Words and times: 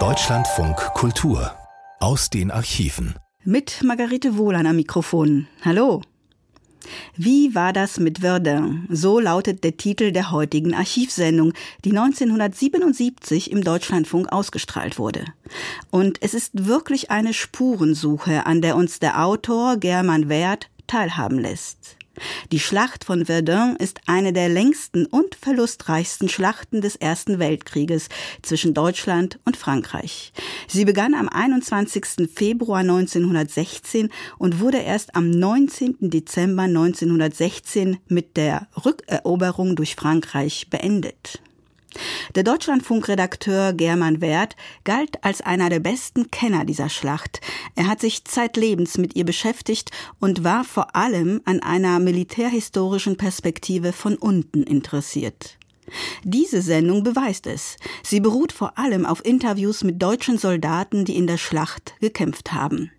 Deutschlandfunk 0.00 0.76
Kultur 0.94 1.54
aus 2.00 2.28
den 2.28 2.50
Archiven. 2.50 3.14
Mit 3.44 3.84
Margarete 3.84 4.36
Wohlan 4.36 4.66
am 4.66 4.74
Mikrofon. 4.74 5.46
Hallo. 5.64 6.02
Wie 7.16 7.54
war 7.54 7.72
das 7.72 8.00
mit 8.00 8.18
Verdun? 8.18 8.88
So 8.90 9.20
lautet 9.20 9.62
der 9.62 9.76
Titel 9.76 10.10
der 10.10 10.32
heutigen 10.32 10.74
Archivsendung, 10.74 11.52
die 11.84 11.90
1977 11.90 13.52
im 13.52 13.62
Deutschlandfunk 13.62 14.32
ausgestrahlt 14.32 14.98
wurde. 14.98 15.26
Und 15.92 16.20
es 16.20 16.34
ist 16.34 16.66
wirklich 16.66 17.12
eine 17.12 17.32
Spurensuche, 17.32 18.44
an 18.44 18.60
der 18.60 18.74
uns 18.74 18.98
der 18.98 19.24
Autor 19.24 19.76
German 19.76 20.28
Wert 20.28 20.68
teilhaben 20.88 21.38
lässt. 21.38 21.96
Die 22.52 22.60
Schlacht 22.60 23.04
von 23.04 23.26
Verdun 23.26 23.76
ist 23.76 24.00
eine 24.06 24.32
der 24.32 24.48
längsten 24.48 25.06
und 25.06 25.34
verlustreichsten 25.34 26.28
Schlachten 26.28 26.80
des 26.80 26.96
Ersten 26.96 27.38
Weltkrieges 27.38 28.08
zwischen 28.42 28.74
Deutschland 28.74 29.38
und 29.44 29.56
Frankreich. 29.56 30.32
Sie 30.68 30.84
begann 30.84 31.14
am 31.14 31.28
21. 31.28 32.28
Februar 32.34 32.80
1916 32.80 34.10
und 34.38 34.60
wurde 34.60 34.78
erst 34.78 35.16
am 35.16 35.30
19. 35.30 35.96
Dezember 36.10 36.62
1916 36.62 37.98
mit 38.08 38.36
der 38.36 38.68
Rückeroberung 38.84 39.76
durch 39.76 39.96
Frankreich 39.96 40.68
beendet. 40.70 41.40
Der 42.34 42.42
Deutschlandfunkredakteur 42.42 43.72
German 43.72 44.20
Wert 44.20 44.56
galt 44.84 45.22
als 45.22 45.40
einer 45.40 45.68
der 45.68 45.80
besten 45.80 46.30
Kenner 46.30 46.64
dieser 46.64 46.88
Schlacht. 46.88 47.40
Er 47.76 47.86
hat 47.86 48.00
sich 48.00 48.24
zeitlebens 48.24 48.98
mit 48.98 49.16
ihr 49.16 49.24
beschäftigt 49.24 49.90
und 50.20 50.44
war 50.44 50.64
vor 50.64 50.96
allem 50.96 51.40
an 51.44 51.60
einer 51.60 51.98
militärhistorischen 51.98 53.16
Perspektive 53.16 53.92
von 53.92 54.16
unten 54.16 54.62
interessiert. 54.62 55.58
Diese 56.22 56.62
Sendung 56.62 57.02
beweist 57.02 57.46
es. 57.46 57.76
Sie 58.02 58.20
beruht 58.20 58.52
vor 58.52 58.78
allem 58.78 59.04
auf 59.04 59.24
Interviews 59.24 59.84
mit 59.84 60.02
deutschen 60.02 60.38
Soldaten, 60.38 61.04
die 61.04 61.16
in 61.16 61.26
der 61.26 61.38
Schlacht 61.38 61.94
gekämpft 62.00 62.52
haben. 62.52 62.90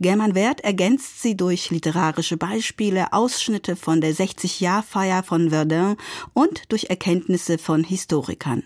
German 0.00 0.34
Wert 0.34 0.60
ergänzt 0.60 1.22
sie 1.22 1.36
durch 1.36 1.70
literarische 1.70 2.36
Beispiele, 2.36 3.12
Ausschnitte 3.12 3.76
von 3.76 4.00
der 4.00 4.14
60-Jahr-Feier 4.14 5.22
von 5.22 5.50
Verdun 5.50 5.96
und 6.32 6.70
durch 6.72 6.84
Erkenntnisse 6.90 7.58
von 7.58 7.84
Historikern. 7.84 8.62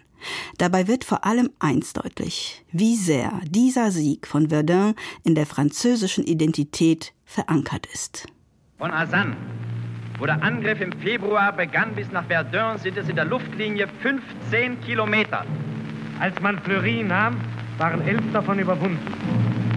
Dabei 0.58 0.86
wird 0.86 1.04
vor 1.04 1.24
allem 1.24 1.50
eins 1.58 1.92
deutlich, 1.92 2.62
wie 2.72 2.96
sehr 2.96 3.40
dieser 3.44 3.90
Sieg 3.90 4.26
von 4.26 4.50
Verdun 4.50 4.94
in 5.24 5.34
der 5.34 5.46
französischen 5.46 6.24
Identität 6.24 7.12
verankert 7.24 7.86
ist. 7.86 8.26
Von 8.78 8.90
Asan, 8.90 9.36
wo 10.18 10.26
der 10.26 10.42
Angriff 10.42 10.80
im 10.80 10.92
Februar 11.00 11.52
begann, 11.52 11.94
bis 11.94 12.10
nach 12.12 12.26
Verdun 12.26 12.78
sind 12.78 12.96
es 12.96 13.08
in 13.08 13.16
der 13.16 13.24
Luftlinie 13.24 13.88
15 14.02 14.80
Kilometer. 14.82 15.46
Als 16.18 16.38
man 16.40 16.58
Fleury 16.58 17.02
nahm, 17.02 17.40
waren 17.78 18.06
elf 18.06 18.22
davon 18.32 18.58
überwunden. 18.58 18.98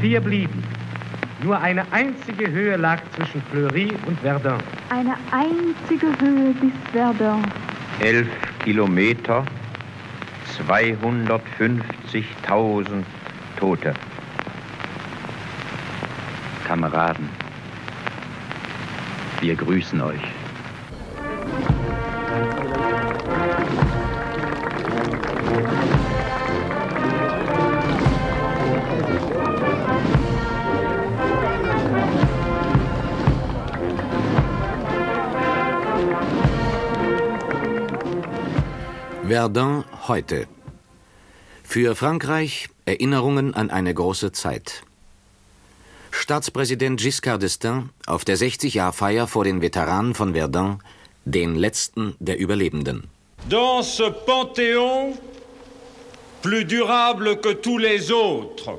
Vier 0.02 0.20
blieben. 0.20 0.62
Nur 1.44 1.60
eine 1.60 1.86
einzige 1.92 2.50
Höhe 2.50 2.78
lag 2.78 3.00
zwischen 3.16 3.42
Fleury 3.52 3.92
und 4.06 4.18
Verdun. 4.22 4.60
Eine 4.90 5.18
einzige 5.32 6.08
Höhe 6.22 6.54
bis 6.54 6.72
Verdun. 6.94 7.44
Elf 8.00 8.30
Kilometer, 8.64 9.44
250.000 10.58 13.04
Tote. 13.60 13.94
Kameraden, 16.66 17.28
wir 19.42 19.56
grüßen 19.56 20.00
euch. 20.00 20.22
Verdun 39.34 39.84
heute. 40.08 40.46
Für 41.64 41.96
Frankreich 41.96 42.70
Erinnerungen 42.86 43.56
an 43.56 43.72
eine 43.72 43.92
große 43.92 44.32
Zeit. 44.32 44.84
Staatspräsident 46.12 47.00
Giscard 47.00 47.42
d'Estaing 47.42 47.90
auf 48.06 48.26
der 48.26 48.38
60-Jahr-Feier 48.38 49.26
vor 49.26 49.44
den 49.44 49.60
Veteranen 49.64 50.14
von 50.14 50.36
Verdun, 50.36 50.84
den 51.26 51.56
letzten 51.56 52.16
der 52.20 52.38
Überlebenden. 52.38 53.10
Dans 53.50 53.82
ce 53.82 54.12
panthéon 54.28 55.18
plus 56.44 56.66
durable 56.66 57.38
que 57.38 57.54
tous 57.56 57.80
les 57.80 58.12
autres, 58.12 58.78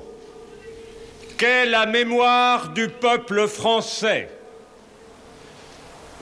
qu'est 1.36 1.68
la 1.68 1.84
mémoire 1.84 2.72
du 2.74 2.88
peuple 2.88 3.48
français, 3.48 4.28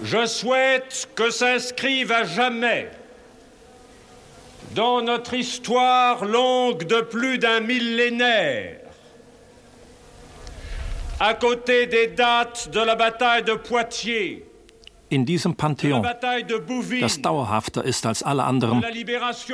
je 0.02 0.24
souhaite 0.24 1.06
que 1.14 1.30
s'inscrive 1.30 2.10
à 2.10 2.24
jamais 2.24 2.88
dans 4.74 5.02
notre 5.02 5.34
histoire 5.34 6.24
longue 6.24 6.86
de 6.86 7.00
plus 7.02 7.38
d'un 7.38 7.60
millénaire, 7.60 8.78
à 11.20 11.34
côté 11.34 11.86
des 11.86 12.08
dates 12.08 12.70
de 12.72 12.80
la 12.80 12.96
bataille 12.96 13.44
de 13.44 13.54
Poitiers, 13.54 14.44
in 15.10 15.24
diesem 15.26 15.54
Pantheon, 15.54 16.02
das 17.00 17.20
dauerhafter 17.20 17.84
ist 17.84 18.06
als 18.06 18.22
alle 18.22 18.44
anderen 18.44 18.82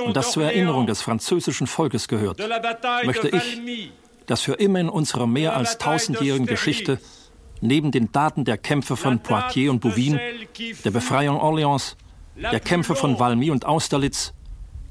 und 0.06 0.16
das 0.16 0.30
zur 0.30 0.44
Erinnerung 0.44 0.86
des 0.86 1.02
französischen 1.02 1.66
Volkes 1.66 2.06
gehört, 2.06 2.38
möchte 3.04 3.28
ich, 3.28 3.90
dass 4.26 4.40
für 4.40 4.54
immer 4.54 4.78
in 4.78 4.88
unserer 4.88 5.26
mehr 5.26 5.56
als 5.56 5.78
tausendjährigen 5.78 6.46
Geschichte 6.46 7.00
neben 7.60 7.90
den 7.90 8.12
Daten 8.12 8.44
der 8.44 8.56
Kämpfe 8.56 8.96
von 8.96 9.18
Poitiers 9.18 9.70
und 9.70 9.80
Bouvines, 9.80 10.20
der 10.84 10.92
Befreiung 10.92 11.40
Orleans, 11.40 11.96
der 12.36 12.60
Kämpfe 12.60 12.94
von 12.94 13.18
Valmy 13.18 13.50
und 13.50 13.66
Austerlitz 13.66 14.32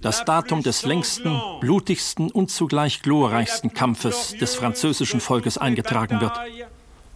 das 0.02 0.24
Datum 0.26 0.64
des 0.64 0.86
längsten, 0.86 1.42
blutigsten 1.60 2.32
und 2.32 2.52
zugleich 2.52 3.02
glorreichsten 3.02 3.74
Kampfes 3.74 4.36
des 4.40 4.56
französischen 4.56 5.20
Volkes 5.20 5.58
eingetragen 5.58 6.22
wird. 6.22 6.34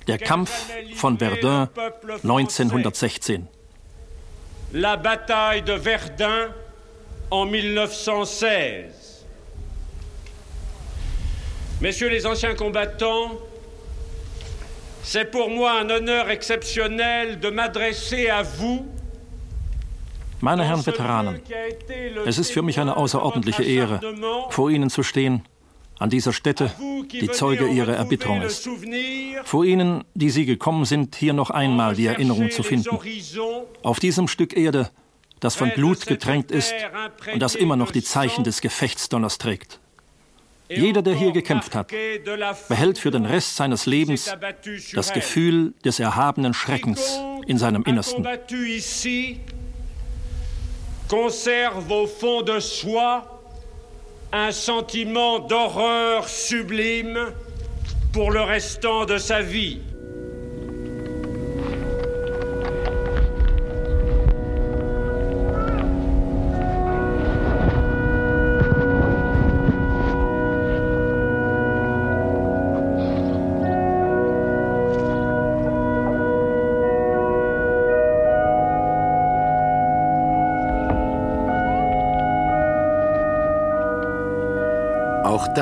Der 0.07 0.17
Kampf 0.17 0.51
von 0.95 1.17
Verdun 1.19 1.69
1916. 2.23 3.47
La 4.73 4.95
bataille 4.95 5.61
de 5.61 5.77
Verdun 5.77 6.53
en 7.29 7.45
1916. 7.45 9.25
Messieurs 11.81 12.09
les 12.09 12.25
anciens 12.25 12.55
combattants, 12.55 13.31
c'est 15.03 15.25
pour 15.25 15.49
moi 15.49 15.79
un 15.79 15.89
honneur 15.89 16.29
exceptionnel 16.29 17.39
de 17.39 17.49
m'adresser 17.49 18.29
à 18.29 18.43
vous 18.43 18.85
meine 20.41 20.63
Herren 20.63 20.85
Veteranen, 20.85 21.41
es 22.25 22.37
ist 22.37 22.51
für 22.51 22.61
mich 22.61 22.79
eine 22.79 22.97
außerordentliche 22.97 23.63
Ehre, 23.63 23.99
vor 24.49 24.69
Ihnen 24.69 24.89
zu 24.89 25.03
stehen, 25.03 25.43
an 25.99 26.09
dieser 26.09 26.33
Stätte, 26.33 26.71
die 27.11 27.29
Zeuge 27.29 27.67
Ihrer 27.67 27.95
Erbitterung 27.95 28.41
ist. 28.41 28.67
Vor 29.43 29.65
Ihnen, 29.65 30.03
die 30.15 30.31
Sie 30.31 30.45
gekommen 30.45 30.85
sind, 30.85 31.15
hier 31.15 31.33
noch 31.33 31.51
einmal 31.51 31.95
die 31.95 32.07
Erinnerung 32.07 32.49
zu 32.49 32.63
finden. 32.63 32.97
Auf 33.83 33.99
diesem 33.99 34.27
Stück 34.27 34.57
Erde, 34.57 34.89
das 35.39 35.55
von 35.55 35.71
Blut 35.71 36.07
getränkt 36.07 36.51
ist 36.51 36.73
und 37.31 37.39
das 37.39 37.55
immer 37.55 37.75
noch 37.75 37.91
die 37.91 38.03
Zeichen 38.03 38.43
des 38.43 38.61
Gefechtsdonners 38.61 39.37
trägt. 39.37 39.79
Jeder, 40.69 41.01
der 41.01 41.15
hier 41.15 41.33
gekämpft 41.33 41.75
hat, 41.75 41.91
behält 42.69 42.97
für 42.97 43.11
den 43.11 43.25
Rest 43.25 43.57
seines 43.57 43.85
Lebens 43.85 44.33
das 44.93 45.13
Gefühl 45.13 45.73
des 45.83 45.99
erhabenen 45.99 46.53
Schreckens 46.53 47.19
in 47.45 47.57
seinem 47.57 47.83
Innersten. 47.83 48.25
Conserve 51.11 51.91
au 51.91 52.07
fond 52.07 52.41
de 52.41 52.61
soi 52.61 53.41
un 54.31 54.53
sentiment 54.53 55.39
d'horreur 55.39 56.29
sublime 56.29 57.33
pour 58.13 58.31
le 58.31 58.39
restant 58.39 59.03
de 59.03 59.17
sa 59.17 59.41
vie. 59.41 59.81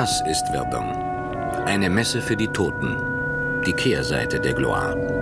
Das 0.00 0.22
ist 0.22 0.48
Verdun. 0.48 0.96
Eine 1.66 1.90
Messe 1.90 2.22
für 2.22 2.34
die 2.34 2.48
Toten. 2.48 2.96
Die 3.66 3.74
Kehrseite 3.74 4.40
der 4.40 4.54
Gloire. 4.54 5.19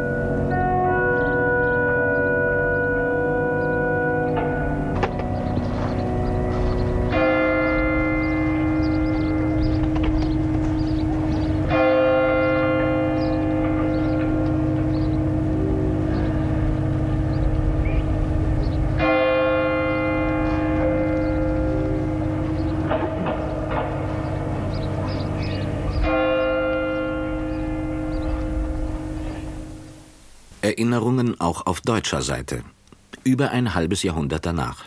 Erinnerungen 30.79 31.41
auch 31.41 31.67
auf 31.67 31.81
deutscher 31.81 32.23
Seite. 32.23 32.63
Über 33.25 33.51
ein 33.51 33.75
halbes 33.75 34.05
Jahrhundert 34.05 34.47
danach. 34.47 34.85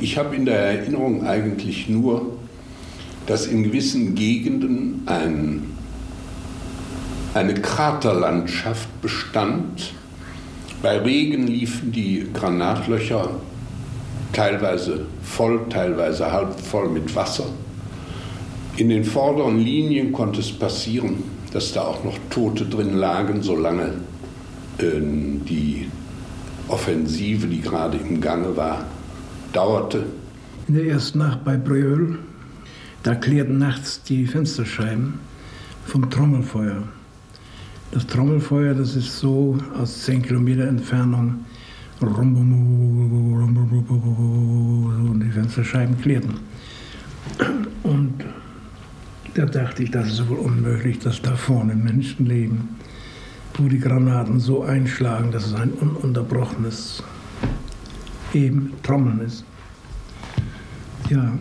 Ich 0.00 0.18
habe 0.18 0.34
in 0.34 0.44
der 0.44 0.58
Erinnerung 0.58 1.24
eigentlich 1.24 1.88
nur, 1.88 2.38
dass 3.26 3.46
in 3.46 3.62
gewissen 3.62 4.16
Gegenden 4.16 5.02
ein, 5.06 5.62
eine 7.34 7.54
Kraterlandschaft 7.54 8.88
bestand. 9.00 9.92
Bei 10.82 10.98
Regen 10.98 11.46
liefen 11.46 11.92
die 11.92 12.26
Granatlöcher 12.34 13.30
teilweise 14.32 15.06
voll, 15.22 15.68
teilweise 15.70 16.32
halb 16.32 16.58
voll 16.58 16.88
mit 16.88 17.14
Wasser. 17.14 17.46
In 18.76 18.88
den 18.88 19.04
vorderen 19.04 19.60
Linien 19.60 20.10
konnte 20.10 20.40
es 20.40 20.50
passieren, 20.50 21.22
dass 21.52 21.72
da 21.72 21.82
auch 21.82 22.02
noch 22.02 22.18
Tote 22.28 22.66
drin 22.66 22.94
lagen, 22.94 23.40
solange 23.42 23.92
die 24.80 25.88
Offensive, 26.68 27.46
die 27.46 27.60
gerade 27.60 27.98
im 27.98 28.20
Gange 28.20 28.56
war, 28.56 28.86
dauerte. 29.52 30.06
In 30.68 30.74
der 30.74 30.86
ersten 30.86 31.18
Nacht 31.18 31.44
bei 31.44 31.56
Bröhl, 31.56 32.18
da 33.02 33.14
klärten 33.14 33.58
nachts 33.58 34.02
die 34.02 34.26
Fensterscheiben 34.26 35.14
vom 35.86 36.08
Trommelfeuer. 36.10 36.82
Das 37.90 38.06
Trommelfeuer, 38.06 38.74
das 38.74 38.94
ist 38.94 39.18
so 39.18 39.56
aus 39.74 40.02
10 40.04 40.22
Kilometer 40.22 40.68
Entfernung 40.68 41.46
und 42.00 42.90
die 45.24 45.30
Fensterscheiben 45.30 45.98
klärten. 46.00 46.34
Und 47.82 48.12
da 49.34 49.46
dachte 49.46 49.82
ich, 49.82 49.90
das 49.90 50.08
ist 50.08 50.28
wohl 50.28 50.36
unmöglich, 50.36 50.98
dass 50.98 51.20
da 51.22 51.34
vorne 51.34 51.74
Menschen 51.74 52.26
leben, 52.26 52.76
wo 53.58 53.68
die 53.68 53.78
Granaten 53.78 54.38
so 54.38 54.62
einschlagen, 54.62 55.32
dass 55.32 55.46
es 55.46 55.54
ein 55.54 55.70
ununterbrochenes 55.70 57.02
eben 58.32 58.72
Trommeln 58.82 59.20
ist. 59.20 59.44
Ja, 61.10 61.32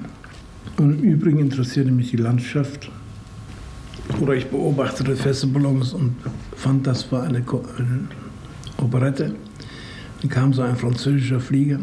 und 0.77 1.03
im 1.03 1.03
Übrigen 1.03 1.39
interessierte 1.39 1.91
mich 1.91 2.11
die 2.11 2.17
Landschaft. 2.17 2.89
Oder 4.21 4.33
ich 4.33 4.47
beobachtete 4.47 5.15
Festivalons 5.15 5.93
und 5.93 6.15
fand, 6.55 6.87
das 6.87 7.11
war 7.11 7.23
eine, 7.23 7.39
eine 7.77 8.07
Operette. 8.77 9.35
Dann 10.21 10.29
kam 10.29 10.53
so 10.53 10.61
ein 10.61 10.75
französischer 10.75 11.39
Flieger. 11.39 11.79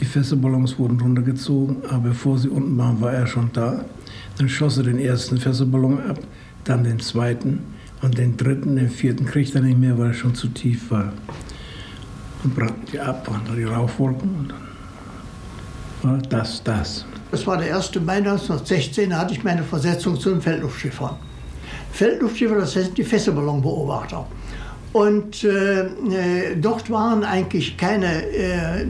Die 0.00 0.04
Fässerballons 0.04 0.78
wurden 0.78 1.00
runtergezogen, 1.00 1.76
aber 1.88 2.10
bevor 2.10 2.38
sie 2.38 2.48
unten 2.48 2.76
waren, 2.76 3.00
war 3.00 3.12
er 3.12 3.26
schon 3.26 3.50
da. 3.52 3.84
Dann 4.36 4.48
schoss 4.48 4.78
er 4.78 4.84
den 4.84 4.98
ersten 4.98 5.38
Fässerballon 5.38 6.00
ab, 6.00 6.18
dann 6.64 6.84
den 6.84 6.98
zweiten 6.98 7.60
und 8.02 8.18
den 8.18 8.36
dritten, 8.36 8.76
den 8.76 8.90
vierten 8.90 9.26
kriegte 9.26 9.58
er 9.58 9.64
nicht 9.64 9.78
mehr, 9.78 9.98
weil 9.98 10.08
er 10.08 10.14
schon 10.14 10.34
zu 10.34 10.48
tief 10.48 10.90
war 10.90 11.12
und 12.44 12.54
brannten 12.54 12.86
die 12.92 13.00
ab 13.00 13.28
und 13.28 13.56
die 13.56 13.64
Rauchwolken 13.64 14.28
und 14.28 14.48
dann 14.50 14.68
war 16.02 16.18
das, 16.18 16.62
das. 16.62 17.04
Das 17.30 17.46
war 17.46 17.58
der 17.58 17.76
1. 17.76 17.94
Mai 17.96 18.18
1916, 18.18 19.10
da 19.10 19.18
hatte 19.18 19.34
ich 19.34 19.44
meine 19.44 19.62
Versetzung 19.62 20.18
zu 20.18 20.30
den 20.30 20.40
Feldluftschiffern. 20.40 21.16
Feldluftschiffer, 21.92 22.56
das 22.56 22.72
sind 22.72 22.96
die 22.96 23.04
Fässerballonbeobachter. 23.04 24.26
Und 24.92 25.44
äh, 25.44 25.82
äh, 25.82 26.56
dort 26.56 26.90
waren 26.90 27.22
eigentlich 27.22 27.76
keine 27.76 28.24
äh, 28.24 28.82
äh, 28.82 28.86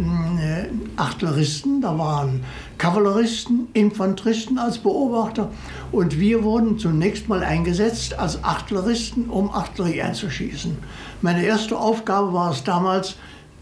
Artilleristen, 0.97 1.81
da 1.81 1.99
waren 1.99 2.45
Kavalleristen, 2.79 3.67
Infanteristen 3.73 4.59
als 4.59 4.79
Beobachter. 4.79 5.51
Und 5.91 6.21
wir 6.21 6.45
wurden 6.45 6.79
zunächst 6.79 7.29
mal 7.29 7.43
eingesetzt 7.43 8.17
als 8.17 8.43
Artilleristen, 8.45 9.29
um 9.29 9.51
Artillerie 9.51 10.03
einzuschießen. 10.03 10.79
Meine 11.21 11.45
erste 11.45 11.77
Aufgabe 11.77 12.33
war 12.33 12.53
es 12.53 12.63
damals, 12.63 13.17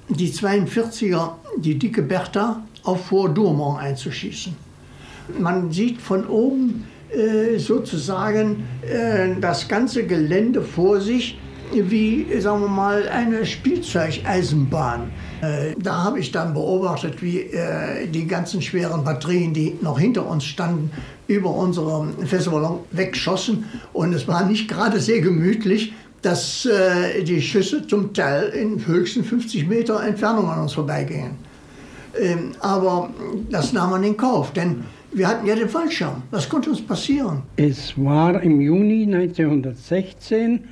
die 0.09 0.31
42er, 0.31 1.33
die 1.57 1.79
dicke 1.79 2.03
Bertha, 2.03 2.63
auf 2.85 3.07
Fort 3.07 3.37
Dourmont 3.37 3.81
einzuschießen. 3.81 4.55
Man 5.41 5.73
sieht 5.73 6.01
von 6.01 6.27
oben 6.27 6.85
äh, 7.11 7.59
sozusagen 7.59 8.65
äh, 8.83 9.41
das 9.41 9.67
ganze 9.67 10.07
Gelände 10.07 10.63
vor 10.63 11.01
sich 11.01 11.39
wie, 11.73 12.41
sagen 12.41 12.63
wir 12.63 12.69
mal, 12.69 13.09
eine 13.09 13.45
Spielzeugeisenbahn. 13.47 15.11
Äh, 15.41 15.75
da 15.79 16.05
habe 16.05 16.21
ich 16.21 16.33
dann 16.33 16.55
beobachtet, 16.55 17.23
wie 17.23 17.41
äh, 17.41 18.07
die 18.07 18.27
ganzen 18.27 18.63
schweren 18.63 19.05
Batterien, 19.05 19.53
die 19.53 19.77
noch 19.81 19.99
hinter 19.99 20.27
uns 20.29 20.45
standen, 20.45 20.91
über 21.29 21.51
unsere 21.51 22.07
Festivalballon 22.25 22.81
wegschossen. 22.93 23.65
Und 23.93 24.13
es 24.15 24.29
war 24.29 24.47
nicht 24.47 24.69
gerade 24.69 25.01
sehr 25.01 25.21
gemütlich, 25.21 25.93
dass 26.23 26.67
äh, 26.67 27.23
die 27.23 27.41
Schüsse 27.41 27.87
zum 27.87 28.13
Teil 28.13 28.49
in 28.49 28.87
höchsten 28.87 29.25
50 29.25 29.69
Meter 29.69 30.03
Entfernung 30.03 30.49
an 30.51 30.63
uns 30.63 30.73
vorbeigingen. 30.73 31.33
Ähm, 32.19 32.53
aber 32.61 33.11
das 33.51 33.73
nahm 33.73 33.91
man 33.91 34.03
in 34.03 34.17
Kauf, 34.17 34.53
denn 34.53 34.85
wir 35.13 35.29
hatten 35.29 35.47
ja 35.47 35.55
den 35.55 35.69
Fallschirm. 35.69 36.23
Was 36.31 36.49
konnte 36.49 36.71
uns 36.71 36.83
passieren? 36.83 37.43
Es 37.57 37.95
war 37.97 38.43
im 38.43 38.61
Juni 38.61 39.05
1916, 39.05 40.65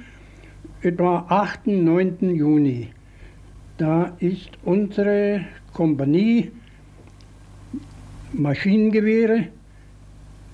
etwa 0.84 1.24
8. 1.28 1.66
9. 1.66 2.34
Juni. 2.34 2.88
Da 3.78 4.14
ist 4.20 4.50
unsere 4.64 5.40
Kompanie 5.72 6.50
Maschinengewehre 8.32 9.48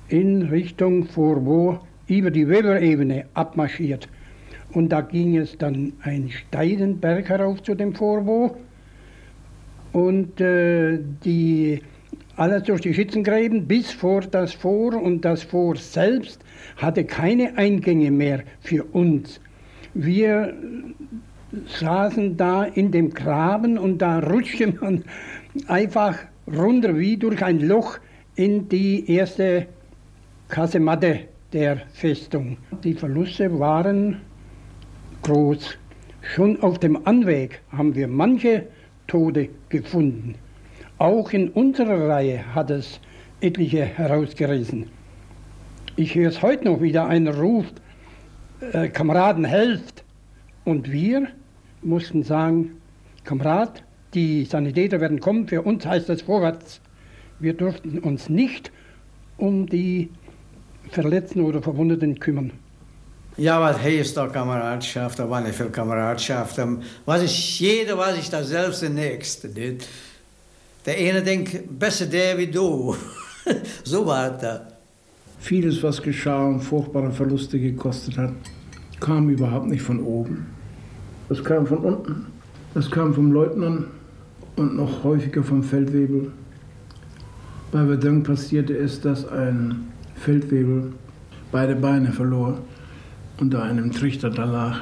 in 0.08 0.42
Richtung 0.42 1.04
Fourbeau 1.06 1.80
über 2.06 2.30
die 2.30 2.48
Weberebene 2.48 3.26
abmarschiert. 3.34 4.08
Und 4.72 4.90
da 4.90 5.00
ging 5.00 5.36
es 5.36 5.58
dann 5.58 5.94
einen 6.02 6.30
steilen 6.30 7.00
Berg 7.00 7.28
herauf 7.28 7.62
zu 7.62 7.74
dem 7.74 7.94
Fourbeau. 7.94 8.56
Und 9.92 10.40
äh, 10.40 11.00
die, 11.24 11.82
alles 12.36 12.62
durch 12.64 12.82
die 12.82 12.94
Schützengräben 12.94 13.66
bis 13.66 13.90
vor 13.90 14.20
das 14.20 14.54
Vor 14.54 14.94
und 14.94 15.24
das 15.24 15.42
Vor 15.42 15.76
selbst 15.76 16.40
hatte 16.76 17.04
keine 17.04 17.58
Eingänge 17.58 18.10
mehr 18.12 18.44
für 18.60 18.84
uns. 18.84 19.40
Wir 19.94 20.54
saßen 21.80 22.36
da 22.36 22.64
in 22.64 22.92
dem 22.92 23.10
Graben 23.10 23.76
und 23.76 23.98
da 23.98 24.20
rutschte 24.20 24.72
man 24.80 25.04
einfach 25.66 26.16
runter 26.46 26.96
wie 26.96 27.16
durch 27.16 27.42
ein 27.42 27.60
Loch 27.60 27.98
in 28.36 28.68
die 28.68 29.10
erste 29.10 29.66
Kasematte 30.48 31.20
der 31.52 31.78
Festung. 31.92 32.56
Die 32.84 32.94
Verluste 32.94 33.58
waren 33.58 34.20
groß. 35.22 35.76
Schon 36.22 36.62
auf 36.62 36.78
dem 36.78 37.06
Anweg 37.06 37.60
haben 37.72 37.94
wir 37.94 38.06
manche 38.06 38.66
Tote 39.08 39.48
gefunden. 39.70 40.36
Auch 40.98 41.32
in 41.32 41.48
unserer 41.48 42.08
Reihe 42.08 42.54
hat 42.54 42.70
es 42.70 43.00
etliche 43.40 43.84
herausgerissen. 43.84 44.86
Ich 45.96 46.14
höre 46.14 46.28
es 46.28 46.42
heute 46.42 46.66
noch 46.66 46.80
wieder, 46.80 47.08
einer 47.08 47.36
ruft, 47.36 47.80
äh, 48.72 48.88
Kameraden, 48.88 49.44
helft! 49.44 50.04
Und 50.64 50.90
wir 50.90 51.28
mussten 51.82 52.22
sagen, 52.22 52.80
Kamerad, 53.24 53.82
die 54.14 54.44
Sanitäter 54.44 55.00
werden 55.00 55.20
kommen, 55.20 55.48
für 55.48 55.62
uns 55.62 55.86
heißt 55.86 56.08
das 56.08 56.22
vorwärts. 56.22 56.80
Wir 57.38 57.54
durften 57.54 57.98
uns 57.98 58.28
nicht 58.28 58.70
um 59.38 59.66
die 59.66 60.10
Verletzten 60.90 61.40
oder 61.40 61.62
Verwundeten 61.62 62.18
kümmern. 62.18 62.52
Ja, 63.36 63.60
was 63.60 63.80
heißt 63.80 64.16
da 64.16 64.26
Kameradschaft? 64.26 65.18
Da 65.18 65.30
war 65.30 65.40
nicht 65.40 65.54
viel 65.54 65.70
Kameradschaft. 65.70 66.58
Was 67.06 67.22
ist, 67.22 67.58
jeder 67.60 67.96
war 67.96 68.12
sich 68.12 68.28
da 68.28 68.42
selbst 68.42 68.82
der 68.82 68.90
Nächste. 68.90 69.48
Nicht? 69.48 69.88
Der 70.84 70.96
eine 70.96 71.22
denkt, 71.22 71.78
besser 71.78 72.06
der 72.06 72.36
wie 72.36 72.48
du. 72.48 72.96
so 73.84 74.04
war 74.04 74.30
das. 74.30 74.60
Vieles, 75.40 75.82
was 75.82 76.02
geschah 76.02 76.44
und 76.44 76.60
furchtbare 76.60 77.10
Verluste 77.10 77.58
gekostet 77.58 78.18
hat, 78.18 78.32
kam 79.00 79.30
überhaupt 79.30 79.66
nicht 79.66 79.80
von 79.82 80.00
oben. 80.00 80.46
Das 81.30 81.42
kam 81.42 81.66
von 81.66 81.78
unten. 81.78 82.26
Das 82.74 82.90
kam 82.90 83.14
vom 83.14 83.32
Leutnant 83.32 83.86
und 84.56 84.76
noch 84.76 85.02
häufiger 85.02 85.42
vom 85.42 85.62
Feldwebel. 85.62 86.30
Bei 87.72 87.86
Verdun 87.86 88.22
passierte 88.22 88.76
es, 88.76 89.00
dass 89.00 89.26
ein 89.28 89.86
Feldwebel 90.14 90.92
beide 91.50 91.74
Beine 91.74 92.12
verlor 92.12 92.58
unter 93.40 93.62
einem 93.62 93.90
Trichter 93.92 94.28
da 94.28 94.44
lag. 94.44 94.80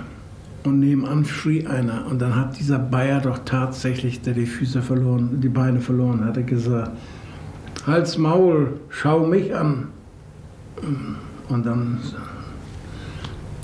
Und 0.64 0.80
nebenan 0.80 1.24
schrie 1.24 1.66
einer. 1.66 2.06
Und 2.10 2.20
dann 2.20 2.34
hat 2.34 2.58
dieser 2.58 2.80
Bayer 2.80 3.20
doch 3.20 3.38
tatsächlich, 3.44 4.22
der 4.22 4.34
die 4.34 4.46
Füße 4.46 4.82
verloren, 4.82 5.40
die 5.40 5.48
Beine 5.48 5.80
verloren 5.80 6.24
hatte, 6.24 6.42
gesagt: 6.42 6.90
Hals, 7.86 8.18
Maul, 8.18 8.80
schau 8.90 9.24
mich 9.24 9.54
an. 9.54 9.88
Und 11.48 11.66
dann 11.66 11.98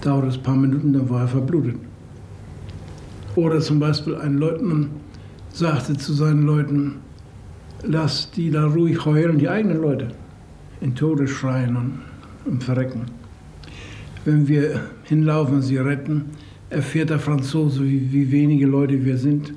dauerte 0.02 0.28
es 0.28 0.37
ein 0.37 0.42
paar 0.42 0.56
Minuten, 0.56 0.92
dann 0.92 1.09
war 1.09 1.23
er 1.23 1.28
verblutet. 1.28 1.76
Oder 3.37 3.61
zum 3.61 3.80
Beispiel 3.80 4.16
ein 4.16 4.38
Leutnant 4.38 4.88
sagte 5.52 5.97
zu 5.97 6.12
seinen 6.12 6.42
Leuten: 6.42 6.97
Lass 7.83 8.30
die 8.30 8.50
da 8.50 8.66
ruhig 8.66 9.04
heulen, 9.04 9.38
die 9.38 9.49
eigenen 9.49 9.80
Leute, 9.80 10.09
in 10.80 10.94
Tode 10.94 11.28
schreien 11.28 11.76
und, 11.76 11.99
und 12.44 12.62
verrecken 12.62 13.02
wenn 14.25 14.49
wir 14.49 14.80
hinlaufen 15.04 15.56
und 15.56 15.62
sie 15.62 15.76
retten, 15.76 16.30
erfährt 16.71 17.11
der 17.11 17.18
Franzose, 17.18 17.85
wie, 17.85 18.12
wie 18.12 18.30
wenige 18.33 18.66
Leute 18.66 19.04
wir 19.04 19.18
sind. 19.18 19.52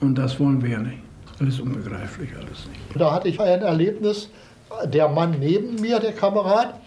Und 0.00 0.16
das 0.16 0.38
wollen 0.38 0.62
wir 0.62 0.70
ja 0.70 0.80
nicht. 0.80 0.98
Ist 1.40 1.60
unbegreiflich 1.60 2.30
alles 2.34 2.66
nicht. 2.68 2.98
Da 2.98 3.12
hatte 3.12 3.28
ich 3.28 3.38
ein 3.40 3.60
Erlebnis, 3.60 4.30
der 4.84 5.08
Mann 5.08 5.36
neben 5.38 5.76
mir, 5.76 6.00
der 6.00 6.12
Kamerad, 6.12 6.80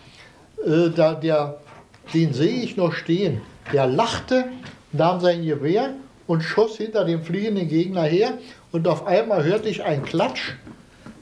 äh, 0.66 0.90
der, 0.90 1.58
den 2.14 2.34
sehe 2.34 2.62
ich 2.64 2.78
noch 2.78 2.94
stehen. 2.94 3.42
Der 3.74 3.88
lachte, 3.88 4.46
nahm 4.92 5.20
sein 5.20 5.46
Gewehr 5.46 5.94
und 6.28 6.42
schoss 6.42 6.78
hinter 6.78 7.06
dem 7.06 7.24
fliegenden 7.24 7.68
Gegner 7.68 8.04
her. 8.04 8.38
Und 8.72 8.88
auf 8.88 9.06
einmal 9.08 9.44
hörte 9.44 9.70
ich 9.70 9.84
einen 9.84 10.04
Klatsch, 10.04 10.54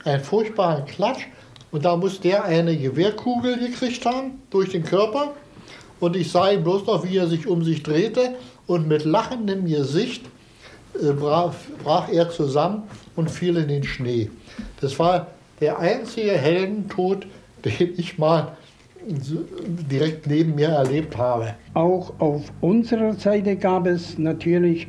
einen 0.03 0.23
furchtbaren 0.23 0.85
Klatsch. 0.85 1.27
Und 1.71 1.85
da 1.85 1.95
muss 1.97 2.21
der 2.21 2.45
eine 2.45 2.77
Gewehrkugel 2.77 3.57
gekriegt 3.57 4.05
haben 4.05 4.41
durch 4.49 4.69
den 4.69 4.83
Körper. 4.83 5.33
Und 5.99 6.15
ich 6.15 6.31
sah 6.31 6.51
ihn 6.51 6.63
bloß 6.63 6.85
noch, 6.85 7.03
wie 7.03 7.17
er 7.17 7.27
sich 7.27 7.47
um 7.47 7.63
sich 7.63 7.83
drehte 7.83 8.35
und 8.67 8.87
mit 8.87 9.03
lachendem 9.03 9.65
Gesicht 9.65 10.25
äh, 11.01 11.11
brach, 11.11 11.53
brach 11.83 12.09
er 12.09 12.29
zusammen 12.29 12.83
und 13.15 13.29
fiel 13.31 13.57
in 13.57 13.67
den 13.67 13.83
Schnee. 13.83 14.29
Das 14.79 14.97
war 14.99 15.27
der 15.59 15.79
einzige 15.79 16.31
Heldentod, 16.31 17.27
den 17.65 17.93
ich 17.97 18.17
mal 18.17 18.55
direkt 19.07 20.27
neben 20.27 20.55
mir 20.55 20.69
erlebt 20.69 21.17
habe. 21.17 21.55
Auch 21.73 22.19
auf 22.19 22.51
unserer 22.61 23.13
Seite 23.13 23.55
gab 23.55 23.87
es 23.87 24.17
natürlich 24.17 24.87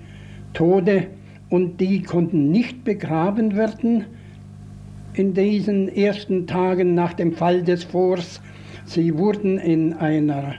Tode 0.55 1.07
und 1.51 1.81
die 1.81 2.03
konnten 2.03 2.51
nicht 2.51 2.85
begraben 2.85 3.57
werden 3.57 4.07
in 5.15 5.35
diesen 5.35 5.89
ersten 5.89 6.47
Tagen 6.47 6.95
nach 6.95 7.13
dem 7.13 7.33
Fall 7.33 7.63
des 7.63 7.85
Forts. 7.85 8.41
Sie 8.85 9.17
wurden 9.17 9.59
in 9.59 9.95
einer 9.95 10.55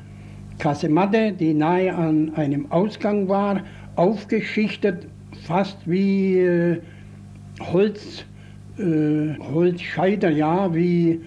Kasematte, 0.58 1.32
die 1.32 1.54
nahe 1.54 1.94
an 1.94 2.34
einem 2.36 2.72
Ausgang 2.72 3.28
war, 3.28 3.64
aufgeschichtet, 3.96 5.08
fast 5.46 5.78
wie 5.86 6.38
äh, 6.40 6.82
Holz, 7.72 8.26
äh, 8.80 9.38
Holzscheider, 9.40 10.30
ja, 10.30 10.74
wie 10.74 11.22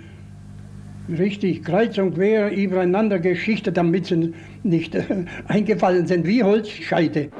richtig 1.08 1.64
kreuz 1.64 1.98
und 1.98 2.14
quer 2.14 2.50
übereinander 2.50 3.18
geschichtet, 3.18 3.76
damit 3.76 4.06
sie 4.06 4.32
nicht 4.62 4.94
äh, 4.94 5.04
eingefallen 5.46 6.06
sind 6.06 6.26
wie 6.26 6.42
Holzscheite. 6.42 7.30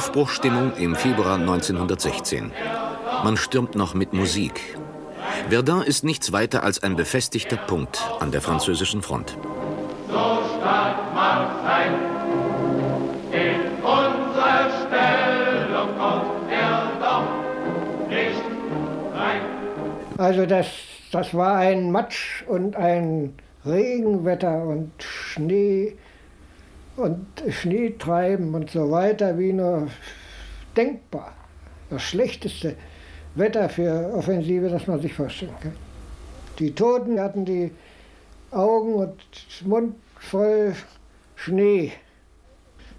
Aufbruchstimmung 0.00 0.72
im 0.78 0.96
Februar 0.96 1.34
1916. 1.34 2.52
Man 3.22 3.36
stürmt 3.36 3.74
noch 3.74 3.92
mit 3.92 4.14
Musik. 4.14 4.78
Verdun 5.50 5.82
ist 5.82 6.04
nichts 6.04 6.32
weiter 6.32 6.62
als 6.62 6.82
ein 6.82 6.96
befestigter 6.96 7.58
Punkt 7.58 8.00
an 8.18 8.32
der 8.32 8.40
französischen 8.40 9.02
Front. 9.02 9.36
So 10.08 10.14
stark 10.56 10.96
mag 11.14 11.50
sein, 11.66 11.92
in 13.30 13.60
unsere 13.84 14.70
Stellung 14.80 15.88
kommt 15.98 16.50
er 16.50 16.92
doch 16.98 18.08
nicht 18.08 18.40
rein. 19.14 19.42
Also 20.16 20.46
das, 20.46 20.66
das 21.12 21.34
war 21.34 21.56
ein 21.56 21.92
Matsch 21.92 22.42
und 22.46 22.74
ein 22.74 23.34
Regenwetter 23.66 24.62
und 24.62 24.92
Schnee 25.02 25.98
und 27.00 27.26
Schnee 27.48 27.94
treiben 27.98 28.54
und 28.54 28.70
so 28.70 28.90
weiter, 28.90 29.38
wie 29.38 29.52
nur 29.52 29.88
denkbar. 30.76 31.32
Das 31.88 32.02
schlechteste 32.02 32.76
Wetter 33.34 33.68
für 33.68 34.12
Offensive, 34.14 34.68
das 34.68 34.86
man 34.86 35.00
sich 35.00 35.12
vorstellen 35.12 35.54
kann. 35.60 35.72
Die 36.58 36.74
Toten 36.74 37.18
hatten 37.18 37.44
die 37.44 37.70
Augen 38.50 38.94
und 38.94 39.14
Mund 39.64 39.94
voll 40.18 40.74
Schnee. 41.36 41.92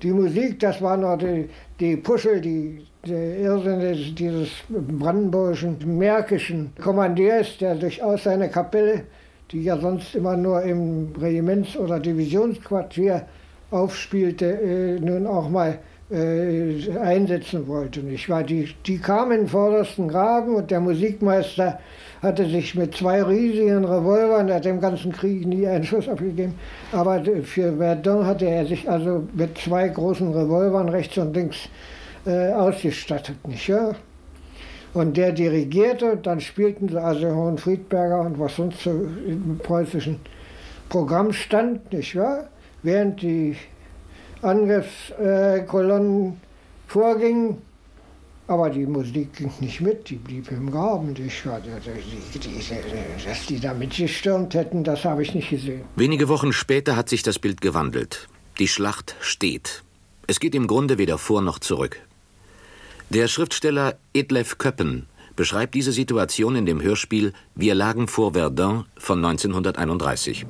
Die 0.01 0.11
Musik, 0.11 0.59
das 0.59 0.81
war 0.81 0.97
noch 0.97 1.17
die, 1.17 1.47
die 1.79 1.95
Puschel, 1.95 2.41
die, 2.41 2.87
der 3.05 3.39
Irrsinn 3.39 4.15
dieses 4.15 4.49
brandenburgischen, 4.69 5.77
märkischen 5.97 6.71
Kommandiers, 6.81 7.57
der 7.59 7.75
durchaus 7.75 8.23
seine 8.23 8.49
Kapelle, 8.49 9.03
die 9.51 9.63
ja 9.63 9.77
sonst 9.77 10.15
immer 10.15 10.35
nur 10.35 10.63
im 10.63 11.13
Regiments- 11.19 11.77
oder 11.77 11.99
Divisionsquartier 11.99 13.27
aufspielte, 13.71 14.45
äh, 14.45 14.99
nun 14.99 15.25
auch 15.25 15.49
mal 15.49 15.79
äh, 16.11 16.97
einsetzen 16.99 17.67
wollte. 17.67 18.01
Nicht 18.01 18.29
wahr? 18.29 18.43
Die, 18.43 18.69
die 18.85 18.97
kamen 18.97 19.31
in 19.31 19.37
den 19.39 19.47
vordersten 19.47 20.09
Graben 20.09 20.55
und 20.55 20.69
der 20.69 20.81
Musikmeister 20.81 21.79
hatte 22.21 22.47
sich 22.47 22.75
mit 22.75 22.95
zwei 22.95 23.23
riesigen 23.23 23.83
Revolvern, 23.83 24.49
er 24.49 24.55
hat 24.55 24.65
dem 24.65 24.79
ganzen 24.79 25.11
Krieg 25.11 25.47
nie 25.47 25.65
einen 25.65 25.83
Schuss 25.83 26.07
abgegeben, 26.07 26.53
aber 26.91 27.23
für 27.43 27.77
Verdun 27.77 28.25
hatte 28.25 28.45
er 28.45 28.65
sich 28.65 28.87
also 28.89 29.23
mit 29.33 29.57
zwei 29.57 29.87
großen 29.87 30.31
Revolvern 30.31 30.89
rechts 30.89 31.17
und 31.17 31.33
links 31.33 31.69
äh, 32.25 32.49
ausgestattet. 32.49 33.47
Nicht 33.47 33.69
wahr? 33.69 33.95
Und 34.93 35.15
der 35.15 35.31
dirigierte, 35.31 36.17
dann 36.21 36.41
spielten 36.41 36.89
sie 36.89 37.01
also 37.01 37.33
Hohenfriedberger 37.33 38.19
und 38.21 38.37
was 38.37 38.57
sonst 38.57 38.81
so 38.81 38.91
im 38.91 39.57
preußischen 39.63 40.19
Programm 40.89 41.31
stand, 41.31 41.93
nicht 41.93 42.17
wahr? 42.17 42.49
Während 42.83 43.21
die 43.21 43.55
Angriffskolonnen 44.41 46.39
vorgingen. 46.87 47.57
Aber 48.47 48.69
die 48.69 48.85
Musik 48.85 49.37
ging 49.37 49.51
nicht 49.61 49.79
mit, 49.79 50.09
die 50.09 50.15
blieb 50.15 50.51
im 50.51 50.69
Graben. 50.71 51.15
Dass 53.25 53.45
die 53.47 53.59
da 53.61 53.73
mitgestürmt 53.73 54.53
hätten, 54.53 54.83
das 54.83 55.05
habe 55.05 55.23
ich 55.23 55.33
nicht 55.33 55.49
gesehen. 55.49 55.83
Wenige 55.95 56.27
Wochen 56.27 56.51
später 56.51 56.97
hat 56.97 57.07
sich 57.07 57.23
das 57.23 57.39
Bild 57.39 57.61
gewandelt. 57.61 58.27
Die 58.59 58.67
Schlacht 58.67 59.15
steht. 59.21 59.83
Es 60.27 60.41
geht 60.41 60.53
im 60.53 60.67
Grunde 60.67 60.97
weder 60.97 61.17
vor 61.17 61.41
noch 61.41 61.59
zurück. 61.59 61.97
Der 63.09 63.27
Schriftsteller 63.27 63.97
Edlef 64.13 64.57
Köppen 64.57 65.07
beschreibt 65.35 65.75
diese 65.75 65.91
Situation 65.91 66.55
in 66.55 66.65
dem 66.65 66.81
Hörspiel 66.81 67.33
Wir 67.55 67.75
lagen 67.75 68.07
vor 68.07 68.33
Verdun 68.33 68.85
von 68.97 69.23
1931. 69.23 70.45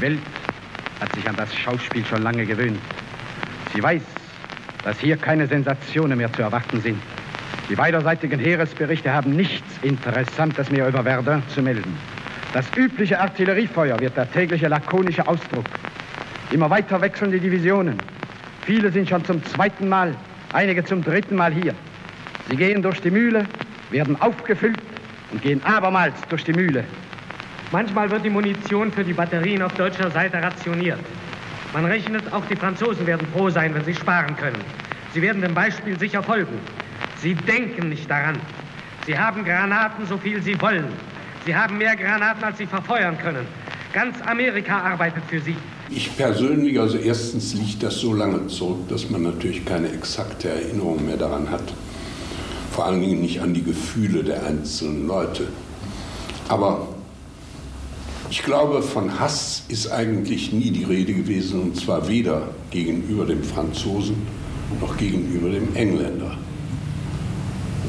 Welt 0.00 0.20
hat 1.00 1.14
sich 1.14 1.28
an 1.28 1.36
das 1.36 1.54
Schauspiel 1.54 2.04
schon 2.04 2.22
lange 2.22 2.46
gewöhnt. 2.46 2.78
Sie 3.74 3.82
weiß, 3.82 4.02
dass 4.84 4.98
hier 5.00 5.16
keine 5.16 5.46
Sensationen 5.46 6.18
mehr 6.18 6.32
zu 6.32 6.42
erwarten 6.42 6.80
sind. 6.80 7.00
Die 7.68 7.74
beiderseitigen 7.74 8.38
Heeresberichte 8.38 9.12
haben 9.12 9.34
nichts 9.34 9.78
Interessantes 9.82 10.70
mehr 10.70 10.86
über 10.86 11.02
Verdun 11.02 11.42
zu 11.48 11.62
melden. 11.62 11.96
Das 12.52 12.66
übliche 12.76 13.18
Artilleriefeuer 13.18 13.98
wird 13.98 14.16
der 14.16 14.30
tägliche 14.30 14.68
lakonische 14.68 15.26
Ausdruck. 15.26 15.64
Immer 16.50 16.70
weiter 16.70 17.00
wechseln 17.00 17.32
die 17.32 17.40
Divisionen. 17.40 17.98
Viele 18.62 18.92
sind 18.92 19.08
schon 19.08 19.24
zum 19.24 19.44
zweiten 19.44 19.88
Mal, 19.88 20.14
einige 20.52 20.84
zum 20.84 21.02
dritten 21.02 21.36
Mal 21.36 21.52
hier. 21.52 21.74
Sie 22.48 22.56
gehen 22.56 22.82
durch 22.82 23.00
die 23.00 23.10
Mühle, 23.10 23.46
werden 23.90 24.20
aufgefüllt 24.20 24.78
und 25.32 25.42
gehen 25.42 25.62
abermals 25.64 26.14
durch 26.28 26.44
die 26.44 26.52
Mühle. 26.52 26.84
Manchmal 27.72 28.10
wird 28.10 28.24
die 28.24 28.30
Munition 28.30 28.92
für 28.92 29.04
die 29.04 29.12
Batterien 29.12 29.62
auf 29.62 29.72
deutscher 29.74 30.10
Seite 30.10 30.42
rationiert. 30.42 31.00
Man 31.72 31.86
rechnet, 31.86 32.32
auch 32.32 32.44
die 32.46 32.56
Franzosen 32.56 33.06
werden 33.06 33.26
froh 33.32 33.50
sein, 33.50 33.74
wenn 33.74 33.84
sie 33.84 33.94
sparen 33.94 34.36
können. 34.36 34.60
Sie 35.12 35.20
werden 35.22 35.42
dem 35.42 35.54
Beispiel 35.54 35.98
sicher 35.98 36.22
folgen. 36.22 36.58
Sie 37.20 37.34
denken 37.34 37.88
nicht 37.88 38.08
daran. 38.08 38.38
Sie 39.06 39.18
haben 39.18 39.44
Granaten, 39.44 40.06
so 40.06 40.16
viel 40.16 40.40
sie 40.42 40.60
wollen. 40.60 40.86
Sie 41.44 41.54
haben 41.54 41.78
mehr 41.78 41.96
Granaten, 41.96 42.44
als 42.44 42.58
sie 42.58 42.66
verfeuern 42.66 43.18
können. 43.18 43.46
Ganz 43.92 44.16
Amerika 44.24 44.78
arbeitet 44.78 45.24
für 45.28 45.40
sie. 45.40 45.56
Ich 45.90 46.16
persönlich, 46.16 46.80
also 46.80 46.96
erstens 46.96 47.54
liegt 47.54 47.82
das 47.82 47.96
so 47.98 48.14
lange 48.14 48.46
zurück, 48.46 48.88
dass 48.88 49.10
man 49.10 49.22
natürlich 49.22 49.64
keine 49.64 49.92
exakte 49.92 50.48
Erinnerung 50.48 51.04
mehr 51.04 51.16
daran 51.16 51.50
hat. 51.50 51.72
Vor 52.70 52.86
allen 52.86 53.00
Dingen 53.00 53.20
nicht 53.20 53.40
an 53.40 53.52
die 53.52 53.62
Gefühle 53.62 54.24
der 54.24 54.44
einzelnen 54.46 55.06
Leute. 55.06 55.46
Aber 56.48 56.88
ich 58.30 58.42
glaube, 58.42 58.82
von 58.82 59.18
Hass 59.20 59.64
ist 59.68 59.90
eigentlich 59.92 60.52
nie 60.52 60.70
die 60.70 60.84
Rede 60.84 61.12
gewesen, 61.12 61.60
und 61.60 61.76
zwar 61.76 62.08
weder 62.08 62.48
gegenüber 62.70 63.26
dem 63.26 63.42
Franzosen 63.42 64.16
noch 64.80 64.96
gegenüber 64.96 65.50
dem 65.50 65.74
Engländer. 65.76 66.36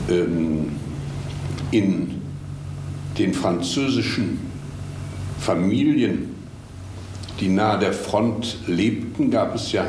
Ähm, 0.10 0.72
in 1.72 2.22
den 3.18 3.34
französischen 3.34 4.40
Familien, 5.40 6.36
die 7.40 7.48
nahe 7.48 7.80
der 7.80 7.94
Front 7.94 8.58
lebten, 8.68 9.32
gab 9.32 9.56
es 9.56 9.72
ja 9.72 9.88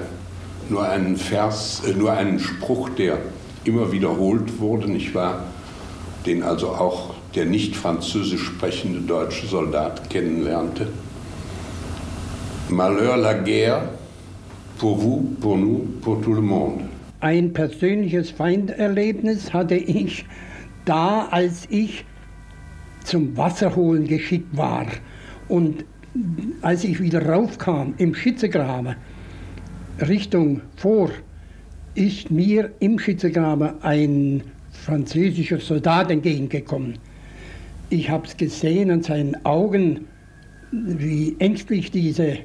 nur 0.68 0.88
einen 0.88 1.16
Vers, 1.16 1.82
äh, 1.86 1.92
nur 1.92 2.12
einen 2.12 2.38
Spruch, 2.38 2.88
der 2.90 3.18
immer 3.64 3.92
wiederholt 3.92 4.60
wurde, 4.60 4.90
nicht 4.90 5.14
wahr? 5.14 5.44
Den 6.24 6.42
also 6.42 6.68
auch 6.68 7.15
der 7.37 7.45
nicht 7.45 7.76
französisch 7.76 8.45
sprechende 8.45 9.00
deutsche 9.00 9.47
Soldat 9.47 10.09
kennenlernte. 10.11 10.88
Malheur 12.71 13.16
la 13.16 13.35
guerre, 13.35 13.83
pour 14.78 14.97
vous, 14.97 15.37
pour 15.40 15.57
nous, 15.57 15.87
pour 16.00 16.21
tout 16.23 16.35
le 16.35 16.40
monde. 16.40 16.81
Ein 17.21 17.52
persönliches 17.52 18.31
Feinderlebnis 18.31 19.52
hatte 19.52 19.76
ich 19.76 20.25
da, 20.85 21.28
als 21.31 21.66
ich 21.71 22.05
zum 23.05 23.37
Wasserholen 23.37 24.07
geschickt 24.07 24.57
war. 24.57 24.87
Und 25.49 25.85
als 26.62 26.85
ich 26.85 27.00
wieder 27.00 27.25
raufkam 27.25 27.95
im 27.99 28.14
Schützegraben 28.14 28.97
Richtung 30.09 30.62
vor, 30.76 31.11
ist 31.95 32.31
mir 32.31 32.71
im 32.81 32.99
Schützegraben 32.99 33.83
ein 33.83 34.43
französischer 34.71 35.61
Soldat 35.61 36.11
entgegengekommen. 36.11 36.99
Ich 37.88 38.11
habe 38.11 38.26
es 38.26 38.37
gesehen 38.37 38.90
an 38.90 39.02
seinen 39.02 39.45
Augen, 39.45 40.07
wie 40.73 41.37
ängstlich 41.38 41.90
diese 41.93 42.38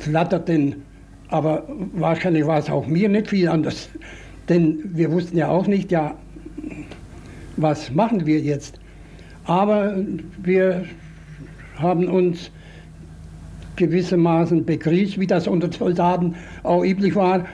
flatterten, 0.00 0.82
aber 1.28 1.66
wahrscheinlich 1.94 2.46
war 2.46 2.58
es 2.58 2.68
auch 2.68 2.86
mir 2.86 3.08
nicht 3.08 3.28
viel 3.28 3.48
anders, 3.48 3.88
denn 4.50 4.80
wir 4.84 5.10
wussten 5.10 5.38
ja 5.38 5.48
auch 5.48 5.66
nicht, 5.66 5.90
ja, 5.90 6.14
was 7.56 7.90
machen 7.92 8.26
wir 8.26 8.40
jetzt? 8.40 8.78
Aber 9.44 9.96
wir 10.42 10.84
haben 11.76 12.08
uns 12.08 12.50
gewissermaßen 13.76 14.64
begrüßt, 14.64 15.18
wie 15.18 15.26
das 15.26 15.48
unter 15.48 15.72
Soldaten 15.72 16.34
auch 16.62 16.84
üblich 16.84 17.14
war. 17.14 17.46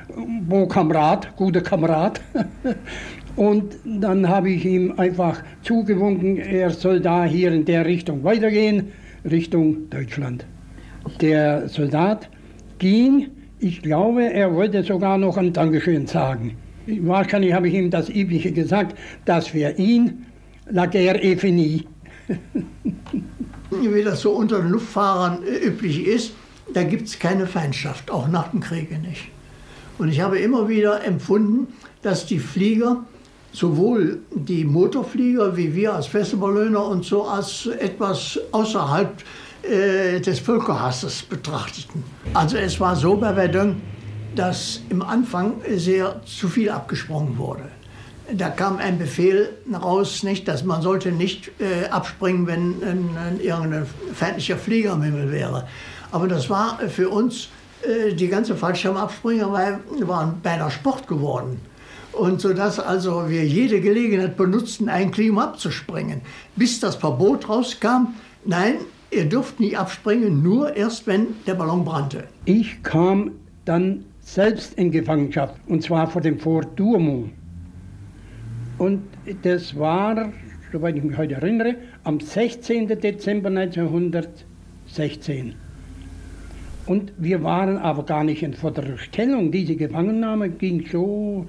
Bon 0.49 0.69
Kamerad, 0.69 1.37
guter 1.37 1.61
Kamerad. 1.61 2.21
Und 3.39 3.77
dann 3.85 4.29
habe 4.29 4.51
ich 4.51 4.65
ihm 4.65 4.95
einfach 4.97 5.45
zugewunken, 5.63 6.39
er 6.39 6.71
soll 6.71 6.99
da 6.99 7.25
hier 7.25 7.53
in 7.53 7.65
der 7.65 7.87
Richtung 7.87 8.25
weitergehen, 8.25 8.91
Richtung 9.25 9.89
Deutschland. 9.91 10.45
Der 11.21 11.69
Soldat 11.69 12.29
ging, 12.81 13.29
ich 13.61 13.81
glaube, 13.81 14.25
er 14.25 14.53
wollte 14.53 14.83
sogar 14.83 15.19
noch 15.19 15.37
ein 15.37 15.53
Dankeschön 15.53 16.09
sagen. 16.09 16.57
Wahrscheinlich 16.89 17.53
habe 17.53 17.69
ich 17.69 17.75
ihm 17.75 17.93
das 17.93 18.09
Übliche 18.09 18.51
gesagt, 18.51 18.99
dass 19.25 19.47
für 19.47 19.71
ihn 19.79 20.27
la 20.69 20.87
guerre 20.87 21.23
est 21.23 21.41
finie. 21.41 21.85
Wie 23.71 24.03
das 24.03 24.21
so 24.21 24.33
unter 24.33 24.59
den 24.63 24.71
Luftfahrern 24.71 25.45
üblich 25.65 26.09
ist, 26.09 26.33
da 26.75 26.83
gibt 26.83 27.07
es 27.07 27.21
keine 27.21 27.47
Feindschaft, 27.47 28.11
auch 28.11 28.27
nach 28.27 28.49
dem 28.49 28.59
Kriege 28.59 28.99
nicht. 28.99 29.29
Und 29.97 30.09
ich 30.09 30.21
habe 30.21 30.41
immer 30.41 30.69
wieder 30.69 31.05
empfunden, 31.05 31.69
dass 32.03 32.27
die 32.27 32.41
Flieger 32.41 33.05
sowohl 33.53 34.19
die 34.35 34.65
Motorflieger 34.65 35.57
wie 35.57 35.75
wir 35.75 35.95
als 35.95 36.07
Festballöner 36.07 36.85
und 36.85 37.05
so 37.05 37.25
als 37.25 37.67
etwas 37.67 38.39
außerhalb 38.53 39.23
äh, 39.63 40.21
des 40.21 40.39
Völkerhasses 40.41 41.23
betrachteten. 41.23 42.05
Also 42.35 42.57
es 42.57 42.79
war 42.79 42.95
so 42.95 43.17
bei 43.17 43.35
Verdun, 43.35 43.81
dass 44.37 44.81
im 44.91 45.03
Anfang 45.03 45.55
sehr 45.77 46.21
zu 46.25 46.49
viel 46.49 46.71
abgesprungen 46.71 47.37
wurde. 47.39 47.65
Da 48.33 48.51
kam 48.51 48.77
ein 48.77 48.99
Befehl 48.99 49.49
raus, 49.73 50.23
nicht, 50.23 50.47
dass 50.49 50.63
man 50.63 50.83
sollte 50.83 51.11
nicht 51.11 51.51
äh, 51.61 51.89
abspringen, 51.89 52.47
wenn 52.47 52.75
ein, 53.17 53.41
irgendein 53.41 53.87
feindlicher 54.15 54.59
Flieger 54.59 54.93
im 54.93 55.03
Himmel 55.03 55.33
wäre. 55.33 55.67
Aber 56.13 56.29
das 56.29 56.51
war 56.51 56.79
für 56.89 57.09
uns, 57.09 57.49
äh, 57.83 58.13
die 58.13 58.29
ganze 58.29 58.55
Fallschirmabspringer 58.55 59.51
waren 59.51 60.41
beinahe 60.43 60.71
Sport 60.71 61.09
geworden. 61.09 61.59
Und 62.19 62.41
so 62.41 62.53
dass 62.53 62.81
also 62.81 63.31
wir 63.31 63.47
jede 63.47 63.81
Gelegenheit 63.81 64.37
benutzten, 64.37 64.89
ein 64.89 65.13
Klima 65.13 65.45
abzuspringen. 65.45 66.23
Bis 66.57 66.81
das 66.81 66.97
Verbot 66.97 67.49
rauskam, 67.49 68.09
nein, 68.45 68.79
ihr 69.13 69.27
dürft 69.27 69.61
nicht 69.61 69.79
abspringen, 69.79 70.43
nur 70.43 70.77
erst, 70.77 71.07
wenn 71.07 71.29
der 71.47 71.55
Ballon 71.55 71.85
brannte. 71.85 72.25
Ich 72.45 72.83
kam 72.83 73.31
dann 73.65 74.05
selbst 74.21 74.75
in 74.75 74.91
Gefangenschaft, 74.91 75.55
und 75.69 75.85
zwar 75.85 76.11
vor 76.11 76.21
dem 76.21 76.41
Fort 76.41 76.77
Duomo. 76.77 77.29
Und 78.79 79.05
das 79.43 79.79
war, 79.79 80.33
soweit 80.73 80.97
ich 80.97 81.05
mich 81.05 81.17
heute 81.17 81.35
erinnere, 81.35 81.77
am 82.03 82.19
16. 82.19 82.89
Dezember 82.89 83.49
1916. 83.49 85.55
Und 86.87 87.13
wir 87.17 87.45
waren 87.45 87.77
aber 87.77 88.05
gar 88.05 88.25
nicht 88.25 88.43
in 88.43 88.55
vorderer 88.55 88.99
Stellung. 88.99 89.53
Diese 89.53 89.77
Gefangennahme 89.77 90.51
ging 90.51 90.85
so, 90.91 91.47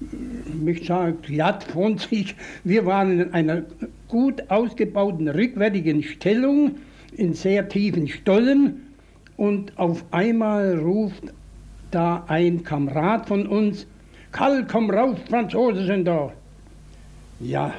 ich 0.00 0.54
möchte 0.54 0.86
sagen, 0.86 1.18
glatt 1.22 1.64
von 1.64 1.98
sich. 1.98 2.34
Wir 2.64 2.86
waren 2.86 3.20
in 3.20 3.34
einer 3.34 3.62
gut 4.06 4.50
ausgebauten 4.50 5.28
rückwärtigen 5.28 6.02
Stellung, 6.02 6.76
in 7.16 7.34
sehr 7.34 7.68
tiefen 7.68 8.08
Stollen. 8.08 8.86
Und 9.36 9.78
auf 9.78 10.04
einmal 10.10 10.78
ruft 10.78 11.22
da 11.90 12.24
ein 12.28 12.64
Kamerad 12.64 13.26
von 13.26 13.46
uns, 13.46 13.86
Karl, 14.32 14.66
komm 14.70 14.90
raus, 14.90 15.16
Franzosen 15.28 15.86
sind 15.86 16.04
da. 16.04 16.32
Ja, 17.40 17.72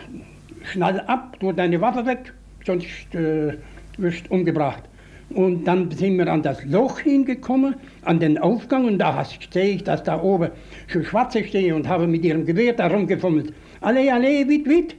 schnall 0.64 1.00
ab, 1.02 1.38
tu 1.40 1.52
deine 1.52 1.80
Waffe 1.80 2.06
weg, 2.06 2.34
sonst 2.66 3.14
äh, 3.14 3.54
wirst 3.98 4.32
umgebracht. 4.32 4.89
Und 5.32 5.66
dann 5.66 5.92
sind 5.92 6.18
wir 6.18 6.28
an 6.32 6.42
das 6.42 6.64
Loch 6.66 7.00
hingekommen, 7.00 7.76
an 8.04 8.20
den 8.20 8.38
Aufgang, 8.38 8.86
und 8.86 8.98
da 8.98 9.24
sehe 9.52 9.76
ich, 9.76 9.84
dass 9.84 10.04
da 10.04 10.22
oben 10.22 10.50
schon 10.88 11.04
Schwarze 11.04 11.44
stehen 11.44 11.76
und 11.76 11.88
habe 11.88 12.08
mit 12.08 12.26
ihrem 12.26 12.46
Gewehr 12.46 12.74
da 12.74 12.88
rumgefummelt. 12.88 13.54
Alle, 13.82 14.12
alle, 14.12 14.48
wit, 14.48 14.68
wit. 14.68 14.96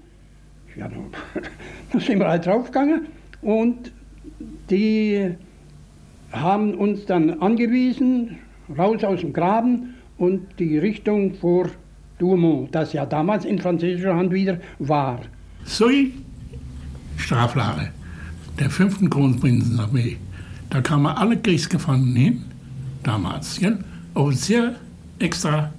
Ja, 0.77 0.89
dann 1.93 2.01
sind 2.01 2.21
wir 2.21 2.29
halt 2.29 2.47
draufgegangen 2.47 3.07
und 3.43 3.93
die 4.71 5.31
haben 6.31 6.75
uns 6.75 7.07
dann 7.07 7.43
angewiesen, 7.43 8.39
raus 8.79 9.03
aus 9.03 9.21
dem 9.21 9.33
Graben 9.33 9.95
und 10.17 10.47
die 10.61 10.79
Richtung 10.79 11.35
vor 11.35 11.69
Douaumont, 12.21 12.73
das 12.73 12.93
ja 12.93 13.05
damals 13.05 13.45
in 13.45 13.59
französischer 13.59 14.15
Hand 14.15 14.33
wieder 14.33 14.59
war. 14.79 15.23
Sui, 15.65 16.13
Straflage 17.17 17.91
der 18.61 18.71
fünften 18.71 19.11
Kronprinzenarmee. 19.11 20.19
Da 20.69 20.81
kamen 20.81 21.07
alle 21.07 21.37
Kriegsgefangenen 21.39 22.17
hin, 22.17 22.45
damals, 23.03 23.59
ja? 23.59 23.73
Offizier 24.15 24.77
extra 25.19 25.73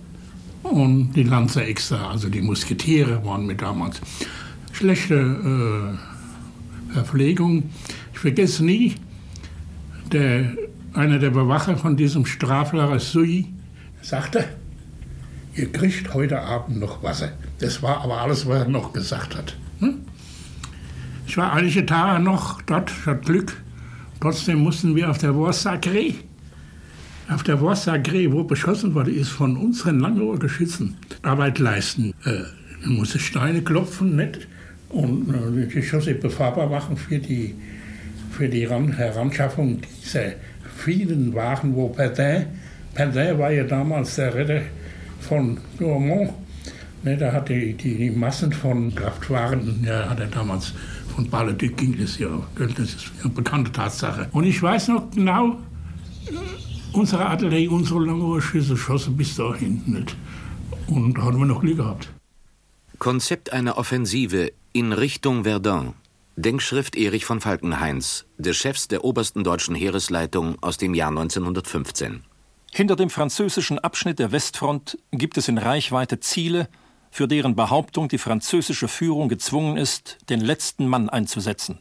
und 0.64 1.14
die 1.14 1.24
Lanzer 1.24 1.66
extra, 1.68 2.10
also 2.10 2.30
die 2.30 2.42
Musketiere 2.42 3.24
waren 3.26 3.46
mit 3.46 3.62
damals. 3.62 4.02
Schlechte 4.72 5.16
äh, 5.16 6.94
Verpflegung. 6.94 7.70
Ich 8.14 8.20
vergesse 8.20 8.66
nie, 8.66 8.96
der, 10.12 10.52
einer 10.94 11.20
der 11.20 11.30
Bewacher 11.30 11.78
von 11.78 11.96
diesem 11.96 12.26
Straflager 12.26 13.00
Sui 13.00 13.48
sagte, 14.02 14.46
ihr 15.56 15.72
kriegt 15.72 16.14
heute 16.14 16.42
Abend 16.42 16.80
noch 16.80 17.04
Wasser. 17.04 17.32
Das 17.60 17.82
war 17.82 18.02
aber 18.02 18.22
alles, 18.22 18.48
was 18.48 18.64
er 18.64 18.70
noch 18.70 18.94
gesagt 18.94 19.36
hat. 19.36 19.56
Hm? 19.80 20.00
Ich 21.32 21.38
war 21.38 21.54
einige 21.54 21.86
Tage 21.86 22.22
noch 22.22 22.62
dort, 22.64 22.92
ich 22.92 23.06
hatte 23.06 23.22
Glück. 23.22 23.54
Trotzdem 24.20 24.60
mussten 24.60 24.98
wir 24.98 25.10
auf 25.10 25.18
der 25.18 25.34
Voie 25.34 25.52
Sacrée, 25.52 26.16
auf 27.30 27.44
der 27.44 27.62
Voie 27.62 27.72
Sacrée, 27.72 28.30
wo 28.30 28.44
beschossen 28.44 28.94
wurde, 28.94 29.12
ist 29.12 29.30
von 29.30 29.56
unseren 29.56 30.02
Langeohrgeschützen 30.02 30.98
Arbeit 31.22 31.60
leisten. 31.60 32.14
Äh, 32.26 32.42
man 32.84 32.98
musste 32.98 33.18
Steine 33.18 33.62
klopfen, 33.62 34.18
nicht? 34.18 34.46
Und 34.90 35.34
äh, 35.34 35.68
die 35.68 35.74
Geschosse 35.74 36.16
befahrbar 36.16 36.68
machen 36.68 36.98
für 36.98 37.20
die, 37.20 37.56
für 38.32 38.50
die 38.50 38.68
Heranschaffung 38.70 39.80
dieser 40.04 40.34
vielen 40.76 41.34
Waren, 41.34 41.74
wo 41.74 41.88
Perdin, 41.88 42.48
Perdin 42.94 43.40
war 43.40 43.54
ja 43.54 43.64
damals 43.64 44.16
der 44.16 44.36
Retter 44.36 44.64
von 45.22 45.58
Gourmont. 45.78 46.34
Ne, 47.04 47.18
da 47.18 47.34
hat 47.34 47.50
die, 47.50 47.74
die 47.74 48.12
Massen 48.12 48.54
von 48.54 48.94
Kraftwaren, 48.94 49.84
ja, 49.84 50.10
hat 50.10 50.20
er 50.20 50.28
damals 50.28 50.74
von 51.16 51.30
Baladik 51.30 51.78
ging 51.78 51.98
das 51.98 52.18
ja. 52.18 52.30
Das 52.56 52.78
ist 52.80 53.12
eine 53.24 53.34
bekannte 53.34 53.72
Tatsache. 53.72 54.30
Und 54.32 54.46
ich 54.46 54.62
weiß 54.62 54.90
noch 54.90 55.10
genau, 55.12 55.58
unsere 56.94 57.26
Artillerie, 57.26 57.68
unsere 57.68 58.06
Langohrschüsse 58.06 58.78
schossen 58.78 59.18
bis 59.18 59.36
dahin 59.36 59.82
nicht. 59.86 60.16
Und 60.88 61.18
da 61.18 61.24
haben 61.24 61.40
wir 61.40 61.46
noch 61.46 61.62
Glück 61.62 61.78
gehabt. 61.78 62.10
Konzept 63.00 63.52
einer 63.52 63.78
Offensive 63.78 64.52
in 64.74 64.94
Richtung 64.94 65.44
Verdun. 65.44 65.94
Denkschrift 66.36 66.96
Erich 66.96 67.26
von 67.26 67.42
Falkenhains, 67.42 68.26
des 68.38 68.58
Chefs 68.58 68.88
der 68.88 69.04
obersten 69.04 69.44
deutschen 69.44 69.76
Heeresleitung 69.76 70.58
aus 70.62 70.78
dem 70.78 70.94
Jahr 70.94 71.10
1915. 71.10 72.24
Hinter 72.72 72.96
dem 72.96 73.10
französischen 73.10 73.80
Abschnitt 73.80 74.20
der 74.20 74.32
Westfront 74.32 74.98
gibt 75.12 75.38
es 75.38 75.50
in 75.50 75.58
Reichweite 75.58 76.22
Ziele, 76.22 76.70
für 77.12 77.28
deren 77.28 77.56
Behauptung 77.56 78.08
die 78.08 78.18
französische 78.18 78.88
Führung 78.88 79.30
gezwungen 79.30 79.78
ist, 79.78 80.18
den 80.30 80.40
letzten 80.40 80.88
Mann 80.88 81.10
einzusetzen. 81.10 81.80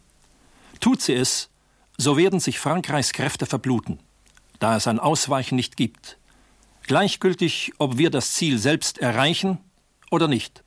Tut 0.81 1.01
sie 1.01 1.14
es, 1.14 1.49
so 1.97 2.16
werden 2.16 2.40
sich 2.40 2.59
Frankreichs 2.59 3.12
Kräfte 3.12 3.47
verbluten, 3.47 4.01
da 4.59 4.77
es 4.77 4.87
ein 4.87 4.99
Ausweichen 4.99 5.55
nicht 5.55 5.77
gibt. 5.77 6.19
Gleichgültig, 6.83 7.73
ob 7.79 7.97
wir 7.97 8.11
das 8.11 8.33
Ziel 8.33 8.59
selbst 8.59 8.99
erreichen 8.99 9.59
oder 10.11 10.27
nicht? 10.27 10.64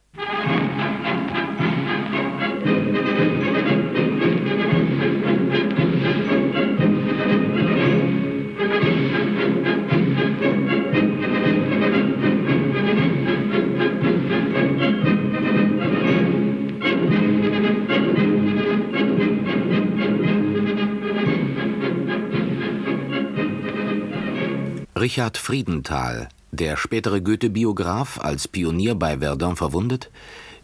Richard 25.04 25.38
Friedenthal, 25.38 26.30
der 26.54 26.78
spätere 26.78 27.20
Goethe-Biograf, 27.20 28.22
als 28.22 28.48
Pionier 28.48 28.96
bei 28.96 29.18
Verdun 29.18 29.58
verwundet, 29.58 30.10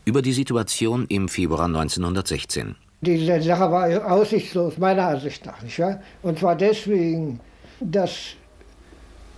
über 0.06 0.22
die 0.22 0.32
Situation 0.32 1.06
im 1.10 1.28
Februar 1.28 1.66
1916. 1.66 2.78
Diese 3.02 3.42
Sache 3.42 3.70
war 3.70 4.10
aussichtslos, 4.10 4.78
meiner 4.78 5.10
Ansicht 5.10 5.46
nach. 5.46 5.62
Nicht 5.62 5.78
wahr? 5.80 6.02
Und 6.22 6.40
zwar 6.40 6.56
deswegen, 6.56 7.42
das 7.82 8.36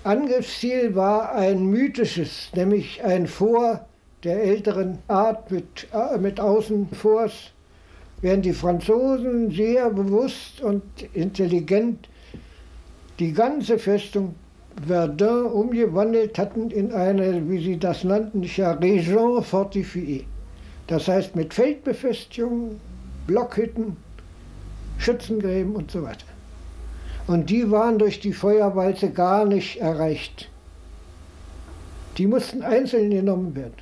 Angriffsziel 0.03 0.93
war 0.93 1.33
ein 1.33 1.65
mythisches, 1.65 2.51
nämlich 2.53 3.03
ein 3.03 3.25
Fort 3.25 3.81
der 4.23 4.43
älteren 4.43 4.99
Art 5.07 5.49
mit, 5.49 5.87
äh, 5.93 6.19
mit 6.19 6.39
Außenforts, 6.39 7.53
während 8.21 8.45
die 8.45 8.53
Franzosen 8.53 9.49
sehr 9.49 9.89
bewusst 9.89 10.61
und 10.61 10.83
intelligent 11.13 12.07
die 13.17 13.33
ganze 13.33 13.79
Festung 13.79 14.35
Verdun 14.87 15.45
umgewandelt 15.45 16.37
hatten 16.37 16.71
in 16.71 16.91
eine, 16.91 17.49
wie 17.49 17.63
sie 17.63 17.77
das 17.77 18.03
nannten, 18.03 18.43
Région 18.43 19.43
fortifiée. 19.43 20.25
Das 20.87 21.07
heißt 21.07 21.35
mit 21.35 21.53
Feldbefestigungen, 21.53 22.79
Blockhütten, 23.27 23.97
Schützengräben 24.97 25.75
und 25.75 25.91
so 25.91 26.03
weiter. 26.03 26.25
Und 27.27 27.49
die 27.49 27.69
waren 27.69 27.99
durch 27.99 28.19
die 28.19 28.33
Feuerwalze 28.33 29.11
gar 29.11 29.45
nicht 29.45 29.77
erreicht. 29.77 30.49
Die 32.17 32.27
mussten 32.27 32.61
einzeln 32.61 33.09
genommen 33.11 33.55
werden. 33.55 33.73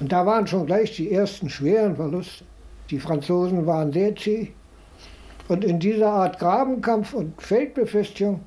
Und 0.00 0.12
da 0.12 0.24
waren 0.24 0.46
schon 0.46 0.66
gleich 0.66 0.94
die 0.96 1.12
ersten 1.12 1.50
schweren 1.50 1.96
Verluste. 1.96 2.44
Die 2.90 3.00
Franzosen 3.00 3.66
waren 3.66 3.92
sehr 3.92 4.14
zäh. 4.16 4.52
Und 5.48 5.64
in 5.64 5.80
dieser 5.80 6.10
Art 6.10 6.38
Grabenkampf 6.38 7.14
und 7.14 7.40
Feldbefestigung 7.40 8.40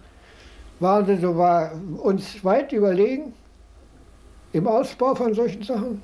waren 0.81 1.05
sie 1.05 1.17
sogar 1.17 1.71
uns 2.01 2.43
weit 2.43 2.73
überlegen 2.73 3.33
im 4.51 4.67
Ausbau 4.67 5.15
von 5.15 5.33
solchen 5.33 5.63
Sachen 5.63 6.01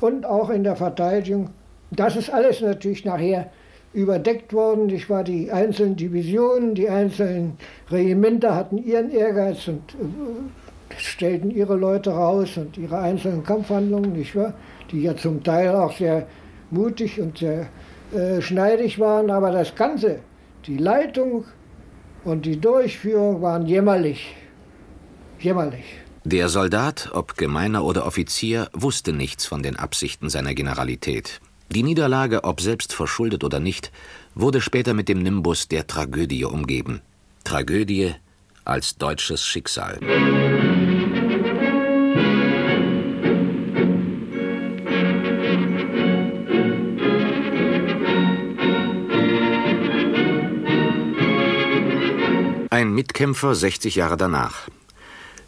und 0.00 0.26
auch 0.26 0.50
in 0.50 0.64
der 0.64 0.76
Verteidigung. 0.76 1.50
Das 1.90 2.16
ist 2.16 2.30
alles 2.30 2.60
natürlich 2.60 3.04
nachher 3.04 3.50
überdeckt 3.92 4.52
worden. 4.52 4.88
Ich 4.90 5.08
war 5.08 5.24
die 5.24 5.50
einzelnen 5.50 5.96
Divisionen, 5.96 6.74
die 6.74 6.88
einzelnen 6.88 7.56
Regimenter 7.90 8.54
hatten 8.54 8.78
ihren 8.78 9.10
Ehrgeiz 9.10 9.66
und 9.68 9.94
äh, 9.94 10.94
stellten 10.96 11.50
ihre 11.50 11.76
Leute 11.76 12.10
raus 12.10 12.56
und 12.56 12.76
ihre 12.76 12.98
einzelnen 12.98 13.42
Kampfhandlungen, 13.44 14.12
nicht 14.12 14.36
wahr? 14.36 14.54
die 14.90 15.02
ja 15.02 15.16
zum 15.16 15.42
Teil 15.42 15.70
auch 15.70 15.92
sehr 15.96 16.26
mutig 16.70 17.20
und 17.20 17.38
sehr 17.38 17.68
äh, 18.12 18.40
schneidig 18.40 18.98
waren. 18.98 19.30
Aber 19.30 19.52
das 19.52 19.74
Ganze, 19.74 20.18
die 20.66 20.76
Leitung 20.76 21.44
und 22.24 22.46
die 22.46 22.60
Durchführung 22.60 23.42
waren 23.42 23.66
jämmerlich. 23.66 24.34
Jämmerlich. 25.38 25.84
Der 26.24 26.48
Soldat, 26.50 27.10
ob 27.14 27.36
Gemeiner 27.36 27.82
oder 27.82 28.06
Offizier, 28.06 28.68
wusste 28.72 29.12
nichts 29.12 29.46
von 29.46 29.62
den 29.62 29.76
Absichten 29.76 30.28
seiner 30.28 30.54
Generalität. 30.54 31.40
Die 31.70 31.82
Niederlage, 31.82 32.44
ob 32.44 32.60
selbst 32.60 32.92
verschuldet 32.92 33.42
oder 33.44 33.60
nicht, 33.60 33.90
wurde 34.34 34.60
später 34.60 34.92
mit 34.92 35.08
dem 35.08 35.22
Nimbus 35.22 35.68
der 35.68 35.86
Tragödie 35.86 36.44
umgeben. 36.44 37.00
Tragödie 37.44 38.14
als 38.64 38.96
deutsches 38.96 39.46
Schicksal. 39.46 39.98
Ein 52.72 52.94
Mitkämpfer 52.94 53.56
60 53.56 53.96
Jahre 53.96 54.16
danach. 54.16 54.68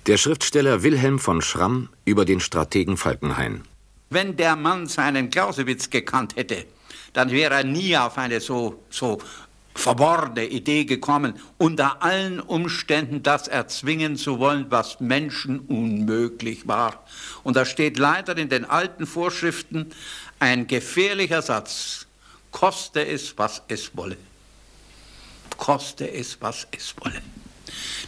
Der 0.09 0.17
Schriftsteller 0.17 0.83
Wilhelm 0.83 1.21
von 1.21 1.41
Schramm 1.41 1.89
über 2.05 2.25
den 2.25 2.41
Strategen 2.41 2.97
Falkenhayn. 2.97 3.63
Wenn 4.11 4.37
der 4.37 4.57
Mann 4.57 4.89
seinen 4.89 5.31
Clausewitz 5.31 5.89
gekannt 5.89 6.35
hätte, 6.35 6.65
dann 7.13 7.31
wäre 7.31 7.55
er 7.55 7.63
nie 7.63 7.97
auf 7.97 8.19
eine 8.19 8.41
so, 8.41 8.83
so 8.91 9.19
verborgene 9.73 10.47
Idee 10.47 10.85
gekommen, 10.85 11.35
unter 11.59 12.03
allen 12.03 12.41
Umständen 12.41 13.23
das 13.23 13.47
erzwingen 13.47 14.17
zu 14.17 14.41
wollen, 14.41 14.67
was 14.71 14.99
Menschen 14.99 15.61
unmöglich 15.61 16.67
war. 16.67 17.05
Und 17.45 17.55
da 17.55 17.65
steht 17.65 17.99
leider 17.99 18.37
in 18.37 18.49
den 18.49 18.65
alten 18.65 19.07
Vorschriften 19.07 19.93
ein 20.41 20.67
gefährlicher 20.67 21.43
Satz, 21.43 22.09
koste 22.51 23.07
es, 23.07 23.39
was 23.39 23.63
es 23.69 23.97
wolle 23.97 24.17
koste 25.63 26.13
es, 26.13 26.39
was 26.41 26.67
es 26.73 26.93
wolle. 26.99 27.23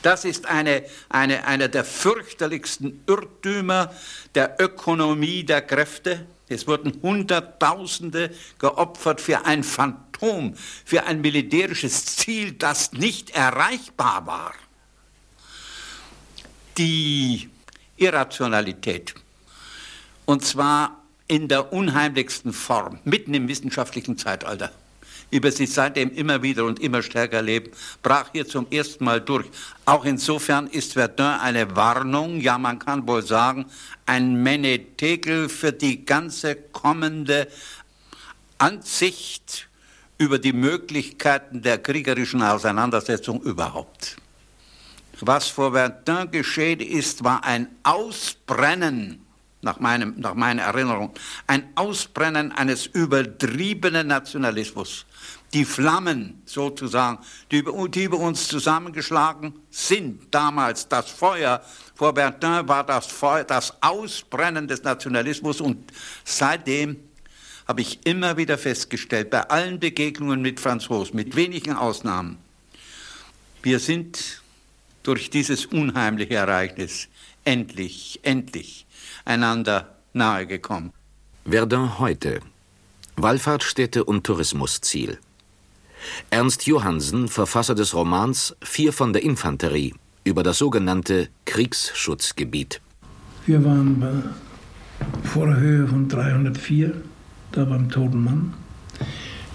Das 0.03 0.25
ist 0.25 0.45
eine, 0.47 0.83
eine, 1.09 1.47
einer 1.47 1.69
der 1.69 1.85
fürchterlichsten 1.85 3.05
Irrtümer 3.07 3.95
der 4.35 4.57
Ökonomie 4.59 5.45
der 5.45 5.62
Kräfte. 5.62 6.27
Es 6.49 6.67
wurden 6.67 7.01
Hunderttausende 7.01 8.35
geopfert 8.59 9.21
für 9.21 9.47
ein 9.47 9.62
Phantom, 9.62 10.57
für 10.85 11.05
ein 11.05 11.21
militärisches 11.21 12.17
Ziel, 12.17 12.55
das 12.55 12.93
nicht 12.93 13.31
erreichbar 13.31 14.27
war. 14.27 14.55
Die 16.77 17.49
Irrationalität, 17.97 19.14
und 20.25 20.45
zwar 20.45 21.05
in 21.29 21.47
der 21.47 21.73
unheimlichsten 21.73 22.53
Form, 22.53 22.99
mitten 23.05 23.33
im 23.33 23.47
wissenschaftlichen 23.47 24.19
Zeitalter 24.19 24.73
über 25.31 25.51
sie 25.51 25.67
seitdem 25.67 26.11
immer 26.13 26.43
wieder 26.43 26.65
und 26.65 26.81
immer 26.81 27.03
stärker 27.03 27.43
leben, 27.43 27.71
brach 28.03 28.31
hier 28.33 28.47
zum 28.47 28.67
ersten 28.71 29.05
Mal 29.05 29.21
durch. 29.21 29.47
Auch 29.85 30.05
insofern 30.05 30.67
ist 30.69 30.93
Verdun 30.95 31.27
eine 31.27 31.75
Warnung, 31.77 32.41
ja 32.41 32.59
man 32.59 32.79
kann 32.79 33.07
wohl 33.07 33.23
sagen, 33.23 33.67
ein 34.07 34.43
Menetekel 34.43 35.49
für 35.49 35.73
die 35.73 36.05
ganze 36.05 36.57
kommende 36.57 37.49
Ansicht 38.59 39.69
über 40.19 40.39
die 40.39 40.53
Möglichkeiten 40.53 41.63
der 41.63 41.79
kriegerischen 41.79 42.43
Auseinandersetzung 42.43 43.43
überhaupt. 43.43 44.17
Was 45.21 45.49
vor 45.49 45.73
Verdun 45.73 46.31
geschehen 46.31 46.81
ist, 46.81 47.25
war 47.25 47.45
ein 47.45 47.69
Ausbrennen 47.83 49.24
nach, 49.64 49.81
meinem, 49.81 50.14
nach 50.18 50.35
meiner 50.35 50.62
Erinnerung, 50.62 51.12
ein 51.46 51.68
Ausbrennen 51.74 52.53
eines 52.53 52.87
übertriebenen 52.87 54.07
Nationalismus. 54.07 55.07
Die 55.53 55.64
Flammen 55.64 56.42
sozusagen, 56.44 57.18
die, 57.50 57.64
die 57.88 58.05
über 58.05 58.18
uns 58.18 58.48
zusammengeschlagen 58.48 59.55
sind, 59.70 60.33
damals 60.33 60.88
das 60.88 61.11
Feuer, 61.11 61.62
vor 61.94 62.12
Bertin 62.12 62.68
war 62.68 62.85
das 62.85 63.07
Feuer, 63.07 63.44
das 63.44 63.74
Ausbrennen 63.81 64.68
des 64.68 64.83
Nationalismus 64.83 65.61
und 65.61 65.92
seitdem 66.24 66.96
habe 67.66 67.81
ich 67.81 68.05
immer 68.05 68.37
wieder 68.37 68.59
festgestellt, 68.59 69.31
bei 69.31 69.42
allen 69.48 69.81
Begegnungen 69.81 70.42
mit 70.42 70.61
Franzosen, 70.61 71.16
mit 71.16 71.35
wenigen 71.35 71.74
Ausnahmen, 71.74 72.38
wir 73.62 73.79
sind 73.79 74.42
durch 75.03 75.31
dieses 75.31 75.64
unheimliche 75.66 76.35
Ereignis 76.35 77.09
endlich, 77.44 78.20
endlich 78.22 78.84
einander 79.25 79.97
nahegekommen. 80.13 80.93
Verdun 81.45 81.99
heute. 81.99 82.41
Wallfahrtsstätte 83.17 84.05
und 84.05 84.25
Tourismusziel. 84.25 85.19
Ernst 86.31 86.67
Johansen, 86.67 87.29
Verfasser 87.29 87.75
des 87.75 87.95
Romans 87.95 88.57
Vier 88.63 88.93
von 88.93 89.13
der 89.13 89.23
Infanterie 89.23 89.95
über 90.25 90.43
das 90.43 90.59
sogenannte 90.59 91.29
Kriegsschutzgebiet. 91.45 92.81
Wir 93.47 93.65
waren 93.65 94.01
bei, 94.01 94.13
vor 95.23 95.47
der 95.47 95.57
Höhe 95.57 95.87
von 95.87 96.09
304, 96.09 96.93
da 97.53 97.65
beim 97.65 97.91
Toten 97.91 98.25
Mann. 98.25 98.55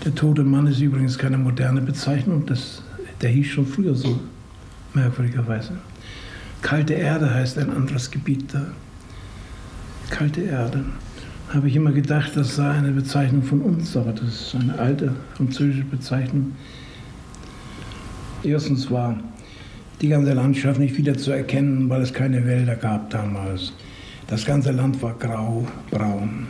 Der 0.05 0.13
Tote 0.15 0.43
Mann 0.43 0.67
ist 0.67 0.79
übrigens 0.79 1.17
keine 1.17 1.37
moderne 1.37 1.81
Bezeichnung, 1.81 2.45
das, 2.45 2.83
der 3.21 3.31
hieß 3.31 3.47
schon 3.47 3.65
früher 3.65 3.95
so, 3.95 4.19
merkwürdigerweise. 4.93 5.77
Kalte 6.61 6.93
Erde 6.93 7.33
heißt 7.33 7.57
ein 7.57 7.71
anderes 7.71 8.09
Gebiet 8.11 8.53
da 8.53 8.67
kalte 10.09 10.41
Erde. 10.41 10.83
Habe 11.49 11.67
ich 11.67 11.75
immer 11.75 11.91
gedacht, 11.91 12.31
das 12.35 12.55
sei 12.55 12.69
eine 12.69 12.91
Bezeichnung 12.91 13.43
von 13.43 13.61
uns, 13.61 13.97
aber 13.97 14.11
das 14.11 14.27
ist 14.27 14.55
eine 14.55 14.77
alte 14.77 15.15
französische 15.35 15.83
Bezeichnung. 15.83 16.53
Erstens 18.43 18.89
war 18.91 19.19
die 20.01 20.09
ganze 20.09 20.33
Landschaft 20.33 20.79
nicht 20.79 20.97
wieder 20.97 21.17
zu 21.17 21.31
erkennen, 21.31 21.89
weil 21.89 22.01
es 22.01 22.13
keine 22.13 22.45
Wälder 22.45 22.75
gab 22.75 23.09
damals. 23.09 23.73
Das 24.27 24.45
ganze 24.45 24.71
Land 24.71 25.01
war 25.01 25.15
grau, 25.15 25.67
braun 25.89 26.47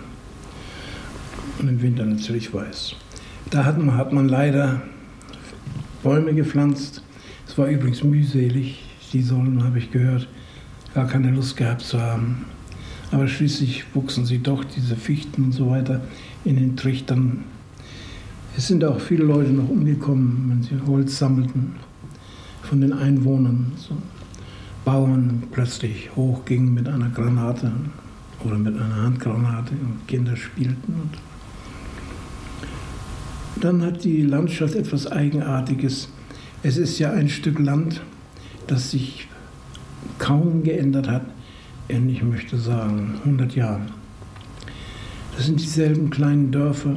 und 1.60 1.68
im 1.68 1.82
Winter 1.82 2.06
natürlich 2.06 2.54
weiß. 2.54 2.96
Da 3.50 3.66
hat 3.66 3.78
man, 3.78 3.96
hat 3.98 4.14
man 4.14 4.28
leider 4.30 4.82
Bäume 6.04 6.34
gepflanzt. 6.34 7.04
Es 7.48 7.58
war 7.58 7.68
übrigens 7.68 8.04
mühselig. 8.04 8.84
Die 9.12 9.22
sollen, 9.22 9.64
habe 9.64 9.80
ich 9.80 9.92
gehört, 9.92 10.28
gar 10.94 11.08
keine 11.08 11.32
Lust 11.32 11.58
gehabt 11.58 11.82
zu 11.82 12.00
haben. 12.00 12.46
Aber 13.12 13.28
schließlich 13.28 13.86
wuchsen 13.94 14.26
sie 14.26 14.40
doch, 14.40 14.64
diese 14.64 14.96
Fichten 14.96 15.46
und 15.46 15.52
so 15.52 15.70
weiter, 15.70 16.02
in 16.46 16.58
den 16.58 16.78
Trichtern. 16.78 17.44
Es 18.56 18.68
sind 18.68 18.84
auch 18.84 19.00
viele 19.00 19.24
Leute 19.24 19.52
noch 19.52 19.70
umgekommen, 19.70 20.46
wenn 20.50 20.64
sie 20.64 20.86
Holz 20.86 21.18
sammelten 21.18 21.76
von 22.62 22.82
den 22.82 22.94
Einwohnern. 22.94 23.72
So 23.78 23.98
Bauern 24.86 25.44
plötzlich 25.52 26.16
hochgingen 26.16 26.74
mit 26.74 26.88
einer 26.88 27.10
Granate 27.10 27.72
oder 28.44 28.58
mit 28.58 28.76
einer 28.76 29.04
Handgranate 29.04 29.72
und 29.74 30.08
Kinder 30.08 30.36
spielten. 30.36 30.94
Und 30.94 31.18
dann 33.64 33.82
hat 33.82 34.04
die 34.04 34.22
Landschaft 34.22 34.76
etwas 34.76 35.12
Eigenartiges. 35.12 36.10
Es 36.64 36.78
ist 36.78 37.00
ja 37.00 37.12
ein 37.12 37.28
Stück 37.28 37.60
Land, 37.60 38.02
das 38.68 38.92
sich 38.92 39.28
kaum 40.18 40.64
geändert 40.64 41.10
hat 41.10 41.24
in, 41.90 42.08
ich 42.08 42.24
möchte 42.24 42.58
sagen, 42.58 43.16
100 43.24 43.56
Jahren. 43.56 43.92
Das 45.36 45.46
sind 45.46 45.60
dieselben 45.60 46.10
kleinen 46.10 46.52
Dörfer, 46.52 46.96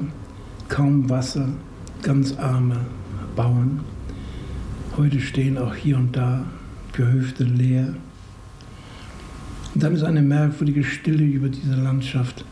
kaum 0.69 1.11
Wasser, 1.11 1.49
ganz 2.03 2.37
arme 2.39 2.81
Bauern. 3.35 3.81
Heute 4.97 5.21
stehen 5.21 5.59
auch 5.59 5.75
hier 5.75 5.97
und 5.97 6.17
da 6.17 6.45
Gehöfte 6.93 7.45
leer. 7.45 7.95
Und 9.75 9.83
dann 9.83 9.95
ist 9.95 10.03
eine 10.03 10.23
merkwürdige 10.23 10.85
Stille 10.85 11.25
über 11.25 11.49
diese 11.49 11.75
Landschaft. 11.75 12.45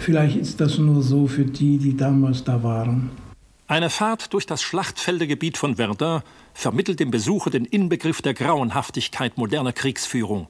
Vielleicht 0.00 0.36
ist 0.36 0.60
das 0.60 0.76
nur 0.76 1.02
so 1.02 1.26
für 1.26 1.46
die, 1.46 1.78
die 1.78 1.96
damals 1.96 2.44
da 2.44 2.62
waren. 2.62 3.10
Eine 3.66 3.88
Fahrt 3.88 4.34
durch 4.34 4.44
das 4.44 4.62
Schlachtfeldegebiet 4.62 5.56
von 5.56 5.76
Verdun 5.76 6.20
vermittelt 6.52 7.00
dem 7.00 7.10
Besucher 7.10 7.48
den 7.48 7.64
Inbegriff 7.64 8.20
der 8.20 8.34
Grauenhaftigkeit 8.34 9.38
moderner 9.38 9.72
Kriegsführung. 9.72 10.48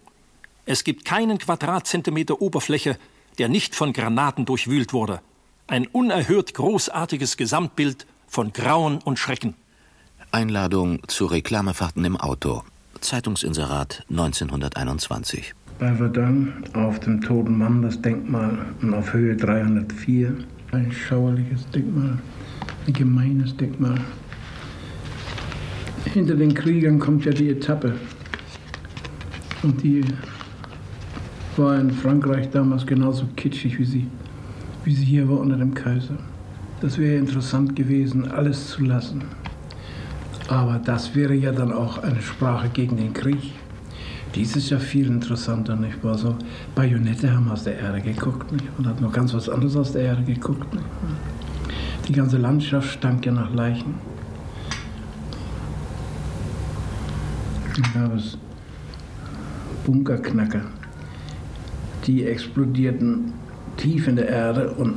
Es 0.67 0.85
gibt 0.85 1.05
keinen 1.05 1.39
Quadratzentimeter 1.39 2.41
Oberfläche, 2.41 2.97
der 3.39 3.49
nicht 3.49 3.75
von 3.75 3.93
Granaten 3.93 4.47
durchwühlt 4.47 4.93
wurde. 4.93 5.21
Ein 5.67 5.87
unerhört 5.87 6.55
großartiges 6.55 7.37
Gesamtbild 7.37 8.07
von 8.27 8.53
Grauen 8.53 8.99
und 8.99 9.19
Schrecken. 9.19 9.55
Einladung 10.31 11.01
zu 11.07 11.27
Reklamefahrten 11.27 12.05
im 12.05 12.17
Auto. 12.17 12.63
Zeitungsinserat 13.01 14.05
1921. 14.11 15.55
Bei 15.79 15.95
Verdun 15.95 16.65
auf 16.73 16.99
dem 17.01 17.21
Toten 17.21 17.59
Mann 17.59 17.83
das 17.83 18.01
Denkmal 18.01 18.65
und 18.81 18.95
auf 18.95 19.13
Höhe 19.13 19.37
304 19.37 20.35
ein 20.73 20.91
schauerliches 20.93 21.69
Denkmal, 21.71 22.19
ein 22.87 22.93
gemeines 22.93 23.57
Denkmal. 23.57 24.01
Hinter 26.05 26.35
den 26.37 26.55
Kriegern 26.55 26.99
kommt 26.99 27.25
ja 27.25 27.33
die 27.33 27.51
Etappe. 27.51 27.99
Und 29.63 29.83
die 29.83 30.05
war 31.59 31.79
in 31.79 31.91
Frankreich 31.91 32.51
damals 32.51 32.87
genauso 32.87 33.27
kitschig 33.37 33.79
wie 33.79 33.85
sie, 33.85 34.07
wie 34.85 34.95
sie 34.95 35.05
hier 35.05 35.29
war 35.29 35.39
unter 35.41 35.57
dem 35.57 35.75
Kaiser. 35.75 36.17
Das 36.81 36.99
wäre 36.99 37.17
interessant 37.17 37.77
gewesen, 37.77 38.31
alles 38.31 38.69
zu 38.71 38.85
lassen. 38.85 39.23
Aber 40.49 40.79
das 40.85 41.15
wäre 41.15 41.35
ja 41.35 41.53
dann 41.53 41.73
auch 41.73 42.03
eine 42.03 42.21
Sprache 42.21 42.69
gegen 42.69 42.97
den 42.97 43.13
Krieg. 43.13 43.53
Dies 44.35 44.57
ist 44.57 44.71
ja 44.71 44.79
viel 44.79 45.07
interessanter, 45.07 45.77
nicht 45.77 46.03
wahr? 46.03 46.19
So 46.19 46.37
Bajonette 46.75 47.33
haben 47.33 47.49
aus 47.51 47.65
der 47.65 47.79
Erde 47.79 48.01
geguckt, 48.01 48.51
nicht? 48.51 48.65
Und 48.77 48.87
hat 48.87 49.01
noch 49.01 49.13
ganz 49.13 49.33
was 49.33 49.49
anderes 49.49 49.77
aus 49.77 49.93
der 49.93 50.03
Erde 50.03 50.23
geguckt, 50.25 50.75
nicht? 50.75 50.85
Die 52.09 52.13
ganze 52.13 52.37
Landschaft 52.37 52.91
stank 52.91 53.25
ja 53.25 53.33
nach 53.33 53.55
Leichen. 53.55 53.95
Dann 57.75 58.03
gab 58.03 58.17
es 58.17 58.37
Bunkerknacker, 59.87 60.63
die 62.05 62.25
explodierten 62.27 63.33
tief 63.77 64.07
in 64.09 64.17
der 64.17 64.29
Erde 64.29 64.73
und 64.73 64.95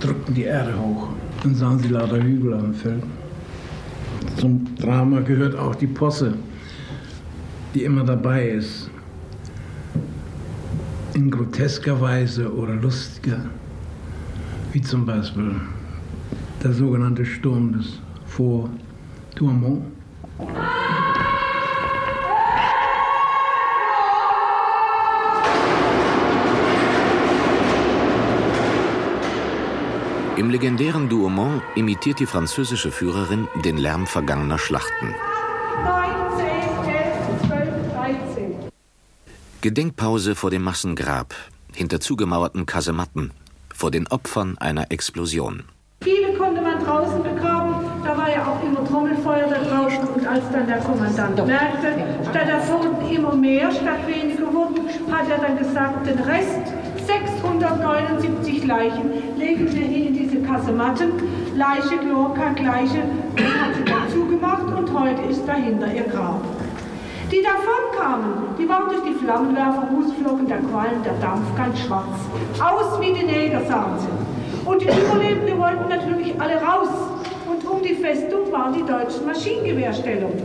drückten 0.00 0.34
die 0.34 0.44
Erde 0.44 0.78
hoch. 0.78 1.08
Dann 1.42 1.54
sahen 1.54 1.78
sie 1.78 1.88
lauter 1.88 2.22
Hügel 2.22 2.54
am 2.54 2.74
Feld. 2.74 3.02
Zum 4.36 4.74
Drama 4.76 5.20
gehört 5.20 5.56
auch 5.56 5.74
die 5.74 5.86
Posse, 5.86 6.34
die 7.74 7.84
immer 7.84 8.04
dabei 8.04 8.50
ist. 8.50 8.90
In 11.14 11.30
grotesker 11.30 12.00
Weise 12.00 12.52
oder 12.52 12.74
lustiger, 12.74 13.40
wie 14.72 14.80
zum 14.80 15.04
Beispiel 15.04 15.54
der 16.62 16.72
sogenannte 16.72 17.24
Sturm 17.24 17.72
des 17.72 18.00
Fort 18.26 18.70
Tourmont. 19.34 19.82
Im 30.40 30.48
legendären 30.48 31.10
Douaumont 31.10 31.60
imitiert 31.74 32.18
die 32.18 32.24
französische 32.24 32.90
Führerin 32.90 33.46
den 33.62 33.76
Lärm 33.76 34.06
vergangener 34.06 34.56
Schlachten. 34.56 35.14
19, 35.84 36.46
11, 36.88 37.46
12, 37.46 37.92
13. 37.94 38.54
Gedenkpause 39.60 40.34
vor 40.34 40.48
dem 40.48 40.62
Massengrab, 40.62 41.34
hinter 41.74 42.00
zugemauerten 42.00 42.64
Kasematten, 42.64 43.32
vor 43.74 43.90
den 43.90 44.06
Opfern 44.06 44.56
einer 44.56 44.90
Explosion. 44.90 45.64
Viele 46.02 46.32
konnte 46.38 46.62
man 46.62 46.82
draußen 46.82 47.22
begraben. 47.22 47.74
Da 48.02 48.16
war 48.16 48.30
ja 48.30 48.46
auch 48.46 48.64
immer 48.64 48.82
Trommelfeuer 48.88 49.46
da 49.46 49.62
draußen. 49.62 50.08
Und 50.08 50.26
als 50.26 50.50
dann 50.50 50.66
der 50.66 50.78
Kommandant 50.78 51.36
merkte, 51.46 51.88
statt 52.30 52.48
dass 52.48 52.66
wurden 52.70 53.10
immer 53.14 53.34
mehr, 53.34 53.70
statt 53.70 54.06
weniger 54.06 54.50
wurden, 54.50 54.88
hat 55.12 55.28
er 55.28 55.36
dann 55.36 55.58
gesagt, 55.58 56.06
den 56.06 56.18
Rest, 56.20 56.72
679 57.06 58.64
Leichen, 58.64 59.10
legen 59.36 59.72
wir 59.72 59.86
hier 59.86 60.06
in 60.06 60.14
diese 60.14 60.29
Kasematten. 60.50 61.12
Leiche, 61.56 61.98
Glorka, 61.98 62.50
gleiche, 62.54 63.02
hat 63.36 63.74
sie 63.76 63.84
dann 63.84 64.08
zugemacht 64.10 64.66
und 64.66 64.98
heute 64.98 65.22
ist 65.30 65.46
dahinter 65.46 65.86
ihr 65.94 66.02
Grab. 66.04 66.42
Die 67.30 67.42
davon 67.42 67.96
kamen, 67.96 68.56
die 68.58 68.68
waren 68.68 68.88
durch 68.88 69.02
die 69.02 69.14
Flammenwerfer, 69.14 69.88
Rußflocken, 69.92 70.48
der 70.48 70.58
Qualm, 70.58 71.02
der 71.04 71.12
Dampf 71.20 71.46
ganz 71.56 71.78
schwarz. 71.78 72.16
Aus 72.58 73.00
wie 73.00 73.12
die 73.12 73.24
Neger 73.24 73.60
sahen 73.66 73.98
sie. 73.98 74.68
Und 74.68 74.82
die 74.82 74.88
Überlebenden 74.88 75.56
wollten 75.58 75.88
natürlich 75.88 76.34
alle 76.40 76.56
raus. 76.56 76.88
Und 77.48 77.64
um 77.70 77.82
die 77.82 77.94
Festung 77.94 78.50
waren 78.50 78.72
die 78.72 78.82
deutschen 78.82 79.26
Maschinengewehrstellungen. 79.26 80.42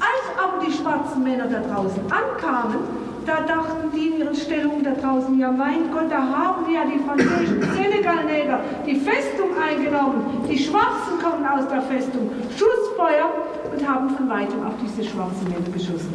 Als 0.00 0.24
aber 0.42 0.64
die 0.64 0.72
schwarzen 0.72 1.22
Männer 1.22 1.46
da 1.46 1.60
draußen 1.60 2.02
ankamen, 2.10 2.78
da 3.28 3.42
dachten 3.42 3.92
die 3.94 4.08
in 4.08 4.18
ihren 4.20 4.34
Stellungen 4.34 4.82
da 4.82 4.92
draußen, 4.92 5.38
ja 5.38 5.52
mein 5.52 5.92
Gott, 5.92 6.10
da 6.10 6.20
haben 6.20 6.64
ja 6.72 6.82
die 6.86 6.98
französischen 6.98 7.60
Senegalneger 7.60 8.60
die 8.86 8.96
Festung 8.96 9.50
eingenommen. 9.60 10.48
Die 10.48 10.58
Schwarzen 10.58 11.20
kommen 11.22 11.44
aus 11.44 11.68
der 11.68 11.82
Festung. 11.82 12.30
Schussfeuer 12.56 13.28
und 13.70 13.86
haben 13.86 14.08
von 14.10 14.28
weitem 14.30 14.64
auf 14.64 14.72
diese 14.82 15.06
schwarzen 15.06 15.44
Männer 15.44 15.70
geschossen. 15.72 16.14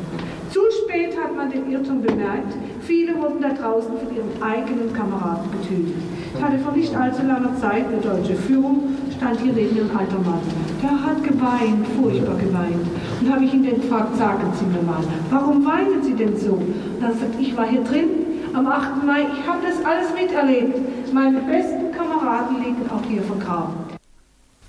Zu 0.49 0.61
spät 0.81 1.15
hat 1.17 1.35
man 1.35 1.51
den 1.51 1.69
Irrtum 1.69 2.01
bemerkt. 2.01 2.53
Viele 2.81 3.15
wurden 3.21 3.41
da 3.41 3.49
draußen 3.49 3.93
von 3.95 4.15
ihren 4.15 4.41
eigenen 4.41 4.91
Kameraden 4.91 5.51
getötet. 5.51 5.95
Ich 6.35 6.43
hatte 6.43 6.57
vor 6.59 6.73
nicht 6.73 6.95
allzu 6.95 7.23
langer 7.27 7.55
Zeit 7.57 7.85
eine 7.87 8.01
deutsche 8.01 8.35
Führung, 8.35 8.95
stand 9.23 9.39
hier 9.39 9.53
neben 9.53 9.75
mir 9.75 9.83
ein 9.83 9.95
alter 9.95 10.19
Mann. 10.19 10.41
Der 10.81 11.01
hat 11.01 11.23
geweint, 11.23 11.87
furchtbar 11.95 12.35
geweint. 12.35 12.85
Und 13.21 13.31
habe 13.31 13.45
ich 13.45 13.53
ihn 13.53 13.63
dann 13.63 13.81
gefragt, 13.81 14.17
sagen 14.17 14.51
Sie 14.59 14.65
mir 14.65 14.83
mal, 14.83 15.01
warum 15.29 15.65
weinen 15.65 16.03
Sie 16.03 16.13
denn 16.13 16.37
so? 16.37 16.53
Und 16.53 17.01
dann 17.01 17.17
sagt 17.17 17.39
ich 17.39 17.55
war 17.55 17.67
hier 17.69 17.83
drin 17.83 18.09
am 18.53 18.67
8. 18.67 19.03
Mai, 19.05 19.21
ich 19.21 19.47
habe 19.47 19.65
das 19.65 19.83
alles 19.85 20.13
miterlebt. 20.13 21.13
Meine 21.13 21.39
besten 21.39 21.91
Kameraden 21.91 22.57
liegen 22.63 22.89
auch 22.89 23.03
hier 23.07 23.23
vergraben. 23.23 23.75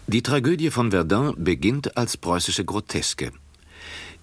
Die 0.06 0.22
Tragödie 0.22 0.70
von 0.70 0.90
Verdun 0.92 1.34
beginnt 1.36 1.96
als 1.96 2.16
preußische 2.16 2.64
Groteske. 2.64 3.32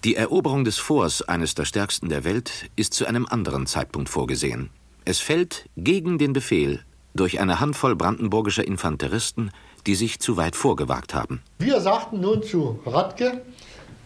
Die 0.04 0.16
Eroberung 0.16 0.64
des 0.64 0.78
Forts, 0.78 1.22
eines 1.22 1.54
der 1.54 1.66
stärksten 1.66 2.08
der 2.08 2.24
Welt, 2.24 2.70
ist 2.74 2.94
zu 2.94 3.04
einem 3.06 3.26
anderen 3.26 3.66
Zeitpunkt 3.66 4.08
vorgesehen. 4.08 4.70
Es 5.04 5.18
fällt 5.18 5.68
gegen 5.76 6.16
den 6.18 6.32
Befehl 6.32 6.80
durch 7.14 7.40
eine 7.40 7.60
Handvoll 7.60 7.94
brandenburgischer 7.94 8.66
Infanteristen, 8.66 9.50
die 9.86 9.94
sich 9.94 10.20
zu 10.20 10.36
weit 10.36 10.56
vorgewagt 10.56 11.14
haben. 11.14 11.42
Wir 11.58 11.80
sagten 11.80 12.20
nun 12.20 12.42
zu 12.42 12.80
Radke, 12.86 13.42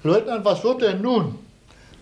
Leutnant, 0.03 0.45
was 0.45 0.63
wird 0.63 0.83
denn 0.83 1.03
nun? 1.03 1.35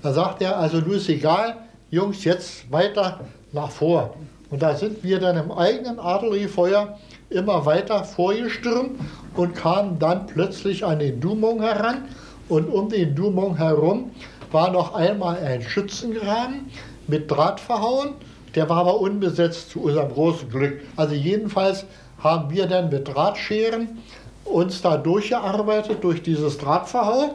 Da 0.02 0.12
sagt 0.12 0.42
er, 0.42 0.58
also 0.58 0.80
du 0.80 0.92
ist 0.92 1.08
egal, 1.08 1.56
Jungs, 1.90 2.24
jetzt 2.24 2.70
weiter 2.70 3.20
nach 3.52 3.70
vor. 3.70 4.14
Und 4.50 4.62
da 4.62 4.76
sind 4.76 5.02
wir 5.02 5.18
dann 5.18 5.36
im 5.36 5.50
eigenen 5.50 5.98
Artilleriefeuer 5.98 6.98
immer 7.30 7.64
weiter 7.64 8.04
vorgestürmt 8.04 9.00
und 9.34 9.54
kamen 9.54 9.98
dann 9.98 10.26
plötzlich 10.26 10.84
an 10.84 10.98
den 10.98 11.20
Dumont 11.20 11.62
heran. 11.62 12.08
Und 12.48 12.68
um 12.68 12.88
den 12.88 13.14
Dumont 13.14 13.58
herum 13.58 14.10
war 14.52 14.70
noch 14.70 14.94
einmal 14.94 15.38
ein 15.38 15.62
Schützengraben 15.62 16.70
mit 17.06 17.30
Draht 17.30 17.58
verhauen. 17.58 18.10
Der 18.54 18.68
war 18.68 18.76
aber 18.76 19.00
unbesetzt 19.00 19.70
zu 19.70 19.80
unserem 19.80 20.12
großen 20.12 20.48
Glück. 20.50 20.80
Also 20.94 21.14
jedenfalls 21.14 21.86
haben 22.24 22.50
wir 22.50 22.66
dann 22.66 22.88
mit 22.88 23.06
Drahtscheren 23.06 23.98
uns 24.44 24.82
da 24.82 24.96
durchgearbeitet 24.96 26.02
durch 26.02 26.22
dieses 26.22 26.58
Drahtverhall 26.58 27.34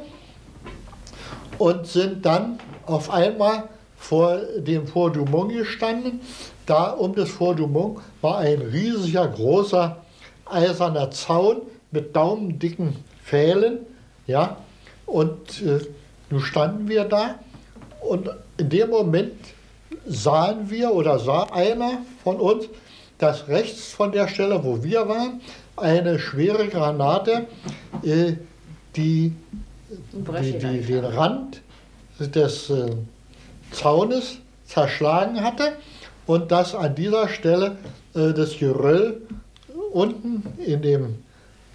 und 1.60 1.88
sind 1.88 2.26
dann 2.26 2.60
auf 2.86 3.10
einmal 3.12 3.70
vor 3.98 4.38
dem 4.58 4.88
Fort 4.88 5.16
Dumont 5.16 5.52
gestanden. 5.52 6.22
Da 6.66 6.92
um 6.92 7.14
das 7.14 7.30
Fort 7.30 7.60
Dumont 7.60 8.00
war 8.22 8.40
ein 8.40 8.62
riesiger, 8.62 9.28
großer 9.28 9.98
eiserner 10.46 11.12
Zaun 11.12 11.62
mit 11.92 12.16
daumendicken 12.16 12.96
Pfählen. 13.24 13.80
Ja? 14.26 14.58
Und 15.06 15.62
äh, 15.62 15.80
nun 16.30 16.42
standen 16.42 16.88
wir 16.88 17.04
da 17.06 17.36
und 18.02 18.30
in 18.58 18.70
dem 18.70 18.90
Moment 18.90 19.34
sahen 20.08 20.70
wir 20.70 20.92
oder 20.92 21.20
sah 21.20 21.44
einer 21.52 22.00
von 22.24 22.38
uns, 22.38 22.66
dass 23.20 23.48
rechts 23.48 23.92
von 23.92 24.12
der 24.12 24.28
Stelle, 24.28 24.64
wo 24.64 24.84
wir 24.84 25.08
waren, 25.08 25.42
eine 25.76 26.18
schwere 26.18 26.68
Granate 26.68 27.46
äh, 28.02 28.34
die, 28.96 29.34
die, 30.12 30.58
die, 30.58 30.82
den 30.82 31.06
Rand 31.06 31.62
des 32.20 32.70
äh, 32.70 32.92
Zaunes 33.72 34.38
zerschlagen 34.66 35.44
hatte 35.44 35.74
und 36.26 36.52
dass 36.52 36.74
an 36.74 36.96
dieser 36.96 37.28
Stelle 37.30 37.78
äh, 38.16 38.34
das 38.34 38.58
Geröll 38.58 39.22
unten 39.92 40.44
in 40.66 40.82
dem 40.82 41.24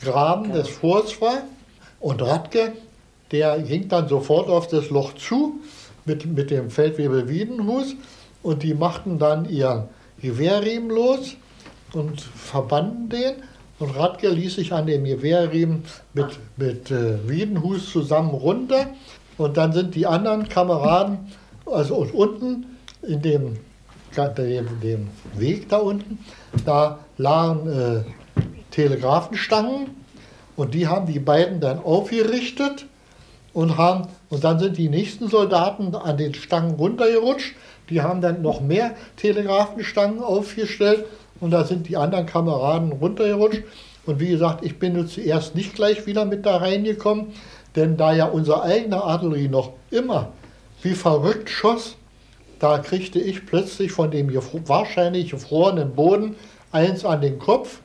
Graben 0.00 0.52
des 0.52 0.68
Forts 0.68 1.20
war. 1.20 1.42
Und 2.00 2.20
Radke, 2.20 2.72
der 3.32 3.60
ging 3.60 3.88
dann 3.88 4.08
sofort 4.08 4.48
auf 4.48 4.68
das 4.68 4.90
Loch 4.90 5.14
zu 5.14 5.60
mit, 6.04 6.26
mit 6.26 6.50
dem 6.50 6.70
Feldwebel 6.70 7.28
Wiedenhus 7.28 7.94
und 8.42 8.62
die 8.62 8.74
machten 8.74 9.18
dann 9.18 9.48
ihren 9.48 9.88
Gewehrriemen 10.24 10.90
los 10.90 11.36
und 11.92 12.20
verbanden 12.20 13.08
den. 13.10 13.34
Und 13.78 13.96
Radke 13.96 14.28
ließ 14.28 14.54
sich 14.54 14.72
an 14.72 14.86
dem 14.86 15.04
Gewehrriemen 15.04 15.84
mit, 16.14 16.38
mit 16.56 16.90
äh, 16.90 17.28
Wiedenhus 17.28 17.90
zusammen 17.90 18.30
runter. 18.30 18.86
Und 19.36 19.56
dann 19.56 19.72
sind 19.72 19.94
die 19.94 20.06
anderen 20.06 20.48
Kameraden, 20.48 21.18
also 21.66 22.06
unten 22.12 22.66
in 23.02 23.20
dem, 23.20 23.56
dem, 24.16 24.80
dem 24.80 25.08
Weg 25.34 25.68
da 25.68 25.78
unten, 25.78 26.18
da 26.64 27.00
lagen 27.18 27.68
äh, 27.68 28.40
Telegrafenstangen 28.70 29.90
und 30.56 30.74
die 30.74 30.86
haben 30.86 31.06
die 31.06 31.18
beiden 31.18 31.60
dann 31.60 31.80
aufgerichtet 31.80 32.86
und 33.52 33.76
haben 33.76 34.08
und 34.30 34.44
dann 34.44 34.58
sind 34.58 34.78
die 34.78 34.88
nächsten 34.88 35.28
Soldaten 35.28 35.94
an 35.94 36.16
den 36.16 36.34
Stangen 36.34 36.74
runtergerutscht. 36.74 37.54
Die 37.90 38.02
haben 38.02 38.20
dann 38.20 38.42
noch 38.42 38.60
mehr 38.60 38.94
Telegrafenstangen 39.16 40.22
aufgestellt 40.22 41.04
und 41.40 41.50
da 41.50 41.64
sind 41.64 41.88
die 41.88 41.96
anderen 41.96 42.26
Kameraden 42.26 42.92
runtergerutscht. 42.92 43.62
Und 44.06 44.20
wie 44.20 44.28
gesagt, 44.28 44.64
ich 44.64 44.78
bin 44.78 45.06
zuerst 45.06 45.54
nicht 45.54 45.74
gleich 45.74 46.06
wieder 46.06 46.24
mit 46.24 46.46
da 46.46 46.58
reingekommen, 46.58 47.32
denn 47.76 47.96
da 47.96 48.12
ja 48.12 48.26
unsere 48.26 48.62
eigene 48.62 49.02
Artillerie 49.02 49.48
noch 49.48 49.72
immer 49.90 50.32
wie 50.84 50.94
verrückt 50.94 51.48
schoss, 51.48 51.96
da 52.58 52.78
kriegte 52.78 53.18
ich 53.18 53.46
plötzlich 53.46 53.90
von 53.90 54.10
dem 54.10 54.32
wahrscheinlich 54.32 55.30
gefrorenen 55.30 55.94
Boden 55.94 56.36
eins 56.72 57.04
an 57.04 57.22
den 57.22 57.38
Kopf 57.38 57.80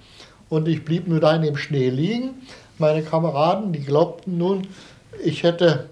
und 0.49 0.67
ich 0.67 0.83
blieb 0.83 1.07
nur 1.07 1.21
da 1.21 1.33
in 1.35 1.41
dem 1.41 1.55
Schnee 1.55 1.89
liegen. 1.89 2.41
Meine 2.77 3.01
Kameraden, 3.01 3.71
die 3.71 3.79
glaubten 3.79 4.37
nun, 4.37 4.67
ich 5.23 5.43
hätte, 5.43 5.89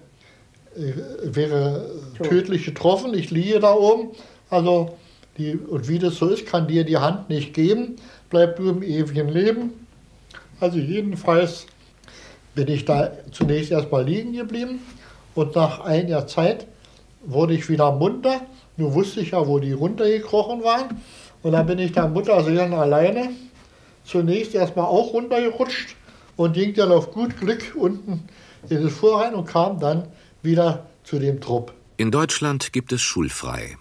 wäre 1.22 1.90
tödlich 2.22 2.64
getroffen, 2.64 3.14
ich 3.14 3.30
liege 3.30 3.60
da 3.60 3.74
oben. 3.74 4.10
Also, 4.50 4.96
die, 5.36 5.56
und 5.56 5.88
wie 5.88 5.98
das 5.98 6.16
so 6.16 6.28
ist, 6.28 6.46
kann 6.46 6.66
dir 6.68 6.84
die 6.84 6.98
Hand 6.98 7.28
nicht 7.28 7.54
geben, 7.54 7.96
bleib 8.30 8.56
du 8.56 8.70
im 8.70 8.82
ewigen 8.82 9.28
Leben. 9.28 9.86
Also 10.60 10.78
jedenfalls 10.78 11.66
bin 12.54 12.68
ich 12.68 12.84
da 12.84 13.12
zunächst 13.30 13.70
erstmal 13.70 14.04
liegen 14.04 14.32
geblieben 14.32 14.80
und 15.36 15.54
nach 15.54 15.80
einiger 15.80 16.26
Zeit 16.26 16.66
wurde 17.24 17.54
ich 17.54 17.68
wieder 17.68 17.92
munter. 17.92 18.40
Nur 18.76 18.94
wusste 18.94 19.20
ich 19.20 19.30
ja, 19.30 19.46
wo 19.46 19.58
die 19.60 19.72
runtergekrochen 19.72 20.64
waren. 20.64 21.00
Und 21.42 21.52
dann 21.52 21.66
bin 21.66 21.78
ich 21.78 21.92
da 21.92 22.08
Mutterseelen 22.08 22.74
alleine 22.74 23.30
zunächst 24.04 24.54
erstmal 24.54 24.86
auch 24.86 25.12
runtergerutscht 25.12 25.94
und 26.36 26.54
ging 26.54 26.74
dann 26.74 26.90
auf 26.90 27.12
gut 27.12 27.38
Glück 27.38 27.74
unten 27.76 28.24
in 28.68 28.82
das 28.82 28.92
Vorrein 28.92 29.34
und 29.34 29.46
kam 29.46 29.78
dann 29.78 30.04
wieder 30.42 30.88
zu 31.04 31.18
dem 31.18 31.40
Trupp. 31.40 31.74
In 31.96 32.10
Deutschland 32.10 32.72
gibt 32.72 32.92
es 32.92 33.02
schulfrei. 33.02 33.76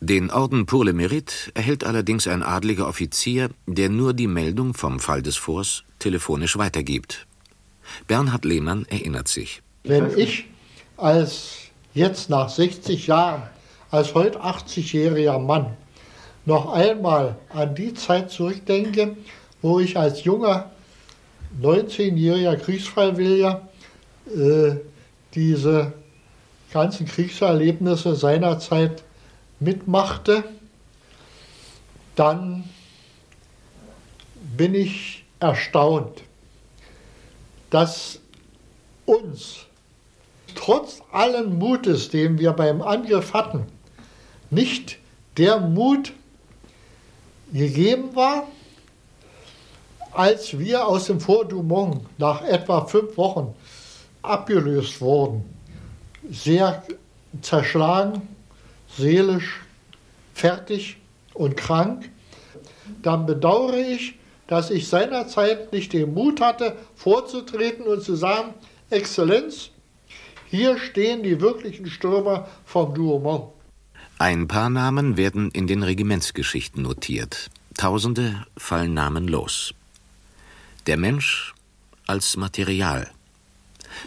Den 0.00 0.30
Orden 0.30 0.64
pour 0.64 0.84
le 0.84 0.92
Mérite 0.92 1.50
erhält 1.54 1.84
allerdings 1.84 2.26
ein 2.26 2.42
adliger 2.42 2.88
Offizier, 2.88 3.50
der 3.66 3.90
nur 3.90 4.14
die 4.14 4.26
Meldung 4.26 4.72
vom 4.74 4.98
Fall 4.98 5.22
des 5.22 5.36
Forts 5.36 5.84
telefonisch 5.98 6.56
weitergibt. 6.56 7.26
Bernhard 8.06 8.44
Lehmann 8.44 8.86
erinnert 8.88 9.28
sich. 9.28 9.62
Wenn 9.84 10.16
ich 10.16 10.46
als 10.96 11.56
jetzt 11.92 12.30
nach 12.30 12.48
60 12.48 13.06
Jahren, 13.06 13.42
als 13.90 14.14
heute 14.14 14.40
80-jähriger 14.40 15.38
Mann, 15.38 15.76
noch 16.46 16.72
einmal 16.72 17.36
an 17.50 17.74
die 17.74 17.92
Zeit 17.94 18.30
zurückdenke, 18.30 19.16
wo 19.60 19.80
ich 19.80 19.98
als 19.98 20.24
junger 20.24 20.70
19-jähriger 21.60 22.56
Kriegsfreiwilliger 22.56 23.68
äh, 24.34 24.76
diese 25.34 25.92
ganzen 26.72 27.06
Kriegserlebnisse 27.06 28.14
seinerzeit 28.14 29.02
mitmachte, 29.58 30.44
dann 32.16 32.64
bin 34.56 34.74
ich 34.74 35.24
erstaunt, 35.38 36.22
dass 37.70 38.20
uns 39.06 39.66
trotz 40.54 41.02
allen 41.12 41.58
Mutes, 41.58 42.08
den 42.08 42.38
wir 42.38 42.52
beim 42.52 42.82
Angriff 42.82 43.32
hatten, 43.32 43.66
nicht 44.50 44.98
der 45.36 45.60
Mut 45.60 46.12
gegeben 47.52 48.14
war, 48.14 48.46
als 50.12 50.58
wir 50.58 50.86
aus 50.86 51.06
dem 51.06 51.20
Fort 51.20 51.52
Dumont 51.52 52.04
nach 52.18 52.42
etwa 52.42 52.84
fünf 52.84 53.16
Wochen 53.16 53.54
abgelöst 54.22 55.00
wurden, 55.00 55.44
sehr 56.30 56.82
zerschlagen, 57.42 58.22
seelisch 58.96 59.60
fertig 60.34 60.96
und 61.34 61.56
krank, 61.56 62.10
dann 63.02 63.26
bedauere 63.26 63.78
ich, 63.78 64.14
dass 64.46 64.70
ich 64.70 64.88
seinerzeit 64.88 65.72
nicht 65.72 65.92
den 65.92 66.12
Mut 66.12 66.40
hatte, 66.40 66.76
vorzutreten 66.96 67.86
und 67.86 68.02
zu 68.02 68.16
sagen, 68.16 68.54
Exzellenz, 68.90 69.70
hier 70.46 70.78
stehen 70.78 71.22
die 71.22 71.40
wirklichen 71.40 71.86
Stürmer 71.86 72.48
vom 72.64 72.94
Douaumont. 72.94 73.52
Ein 74.18 74.48
paar 74.48 74.68
Namen 74.68 75.16
werden 75.16 75.50
in 75.52 75.66
den 75.66 75.82
Regimentsgeschichten 75.82 76.82
notiert. 76.82 77.48
Tausende 77.74 78.44
fallen 78.56 78.92
namenlos. 78.92 79.72
Der 80.86 80.96
Mensch 80.96 81.54
als 82.06 82.36
Material. 82.36 83.08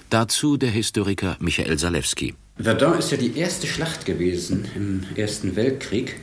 Dazu 0.09 0.57
der 0.57 0.69
Historiker 0.69 1.37
Michael 1.39 1.77
Salewski. 1.79 2.35
Verdun 2.57 2.99
ist 2.99 3.11
ja 3.11 3.17
die 3.17 3.37
erste 3.37 3.67
Schlacht 3.67 4.05
gewesen 4.05 4.65
im 4.75 5.03
Ersten 5.15 5.55
Weltkrieg, 5.55 6.19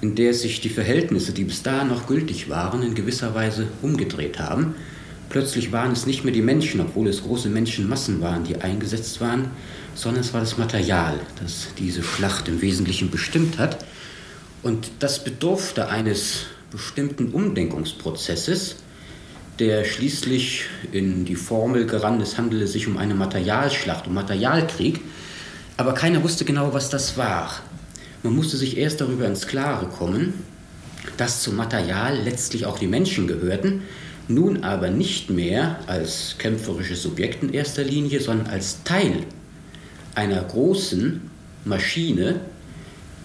in 0.00 0.14
der 0.14 0.32
sich 0.34 0.60
die 0.60 0.68
Verhältnisse, 0.68 1.32
die 1.32 1.44
bis 1.44 1.62
dahin 1.62 1.88
noch 1.88 2.06
gültig 2.06 2.48
waren, 2.48 2.82
in 2.82 2.94
gewisser 2.94 3.34
Weise 3.34 3.66
umgedreht 3.82 4.38
haben. 4.38 4.74
Plötzlich 5.28 5.72
waren 5.72 5.92
es 5.92 6.06
nicht 6.06 6.24
mehr 6.24 6.32
die 6.32 6.42
Menschen, 6.42 6.80
obwohl 6.80 7.08
es 7.08 7.22
große 7.22 7.48
Menschenmassen 7.48 8.20
waren, 8.20 8.44
die 8.44 8.56
eingesetzt 8.56 9.20
waren, 9.20 9.50
sondern 9.94 10.22
es 10.22 10.32
war 10.32 10.40
das 10.40 10.56
Material, 10.56 11.18
das 11.40 11.68
diese 11.76 12.02
Schlacht 12.02 12.48
im 12.48 12.62
Wesentlichen 12.62 13.10
bestimmt 13.10 13.58
hat. 13.58 13.84
Und 14.62 14.90
das 15.00 15.24
bedurfte 15.24 15.88
eines 15.88 16.46
bestimmten 16.70 17.32
Umdenkungsprozesses, 17.32 18.76
der 19.58 19.84
schließlich 19.84 20.64
in 20.92 21.24
die 21.24 21.34
Formel 21.34 21.86
gerannt, 21.86 22.22
es 22.22 22.38
handele 22.38 22.66
sich 22.66 22.86
um 22.86 22.96
eine 22.96 23.14
Materialschlacht, 23.14 24.06
um 24.06 24.14
Materialkrieg. 24.14 25.00
Aber 25.76 25.94
keiner 25.94 26.22
wusste 26.22 26.44
genau, 26.44 26.72
was 26.72 26.90
das 26.90 27.16
war. 27.16 27.50
Man 28.22 28.34
musste 28.34 28.56
sich 28.56 28.76
erst 28.76 29.00
darüber 29.00 29.26
ins 29.26 29.46
Klare 29.46 29.86
kommen, 29.86 30.34
dass 31.16 31.42
zum 31.42 31.56
Material 31.56 32.16
letztlich 32.18 32.66
auch 32.66 32.78
die 32.78 32.86
Menschen 32.86 33.26
gehörten, 33.26 33.82
nun 34.28 34.62
aber 34.62 34.90
nicht 34.90 35.30
mehr 35.30 35.78
als 35.86 36.36
kämpferisches 36.38 37.02
Subjekt 37.02 37.42
in 37.42 37.52
erster 37.52 37.82
Linie, 37.82 38.20
sondern 38.20 38.48
als 38.48 38.82
Teil 38.84 39.24
einer 40.14 40.42
großen 40.42 41.22
Maschine, 41.64 42.40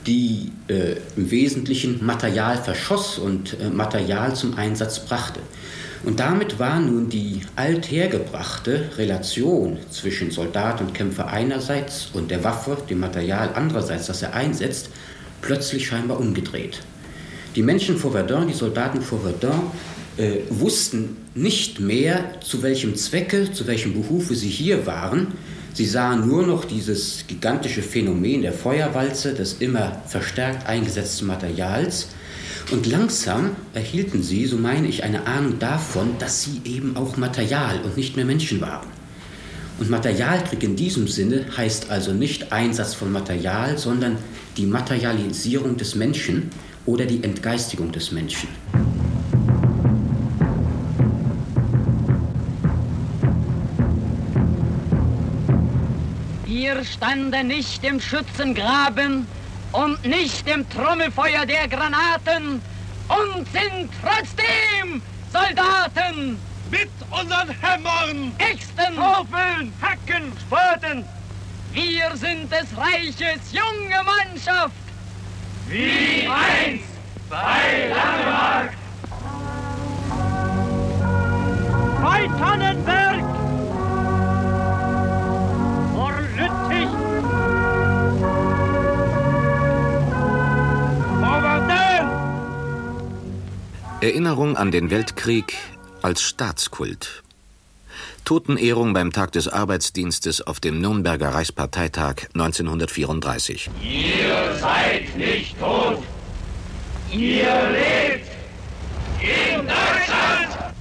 die 0.08 0.52
äh, 0.68 0.96
im 1.16 1.32
Wesentlichen 1.32 2.06
Material 2.06 2.58
verschoss 2.58 3.18
und 3.18 3.60
äh, 3.60 3.70
Material 3.70 4.36
zum 4.36 4.58
Einsatz 4.58 5.00
brachte. 5.00 5.40
Und 6.04 6.20
damit 6.20 6.60
war 6.60 6.80
nun 6.80 7.08
die 7.08 7.42
althergebrachte 7.56 8.90
Relation 8.98 9.78
zwischen 9.90 10.32
Soldat 10.32 10.82
und 10.82 10.94
Kämpfer 10.94 11.28
einerseits 11.28 12.10
und 12.14 12.30
der 12.30 12.44
Waffe, 12.44 12.78
dem 12.90 13.00
Material 13.00 13.52
andererseits, 13.56 14.08
das 14.08 14.22
er 14.22 14.34
einsetzt, 14.34 14.90
plötzlich 15.42 15.88
scheinbar 15.88 16.20
umgedreht. 16.20 16.82
Die 17.56 17.64
Menschen 17.64 17.98
vor 17.98 18.12
Verdun, 18.12 18.48
die 18.48 18.54
Soldaten 18.54 19.02
vor 19.02 19.22
Verdun, 19.22 19.72
äh, 20.18 20.40
wussten 20.50 21.18
nicht 21.36 21.80
mehr, 21.80 22.40
zu 22.42 22.62
welchem 22.64 22.96
Zwecke, 22.96 23.52
zu 23.52 23.66
welchem 23.66 23.94
Behufe 23.94 24.36
sie 24.36 24.50
hier 24.50 24.86
waren. 24.86 25.28
Sie 25.74 25.86
sahen 25.86 26.28
nur 26.28 26.46
noch 26.46 26.66
dieses 26.66 27.26
gigantische 27.28 27.82
Phänomen 27.82 28.42
der 28.42 28.54
Feuerwalze, 28.54 29.34
des 29.34 29.54
immer 29.54 30.02
verstärkt 30.08 30.68
eingesetzten 30.68 31.28
Materials. 31.28 32.10
Und 32.72 32.86
langsam 32.88 33.56
erhielten 33.74 34.24
sie, 34.24 34.46
so 34.46 34.58
meine 34.58 34.88
ich, 34.88 35.04
eine 35.04 35.28
Ahnung 35.28 35.60
davon, 35.60 36.16
dass 36.20 36.44
sie 36.44 36.62
eben 36.66 36.98
auch 36.98 37.18
Material 37.18 37.82
und 37.84 37.98
nicht 37.98 38.16
mehr 38.16 38.26
Menschen 38.26 38.62
waren. 38.62 38.88
Und 39.80 39.90
Materialkrieg 39.90 40.64
in 40.64 40.76
diesem 40.76 41.08
Sinne 41.08 41.46
heißt 41.58 41.90
also 41.90 42.14
nicht 42.14 42.52
Einsatz 42.52 42.94
von 42.94 43.12
Material, 43.12 43.78
sondern 43.78 44.18
die 44.58 44.66
Materialisierung 44.66 45.78
des 45.78 45.96
Menschen 45.96 46.50
oder 46.86 47.06
die 47.06 47.24
Entgeistigung 47.24 47.92
des 47.92 48.12
Menschen. 48.12 48.50
Wir 56.46 56.84
standen 56.86 57.48
nicht 57.48 57.84
im 57.84 58.00
Schützengraben 58.00 59.26
und 59.74 60.06
nicht 60.06 60.48
im 60.48 60.68
Trommelfeuer 60.70 61.46
der 61.46 61.68
Granaten 61.68 62.62
und 63.10 63.52
sind 63.52 63.90
trotzdem 64.02 65.02
Soldaten. 65.32 66.40
Mit 66.72 66.90
unseren 67.12 67.50
Hämmern, 67.62 68.32
Äxten, 68.40 68.96
Schaufeln, 68.96 69.72
Hacken, 69.80 70.32
Spaten. 70.42 71.06
Wir 71.72 72.16
sind 72.16 72.52
des 72.52 72.66
Reiches 72.76 73.52
junge 73.52 74.04
Mannschaft. 74.04 74.72
Wie 75.68 76.28
einst 76.28 76.86
bei 77.30 77.90
Langemark. 77.90 78.74
Bei 82.02 82.28
Tannenberg. 82.40 82.93
Erinnerung 94.04 94.58
an 94.58 94.70
den 94.70 94.92
Weltkrieg 94.92 95.54
als 96.02 96.22
Staatskult. 96.22 97.24
Totenehrung 98.26 98.92
beim 98.92 99.14
Tag 99.14 99.32
des 99.32 99.48
Arbeitsdienstes 99.48 100.42
auf 100.42 100.60
dem 100.60 100.82
Nürnberger 100.82 101.30
Reichsparteitag 101.30 102.28
1934. 102.34 103.70
Ihr 103.82 104.56
seid 104.60 105.16
nicht 105.16 105.58
tot. 105.58 106.04
Ihr 107.14 107.48
lebt 107.72 108.28
in 109.22 109.60
Deutschland. 109.60 110.74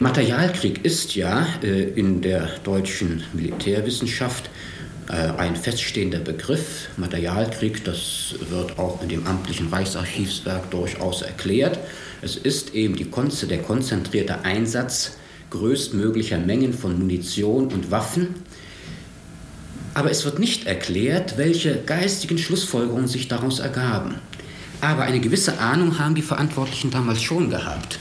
Materialkrieg 0.00 0.84
ist 0.84 1.14
ja 1.14 1.46
äh, 1.62 1.84
in 1.90 2.20
der 2.20 2.48
deutschen 2.64 3.22
Militärwissenschaft 3.32 4.50
ein 5.12 5.56
feststehender 5.56 6.18
Begriff. 6.18 6.88
Materialkrieg, 6.96 7.84
das 7.84 8.34
wird 8.50 8.78
auch 8.78 9.02
in 9.02 9.08
dem 9.08 9.26
amtlichen 9.26 9.68
Reichsarchivswerk 9.68 10.70
durchaus 10.70 11.22
erklärt. 11.22 11.78
Es 12.22 12.36
ist 12.36 12.74
eben 12.74 12.96
die, 12.96 13.08
der 13.46 13.62
konzentrierte 13.62 14.44
Einsatz 14.44 15.16
größtmöglicher 15.50 16.38
Mengen 16.38 16.72
von 16.72 16.98
Munition 16.98 17.68
und 17.68 17.90
Waffen. 17.90 18.34
Aber 19.94 20.10
es 20.10 20.24
wird 20.24 20.38
nicht 20.38 20.66
erklärt, 20.66 21.38
welche 21.38 21.82
geistigen 21.82 22.38
Schlussfolgerungen 22.38 23.08
sich 23.08 23.28
daraus 23.28 23.60
ergaben. 23.60 24.16
Aber 24.80 25.02
eine 25.02 25.20
gewisse 25.20 25.58
Ahnung 25.58 25.98
haben 25.98 26.14
die 26.14 26.22
Verantwortlichen 26.22 26.90
damals 26.90 27.22
schon 27.22 27.48
gehabt. 27.48 27.98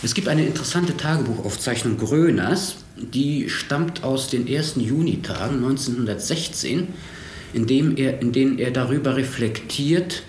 Es 0.00 0.14
gibt 0.14 0.28
eine 0.28 0.46
interessante 0.46 0.96
Tagebuchaufzeichnung 0.96 1.98
Gröners, 1.98 2.76
die 2.96 3.50
stammt 3.50 4.04
aus 4.04 4.28
den 4.28 4.46
ersten 4.46 4.80
Junitagen 4.80 5.56
1916, 5.56 6.86
in, 7.52 7.66
dem 7.66 7.96
er, 7.96 8.20
in 8.22 8.30
denen 8.32 8.58
er 8.60 8.70
darüber 8.70 9.16
reflektiert, 9.16 10.22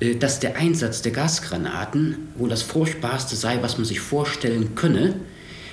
äh, 0.00 0.14
dass 0.14 0.40
der 0.40 0.56
Einsatz 0.56 1.02
der 1.02 1.12
Gasgranaten 1.12 2.28
wohl 2.36 2.48
das 2.48 2.62
Furchtbarste 2.62 3.36
sei, 3.36 3.58
was 3.60 3.76
man 3.76 3.84
sich 3.84 4.00
vorstellen 4.00 4.74
könne, 4.74 5.16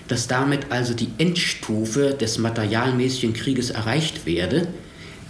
dass 0.09 0.27
damit 0.27 0.71
also 0.71 0.93
die 0.93 1.09
Endstufe 1.17 2.15
des 2.15 2.39
materialmäßigen 2.39 3.33
Krieges 3.33 3.69
erreicht 3.69 4.25
werde, 4.25 4.67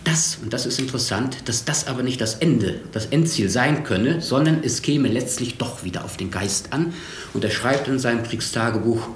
das, 0.04 0.40
und 0.42 0.54
das 0.54 0.66
ist 0.66 0.80
interessant, 0.80 1.38
dass 1.46 1.66
das 1.66 1.88
aber 1.88 2.04
nicht 2.04 2.22
das 2.22 2.36
Ende, 2.36 2.80
das 2.92 3.08
Endziel 3.08 3.50
sein 3.50 3.84
könne, 3.84 4.22
sondern 4.22 4.64
es 4.64 4.82
käme 4.82 5.08
letztlich 5.08 5.58
doch 5.58 5.84
wieder 5.84 6.06
auf 6.06 6.18
den 6.18 6.32
Geist 6.32 6.74
an. 6.74 6.94
Und 7.34 7.44
er 7.44 7.52
schreibt 7.52 7.88
in 7.88 8.00
seinem 8.00 8.24
Kriegstagebuch 8.24 9.08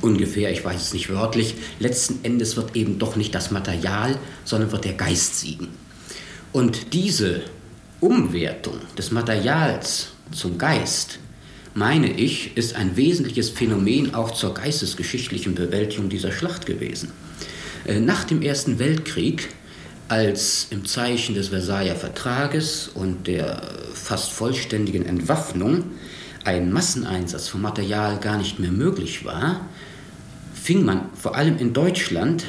ungefähr, 0.00 0.50
ich 0.52 0.64
weiß 0.64 0.80
es 0.80 0.92
nicht 0.92 1.10
wörtlich, 1.10 1.56
letzten 1.78 2.24
Endes 2.24 2.56
wird 2.56 2.76
eben 2.76 2.98
doch 2.98 3.16
nicht 3.16 3.34
das 3.34 3.50
Material, 3.50 4.18
sondern 4.44 4.72
wird 4.72 4.84
der 4.84 4.94
Geist 4.94 5.40
siegen. 5.40 5.68
Und 6.52 6.92
diese 6.92 7.42
Umwertung 8.00 8.78
des 8.96 9.10
Materials 9.10 10.12
zum 10.30 10.58
Geist, 10.58 11.18
meine 11.74 12.12
ich, 12.12 12.56
ist 12.56 12.76
ein 12.76 12.96
wesentliches 12.96 13.50
Phänomen 13.50 14.14
auch 14.14 14.30
zur 14.30 14.54
geistesgeschichtlichen 14.54 15.54
Bewältigung 15.54 16.08
dieser 16.08 16.30
Schlacht 16.30 16.66
gewesen. 16.66 17.10
Äh, 17.84 17.98
nach 17.98 18.24
dem 18.24 18.42
Ersten 18.42 18.78
Weltkrieg 18.78 19.48
als 20.08 20.66
im 20.70 20.84
Zeichen 20.84 21.34
des 21.34 21.48
Versailler 21.48 21.96
Vertrages 21.96 22.88
und 22.92 23.26
der 23.26 23.62
fast 23.94 24.32
vollständigen 24.32 25.06
Entwaffnung 25.06 25.84
ein 26.44 26.72
Masseneinsatz 26.72 27.48
von 27.48 27.62
Material 27.62 28.18
gar 28.18 28.36
nicht 28.36 28.58
mehr 28.58 28.70
möglich 28.70 29.24
war, 29.24 29.62
fing 30.54 30.84
man 30.84 31.08
vor 31.14 31.36
allem 31.36 31.58
in 31.58 31.72
Deutschland 31.72 32.44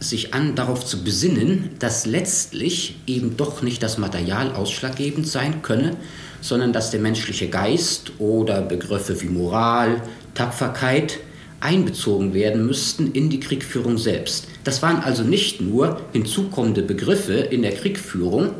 sich 0.00 0.34
an, 0.34 0.54
darauf 0.54 0.84
zu 0.84 1.04
besinnen, 1.04 1.70
dass 1.78 2.06
letztlich 2.06 2.96
eben 3.06 3.36
doch 3.36 3.62
nicht 3.62 3.82
das 3.82 3.98
Material 3.98 4.52
ausschlaggebend 4.52 5.26
sein 5.26 5.62
könne, 5.62 5.96
sondern 6.40 6.72
dass 6.72 6.90
der 6.90 7.00
menschliche 7.00 7.48
Geist 7.48 8.12
oder 8.18 8.62
Begriffe 8.62 9.20
wie 9.20 9.28
Moral, 9.28 10.02
Tapferkeit 10.34 11.18
einbezogen 11.60 12.34
werden 12.34 12.66
müssten 12.66 13.12
in 13.12 13.30
die 13.30 13.40
Kriegführung 13.40 13.98
selbst. 13.98 14.48
Das 14.64 14.82
waren 14.82 15.00
also 15.00 15.22
nicht 15.22 15.60
nur 15.60 16.00
hinzukommende 16.12 16.82
Begriffe 16.82 17.34
in 17.34 17.62
der 17.62 17.72
Kriegführung 17.72 18.50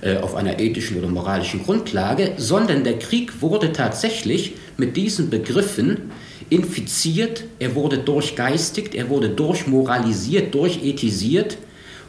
äh, 0.00 0.16
auf 0.16 0.34
einer 0.34 0.58
ethischen 0.58 0.98
oder 0.98 1.08
moralischen 1.08 1.62
Grundlage, 1.62 2.32
sondern 2.36 2.84
der 2.84 2.98
Krieg 2.98 3.40
wurde 3.40 3.72
tatsächlich 3.72 4.54
mit 4.76 4.96
diesen 4.96 5.30
Begriffen 5.30 6.10
infiziert, 6.50 7.44
er 7.58 7.74
wurde 7.74 7.98
durchgeistigt, 7.98 8.94
er 8.94 9.08
wurde 9.08 9.30
durchmoralisiert, 9.30 10.54
durchethisiert. 10.54 11.58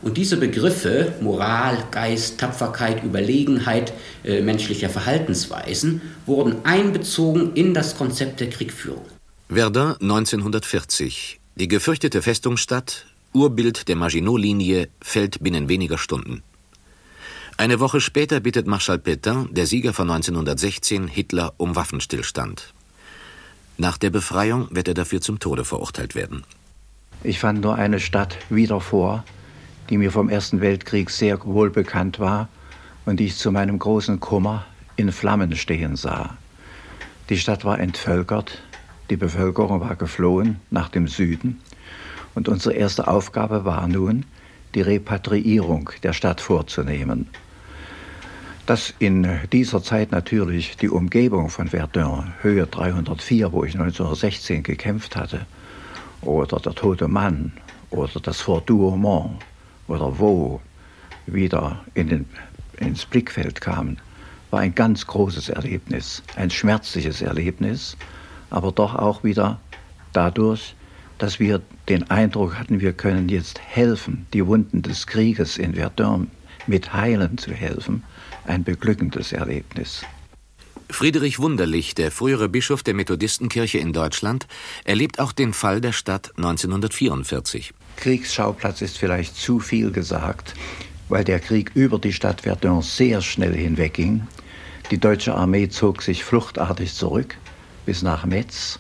Und 0.04 0.18
diese 0.18 0.38
Begriffe, 0.38 1.14
Moral, 1.22 1.78
Geist, 1.90 2.40
Tapferkeit, 2.40 3.04
Überlegenheit 3.04 3.94
äh, 4.24 4.42
menschlicher 4.42 4.90
Verhaltensweisen, 4.90 6.02
wurden 6.28 6.58
einbezogen 6.64 7.54
in 7.56 7.74
das 7.74 7.98
Konzept 7.98 8.40
der 8.40 8.50
Kriegführung. 8.50 9.17
Verdun 9.50 9.96
1940. 10.02 11.40
Die 11.56 11.70
gefürchtete 11.70 12.22
Festungsstadt, 12.22 13.06
Urbild 13.32 13.88
der 13.88 13.96
Maginot-Linie, 13.96 14.90
fällt 15.02 15.42
binnen 15.42 15.70
weniger 15.70 15.98
Stunden. 15.98 16.44
Eine 17.56 17.80
Woche 17.80 18.02
später 18.02 18.42
bittet 18.42 18.68
Marschall 18.68 18.98
Pétain, 18.98 19.48
der 19.54 19.66
Sieger 19.66 19.94
von 19.94 20.12
1916, 20.12 21.08
Hitler 21.08 21.54
um 21.56 21.78
Waffenstillstand. 21.78 22.74
Nach 23.78 23.98
der 23.98 24.10
Befreiung 24.10 24.68
wird 24.72 24.90
er 24.90 24.94
dafür 24.94 25.22
zum 25.22 25.40
Tode 25.40 25.64
verurteilt 25.64 26.14
werden. 26.14 26.44
Ich 27.24 27.40
fand 27.40 27.62
nur 27.62 27.76
eine 27.76 28.02
Stadt 28.02 28.38
wieder 28.50 28.82
vor, 28.82 29.24
die 29.90 29.98
mir 29.98 30.12
vom 30.12 30.28
Ersten 30.28 30.60
Weltkrieg 30.60 31.10
sehr 31.10 31.42
wohl 31.46 31.70
bekannt 31.70 32.20
war 32.20 32.50
und 33.06 33.22
die 33.22 33.28
ich 33.28 33.38
zu 33.38 33.54
meinem 33.54 33.80
großen 33.80 34.20
Kummer 34.20 34.66
in 34.98 35.14
Flammen 35.14 35.56
stehen 35.56 35.96
sah. 35.96 36.38
Die 37.30 37.38
Stadt 37.38 37.64
war 37.64 37.80
entvölkert, 37.80 38.62
die 39.10 39.18
Bevölkerung 39.18 39.82
war 39.82 39.96
geflohen 39.96 40.60
nach 40.70 40.90
dem 40.90 41.08
Süden 41.08 41.60
und 42.36 42.50
unsere 42.50 42.76
erste 42.76 43.08
Aufgabe 43.08 43.66
war 43.66 43.88
nun, 43.88 44.26
die 44.76 44.82
Repatriierung 44.82 45.90
der 46.04 46.14
Stadt 46.14 46.42
vorzunehmen. 46.42 47.28
Dass 48.66 48.94
in 49.00 49.28
dieser 49.52 49.82
Zeit 49.82 50.12
natürlich 50.12 50.78
die 50.78 50.90
Umgebung 50.90 51.50
von 51.50 51.70
Verdun, 51.70 52.34
Höhe 52.42 52.68
304, 52.68 53.54
wo 53.54 53.64
ich 53.64 53.74
1916 53.74 54.62
gekämpft 54.62 55.16
hatte, 55.16 55.46
oder 56.22 56.60
der 56.60 56.76
Tote 56.76 57.08
Mann 57.08 57.54
oder 57.90 58.20
das 58.22 58.42
Fort 58.42 58.70
Douaumont 58.70 59.40
oder 59.88 60.20
wo 60.20 60.60
wieder 61.26 61.84
in 61.94 62.10
den, 62.10 62.26
ins 62.78 63.06
Blickfeld 63.06 63.62
kamen, 63.62 63.98
war 64.52 64.60
ein 64.60 64.76
ganz 64.76 65.08
großes 65.08 65.50
Erlebnis, 65.50 66.24
ein 66.36 66.50
schmerzliches 66.50 67.22
Erlebnis, 67.22 67.98
aber 68.50 68.72
doch 68.72 68.96
auch 68.96 69.24
wieder 69.24 69.60
dadurch 70.14 70.76
dass 71.18 71.40
wir 71.40 71.62
den 71.90 72.10
Eindruck 72.10 72.58
hatten, 72.58 72.80
wir 72.80 72.94
können 72.94 73.30
jetzt 73.30 73.60
helfen, 73.60 74.28
die 74.34 74.46
Wunden 74.46 74.82
des 74.82 75.08
Krieges 75.08 75.58
in 75.58 75.76
Verdun 75.76 76.30
mit 76.68 76.94
heilen 76.94 77.38
zu 77.38 77.52
helfen, 77.52 78.04
ein 78.46 78.64
beglückendes 78.64 79.32
Erlebnis. 79.32 80.04
Friedrich 80.90 81.40
Wunderlich, 81.40 81.96
der 81.96 82.12
frühere 82.12 82.48
Bischof 82.48 82.82
der 82.82 82.94
Methodistenkirche 82.94 83.78
in 83.78 83.92
Deutschland, 83.92 84.48
erlebt 84.86 85.20
auch 85.20 85.34
den 85.34 85.54
Fall 85.54 85.82
der 85.82 85.92
Stadt 85.92 86.32
1944. 86.38 87.74
Kriegsschauplatz 87.98 88.82
ist 88.82 88.98
vielleicht 88.98 89.36
zu 89.36 89.60
viel 89.60 89.92
gesagt, 89.92 90.54
weil 91.10 91.26
der 91.26 91.40
Krieg 91.40 91.72
über 91.74 92.00
die 92.00 92.14
Stadt 92.14 92.42
Verdun 92.42 92.82
sehr 92.82 93.22
schnell 93.22 93.54
hinwegging. 93.54 94.28
Die 94.92 94.98
deutsche 94.98 95.36
Armee 95.36 95.68
zog 95.68 96.04
sich 96.04 96.24
fluchtartig 96.24 96.94
zurück 96.94 97.38
bis 97.88 98.02
nach 98.02 98.26
Metz 98.26 98.80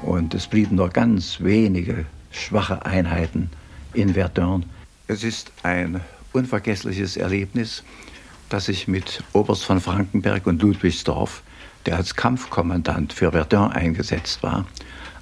und 0.00 0.32
es 0.32 0.46
blieben 0.46 0.76
nur 0.76 0.88
ganz 0.88 1.38
wenige 1.40 2.06
schwache 2.30 2.86
Einheiten 2.86 3.50
in 3.92 4.14
Verdun. 4.14 4.64
Es 5.06 5.22
ist 5.22 5.52
ein 5.62 6.00
unvergessliches 6.32 7.18
Erlebnis, 7.18 7.84
dass 8.48 8.70
ich 8.70 8.88
mit 8.88 9.22
Oberst 9.34 9.66
von 9.66 9.82
Frankenberg 9.82 10.46
und 10.46 10.62
Ludwigsdorf, 10.62 11.42
der 11.84 11.96
als 11.96 12.14
Kampfkommandant 12.14 13.12
für 13.12 13.32
Verdun 13.32 13.70
eingesetzt 13.70 14.42
war, 14.42 14.64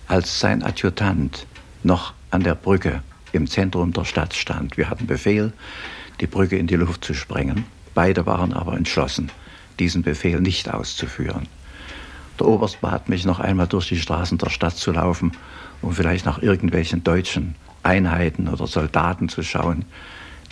als 0.07 0.39
sein 0.39 0.63
Adjutant 0.63 1.49
noch 1.83 2.15
an 2.31 2.45
der 2.45 2.55
Brücke 2.55 3.03
im 3.33 3.49
Zentrum 3.49 3.93
der 3.93 4.05
Stadt 4.05 4.35
stand. 4.35 4.77
Wir 4.77 4.89
hatten 4.89 5.09
Befehl, 5.09 5.53
die 6.21 6.29
Brücke 6.29 6.59
in 6.59 6.69
die 6.69 6.77
Luft 6.77 7.05
zu 7.05 7.13
sprengen. 7.13 7.65
Beide 7.93 8.25
waren 8.25 8.53
aber 8.53 8.77
entschlossen, 8.77 9.33
diesen 9.81 10.03
Befehl 10.05 10.41
nicht 10.41 10.73
auszuführen. 10.73 11.49
Der 12.39 12.47
Oberst 12.47 12.81
bat 12.81 13.09
mich, 13.09 13.25
noch 13.25 13.41
einmal 13.41 13.67
durch 13.67 13.89
die 13.89 13.99
Straßen 13.99 14.39
der 14.39 14.51
Stadt 14.51 14.77
zu 14.77 14.93
laufen, 14.93 15.33
um 15.81 15.93
vielleicht 15.93 16.27
nach 16.27 16.43
irgendwelchen 16.43 17.03
deutschen 17.03 17.55
Einheiten 17.83 18.49
oder 18.49 18.67
Soldaten 18.67 19.29
zu 19.29 19.43
schauen. 19.43 19.85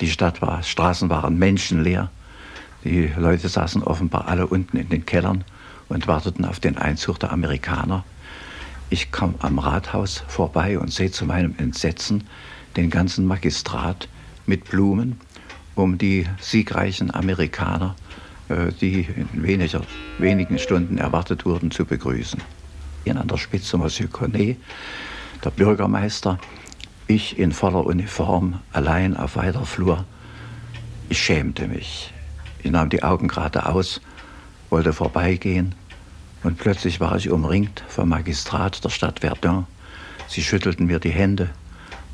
Die 0.00 0.10
Stadt 0.10 0.40
war, 0.40 0.62
Straßen 0.62 1.10
waren 1.10 1.38
menschenleer. 1.38 2.10
Die 2.84 3.10
Leute 3.16 3.48
saßen 3.48 3.82
offenbar 3.82 4.28
alle 4.28 4.46
unten 4.46 4.76
in 4.76 4.88
den 4.88 5.04
Kellern 5.04 5.44
und 5.88 6.06
warteten 6.06 6.44
auf 6.44 6.60
den 6.60 6.78
Einzug 6.78 7.20
der 7.20 7.32
Amerikaner. 7.32 8.04
Ich 8.90 9.10
kam 9.10 9.34
am 9.40 9.58
Rathaus 9.58 10.24
vorbei 10.28 10.78
und 10.78 10.92
sehe 10.92 11.10
zu 11.10 11.26
meinem 11.26 11.54
Entsetzen 11.58 12.24
den 12.76 12.90
ganzen 12.90 13.26
Magistrat 13.26 14.08
mit 14.46 14.64
Blumen, 14.64 15.20
um 15.74 15.98
die 15.98 16.26
siegreichen 16.40 17.12
Amerikaner 17.12 17.96
die 18.48 19.06
in 19.16 19.42
weniger, 19.42 19.82
wenigen 20.18 20.58
Stunden 20.58 20.98
erwartet 20.98 21.44
wurden, 21.44 21.70
zu 21.70 21.84
begrüßen. 21.84 22.40
An 23.08 23.28
der 23.28 23.36
Spitze 23.36 23.76
Monsieur 23.76 24.08
Cornet, 24.10 24.56
der 25.44 25.50
Bürgermeister, 25.50 26.38
ich 27.06 27.38
in 27.38 27.52
voller 27.52 27.84
Uniform, 27.84 28.60
allein 28.72 29.16
auf 29.16 29.36
weiter 29.36 29.66
Flur. 29.66 30.04
Ich 31.08 31.18
schämte 31.18 31.68
mich. 31.68 32.12
Ich 32.62 32.70
nahm 32.70 32.88
die 32.88 33.02
Augen 33.02 33.28
geradeaus, 33.28 34.00
wollte 34.70 34.92
vorbeigehen 34.92 35.74
und 36.42 36.58
plötzlich 36.58 37.00
war 37.00 37.16
ich 37.16 37.30
umringt 37.30 37.84
vom 37.88 38.08
Magistrat 38.08 38.82
der 38.84 38.88
Stadt 38.88 39.20
Verdun. 39.20 39.66
Sie 40.28 40.42
schüttelten 40.42 40.86
mir 40.86 40.98
die 40.98 41.10
Hände. 41.10 41.50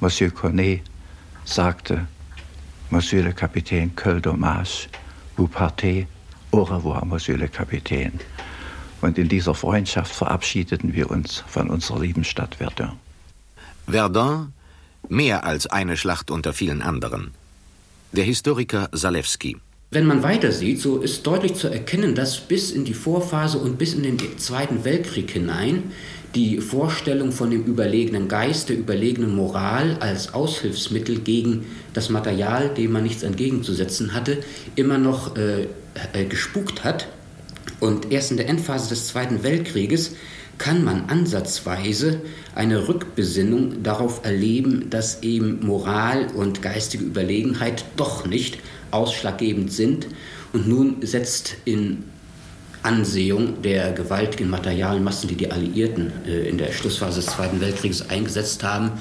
Monsieur 0.00 0.30
Cornet 0.30 0.82
sagte, 1.44 2.06
Monsieur 2.90 3.22
le 3.22 3.32
Capitaine, 3.32 3.92
quel 3.94 4.20
dommage, 4.20 4.88
vous 5.36 5.48
partez 5.48 6.08
Au 6.52 6.64
revoir, 6.64 7.04
Monsieur 7.04 7.36
le 7.36 7.48
Capitaine. 7.48 8.18
Und 9.00 9.18
in 9.18 9.28
dieser 9.28 9.54
Freundschaft 9.54 10.12
verabschiedeten 10.12 10.94
wir 10.94 11.10
uns 11.10 11.44
von 11.46 11.70
unserer 11.70 12.00
lieben 12.00 12.24
Stadt 12.24 12.56
Verdun. 12.56 12.92
Verdun, 13.86 14.52
mehr 15.08 15.44
als 15.44 15.66
eine 15.66 15.96
Schlacht 15.96 16.30
unter 16.30 16.52
vielen 16.52 16.82
anderen. 16.82 17.30
Der 18.12 18.24
Historiker 18.24 18.88
Salewski. 18.92 19.56
Wenn 19.92 20.06
man 20.06 20.22
weiter 20.22 20.52
sieht, 20.52 20.80
so 20.80 20.98
ist 20.98 21.26
deutlich 21.26 21.54
zu 21.54 21.68
erkennen, 21.68 22.14
dass 22.14 22.40
bis 22.40 22.70
in 22.70 22.84
die 22.84 22.94
Vorphase 22.94 23.58
und 23.58 23.78
bis 23.78 23.94
in 23.94 24.02
den 24.02 24.38
Zweiten 24.38 24.84
Weltkrieg 24.84 25.30
hinein 25.30 25.92
die 26.34 26.60
Vorstellung 26.60 27.32
von 27.32 27.50
dem 27.50 27.64
überlegenen 27.64 28.28
Geist, 28.28 28.68
der 28.68 28.78
überlegenen 28.78 29.34
Moral 29.34 29.96
als 29.98 30.32
Aushilfsmittel 30.32 31.20
gegen 31.20 31.66
das 31.92 32.08
Material, 32.08 32.68
dem 32.68 32.92
man 32.92 33.02
nichts 33.02 33.24
entgegenzusetzen 33.24 34.14
hatte, 34.14 34.38
immer 34.76 34.98
noch 34.98 35.36
äh, 35.36 35.66
äh, 36.12 36.24
gespukt 36.24 36.84
hat. 36.84 37.08
Und 37.80 38.12
erst 38.12 38.30
in 38.30 38.36
der 38.36 38.48
Endphase 38.48 38.90
des 38.90 39.06
Zweiten 39.06 39.42
Weltkrieges 39.42 40.12
kann 40.58 40.84
man 40.84 41.08
ansatzweise 41.08 42.20
eine 42.54 42.86
Rückbesinnung 42.86 43.82
darauf 43.82 44.24
erleben, 44.24 44.90
dass 44.90 45.22
eben 45.22 45.64
Moral 45.64 46.26
und 46.34 46.60
geistige 46.60 47.04
Überlegenheit 47.04 47.84
doch 47.96 48.26
nicht 48.26 48.58
ausschlaggebend 48.90 49.72
sind. 49.72 50.08
Und 50.52 50.68
nun 50.68 50.96
setzt 51.00 51.56
in 51.64 52.04
Ansehung 52.82 53.62
der 53.62 53.92
gewaltigen 53.92 54.50
Materialmassen, 54.50 55.28
die 55.28 55.36
die 55.36 55.50
Alliierten 55.50 56.12
äh, 56.26 56.48
in 56.48 56.58
der 56.58 56.72
Schlussphase 56.72 57.20
des 57.20 57.26
Zweiten 57.26 57.60
Weltkrieges 57.60 58.10
eingesetzt 58.10 58.62
haben, 58.62 58.92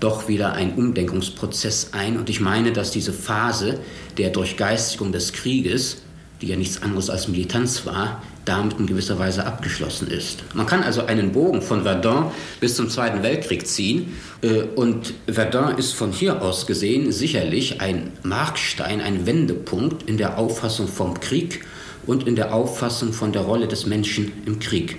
doch 0.00 0.28
wieder 0.28 0.52
ein 0.52 0.74
Umdenkungsprozess 0.74 1.90
ein. 1.92 2.18
Und 2.18 2.28
ich 2.28 2.40
meine, 2.40 2.72
dass 2.72 2.90
diese 2.90 3.12
Phase 3.12 3.80
der 4.18 4.30
Durchgeistigung 4.30 5.12
des 5.12 5.32
Krieges, 5.32 5.98
die 6.40 6.48
ja 6.48 6.56
nichts 6.56 6.82
anderes 6.82 7.10
als 7.10 7.28
Militanz 7.28 7.86
war, 7.86 8.22
damit 8.44 8.78
in 8.78 8.86
gewisser 8.86 9.18
Weise 9.18 9.44
abgeschlossen 9.44 10.08
ist. 10.08 10.44
Man 10.54 10.66
kann 10.66 10.82
also 10.82 11.06
einen 11.06 11.32
Bogen 11.32 11.62
von 11.62 11.82
Verdun 11.82 12.30
bis 12.60 12.76
zum 12.76 12.88
Zweiten 12.88 13.22
Weltkrieg 13.22 13.66
ziehen 13.66 14.14
äh, 14.42 14.62
und 14.62 15.14
Verdun 15.26 15.76
ist 15.76 15.94
von 15.94 16.12
hier 16.12 16.42
aus 16.42 16.66
gesehen 16.66 17.10
sicherlich 17.10 17.80
ein 17.80 18.12
Markstein, 18.22 19.00
ein 19.00 19.26
Wendepunkt 19.26 20.08
in 20.08 20.16
der 20.16 20.38
Auffassung 20.38 20.88
vom 20.88 21.18
Krieg 21.18 21.64
und 22.06 22.26
in 22.28 22.36
der 22.36 22.54
Auffassung 22.54 23.12
von 23.12 23.32
der 23.32 23.42
Rolle 23.42 23.66
des 23.66 23.86
Menschen 23.86 24.32
im 24.46 24.58
Krieg. 24.60 24.96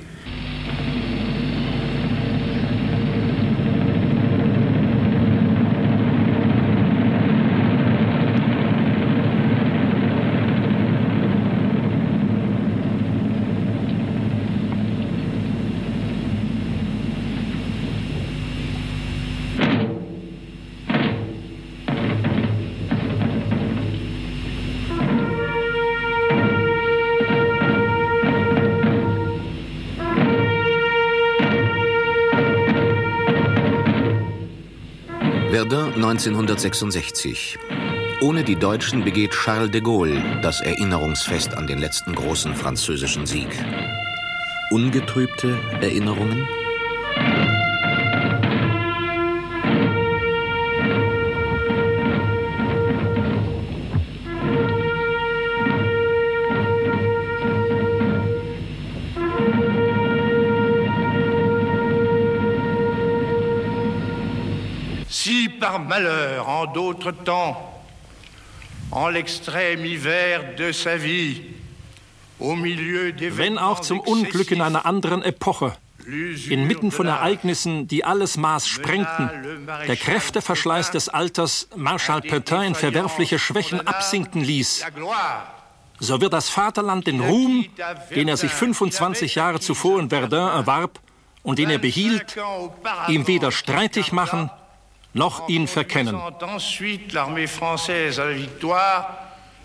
Verdun 35.58 35.92
1966. 35.96 37.58
Ohne 38.22 38.44
die 38.44 38.58
Deutschen 38.58 39.04
begeht 39.04 39.32
Charles 39.32 39.72
de 39.72 39.82
Gaulle 39.82 40.40
das 40.44 40.62
Erinnerungsfest 40.62 41.58
an 41.58 41.66
den 41.66 41.80
letzten 41.80 42.14
großen 42.14 42.54
französischen 42.54 43.26
Sieg. 43.26 43.48
Ungetrübte 44.70 45.58
Erinnerungen? 45.82 46.48
Malheur 65.88 66.48
en 66.48 66.66
d'autres 66.66 67.12
temps, 67.12 67.82
en 68.92 69.10
l'extrême 69.10 69.86
hiver 69.86 70.56
de 70.58 70.72
sa 70.72 70.98
vie, 70.98 71.42
au 72.40 72.56
milieu 72.56 73.14
Wenn 73.18 73.58
auch 73.58 73.80
zum 73.80 74.00
Unglück 74.00 74.52
in 74.52 74.62
einer 74.62 74.86
anderen 74.86 75.24
Epoche, 75.24 75.74
inmitten 76.50 76.92
von 76.92 77.08
Ereignissen, 77.08 77.88
die 77.88 78.06
alles 78.06 78.38
Maß 78.38 78.68
sprengten, 78.68 79.30
der 79.88 79.96
Kräfteverschleiß 79.96 80.92
des 80.92 81.10
Alters 81.10 81.68
Marschall 81.76 82.22
Pétain 82.22 82.68
in 82.68 82.76
verwerfliche 82.76 83.40
Schwächen 83.40 83.86
absinken 83.86 84.42
ließ, 84.42 84.86
so 86.00 86.22
wird 86.22 86.34
das 86.34 86.50
Vaterland 86.50 87.08
den 87.08 87.22
Ruhm, 87.22 87.66
den 88.16 88.28
er 88.28 88.38
sich 88.38 88.52
25 88.52 89.36
Jahre 89.36 89.60
zuvor 89.60 90.00
in 90.00 90.10
Verdun 90.10 90.48
erwarb 90.48 91.00
und 91.44 91.58
den 91.60 91.70
er 91.70 91.80
behielt, 91.80 92.38
ihm 93.08 93.28
weder 93.28 93.52
streitig 93.52 94.12
machen 94.12 94.52
noch 95.18 95.50
ihn 95.50 95.68
verkennen. 95.68 96.16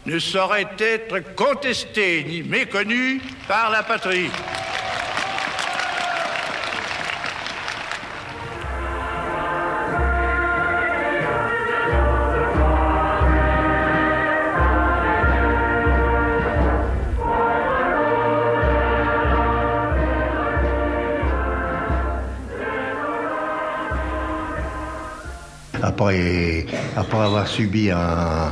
ne 0.04 0.18
saurait 0.18 0.66
être 0.78 1.34
contesté 1.36 2.24
ni 2.24 2.42
méconnu 2.42 3.20
par 3.46 3.70
la 3.70 3.82
patrie. 3.84 4.30
«après, 25.92 26.66
après 26.96 27.18
avoir 27.18 27.46
subi 27.46 27.90
un, 27.90 28.50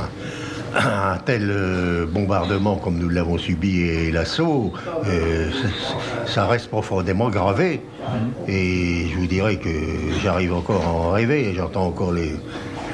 un 0.75 1.17
tel 1.25 1.49
euh, 1.49 2.05
bombardement 2.05 2.75
comme 2.75 2.97
nous 2.97 3.09
l'avons 3.09 3.37
subi 3.37 3.81
et 3.81 4.11
l'assaut, 4.11 4.73
euh, 5.07 5.49
ça 6.27 6.45
reste 6.45 6.69
profondément 6.69 7.29
gravé. 7.29 7.81
Et 8.47 9.07
je 9.11 9.17
vous 9.17 9.27
dirais 9.27 9.57
que 9.57 9.69
j'arrive 10.23 10.53
encore 10.53 10.83
à 10.85 10.89
en 10.89 11.11
rêver, 11.11 11.53
j'entends 11.55 11.87
encore 11.87 12.11
les, 12.13 12.35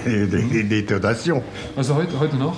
les, 0.05 0.25
les 0.25 0.63
détonations. 0.63 1.43
Also 1.77 1.95
heute, 1.95 2.17
heute 2.19 2.37
noch 2.37 2.55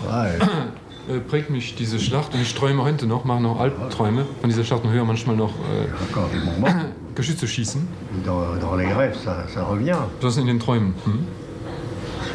äh, 1.10 1.20
prägt 1.20 1.50
mich 1.50 1.76
diese 1.76 2.00
Schlacht 2.00 2.36
und 2.36 2.42
ich 2.42 2.54
träume 2.54 2.84
heute 2.84 3.08
noch, 3.08 3.26
mache 3.26 3.42
noch 3.42 3.60
Albträume 3.60 4.26
von 4.42 4.50
dieser 4.50 4.64
Schlacht 4.64 4.84
und 4.84 4.92
höre 4.92 5.06
manchmal 5.06 5.36
noch 5.36 5.54
äh, 5.54 6.66
Geschütze 7.16 7.48
schießen. 7.48 7.82
Dans, 8.26 8.60
dans 8.62 8.76
les 8.76 8.94
rêves, 8.94 9.18
ça, 9.26 9.48
ça 9.54 9.64
revient. 9.64 9.98
Das 10.22 10.38
in 10.38 10.46
den 10.46 10.60
Träumen. 10.60 10.94
Hm? 11.06 11.39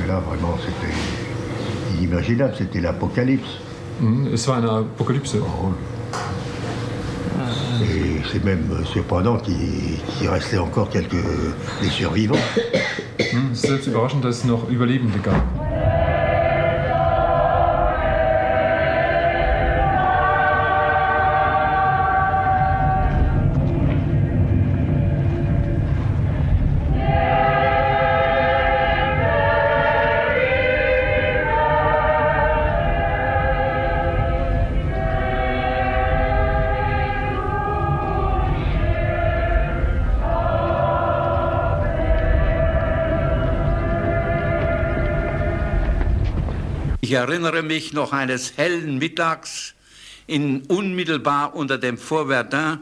Que 0.04 0.08
là, 0.08 0.20
vraiment, 0.20 0.58
c'était 0.58 0.92
inimaginable, 1.96 2.54
c'était 2.58 2.80
l'apocalypse. 2.80 3.58
Hm, 4.00 4.34
es 4.34 4.46
war 4.46 4.58
eine 4.58 4.68
Apokalypse. 4.68 5.36
Oh. 5.36 5.72
Et 7.82 8.20
c'est 8.30 8.44
même 8.44 8.68
surprenant 8.84 9.38
qu'il 9.38 9.98
qu 10.18 10.28
restait 10.28 10.58
encore 10.58 10.90
quelques 10.90 11.24
des 11.80 11.88
survivants. 11.88 12.36
Ist 13.52 13.66
selbst 13.66 13.86
überraschend, 13.86 14.24
dass 14.24 14.38
es 14.38 14.44
noch 14.44 14.68
Überlebende 14.68 15.18
gab. 15.20 15.42
Erinnere 47.24 47.62
mich 47.62 47.94
noch 47.94 48.12
eines 48.12 48.58
hellen 48.58 48.98
Mittags 48.98 49.72
in, 50.26 50.60
unmittelbar 50.66 51.56
unter 51.56 51.78
dem 51.78 51.96
Fort 51.96 52.28
Verdun, 52.28 52.80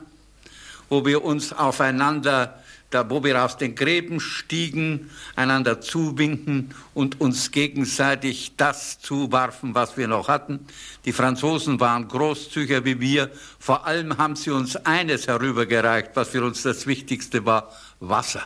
wo 0.89 1.07
wir 1.07 1.25
uns 1.25 1.53
aufeinander, 1.53 2.61
da, 2.91 3.09
wo 3.09 3.23
wir 3.23 3.41
aus 3.45 3.57
den 3.57 3.77
Gräben 3.77 4.19
stiegen, 4.19 5.11
einander 5.37 5.81
zuwinken 5.81 6.75
und 6.93 7.21
uns 7.21 7.53
gegenseitig 7.53 8.57
das 8.57 8.99
zuwarfen, 8.99 9.77
was 9.77 9.97
wir 9.97 10.09
noch 10.09 10.27
hatten. 10.27 10.67
Die 11.05 11.13
Franzosen 11.13 11.79
waren 11.79 12.09
großzügiger 12.09 12.85
wie 12.85 12.99
wir. 12.99 13.31
Vor 13.61 13.87
allem 13.87 14.19
haben 14.19 14.35
sie 14.35 14.51
uns 14.51 14.75
eines 14.75 15.29
herübergereicht, 15.29 16.11
was 16.15 16.31
für 16.31 16.43
uns 16.45 16.63
das 16.63 16.89
Wichtigste 16.89 17.47
war, 17.47 17.71
Wasser. 18.01 18.43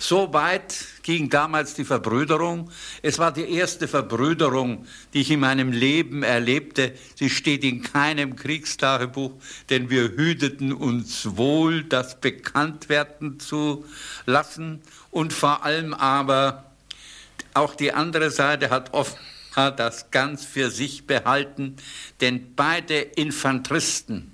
So 0.00 0.32
weit 0.32 0.86
ging 1.02 1.28
damals 1.28 1.74
die 1.74 1.84
Verbrüderung. 1.84 2.70
Es 3.02 3.18
war 3.18 3.32
die 3.32 3.52
erste 3.52 3.88
Verbrüderung, 3.88 4.86
die 5.12 5.22
ich 5.22 5.30
in 5.30 5.40
meinem 5.40 5.72
Leben 5.72 6.22
erlebte. 6.22 6.92
Sie 7.16 7.28
steht 7.28 7.64
in 7.64 7.82
keinem 7.82 8.36
Kriegstagebuch, 8.36 9.32
denn 9.70 9.90
wir 9.90 10.10
hüteten 10.10 10.72
uns 10.72 11.36
wohl, 11.36 11.82
das 11.82 12.20
bekannt 12.20 12.88
werden 12.88 13.40
zu 13.40 13.84
lassen. 14.24 14.82
Und 15.10 15.32
vor 15.32 15.64
allem 15.64 15.94
aber 15.94 16.70
auch 17.54 17.74
die 17.74 17.92
andere 17.92 18.30
Seite 18.30 18.70
hat 18.70 18.94
offenbar 18.94 19.72
das 19.72 20.12
ganz 20.12 20.44
für 20.44 20.70
sich 20.70 21.06
behalten, 21.06 21.76
denn 22.20 22.54
beide 22.54 23.00
Infanteristen 23.00 24.30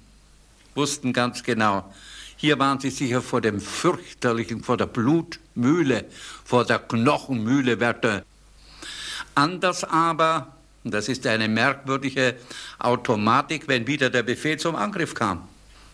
wussten 0.75 1.15
ganz 1.15 1.43
genau, 1.43 1.91
hier 2.37 2.59
waren 2.59 2.81
sie 2.81 2.91
sicher 2.91 3.23
vor 3.23 3.41
dem 3.41 3.61
fürchterlichen, 3.61 4.63
vor 4.63 4.77
der 4.77 4.87
Blutmühle, 5.55 6.05
vor 6.45 6.65
der 6.65 6.81
Knochenmühle 6.81 7.79
Verdun. 7.79 8.23
Anders 9.35 9.85
aber, 9.85 10.49
das 10.85 11.09
ist 11.09 11.27
eine 11.27 11.49
merkwürdige 11.49 12.37
Automatik, 12.79 13.69
wenn 13.69 13.87
wieder 13.87 14.11
der 14.11 14.23
Befehl 14.23 14.59
zum 14.59 14.77
Angriff 14.77 15.15
kam, 15.15 15.49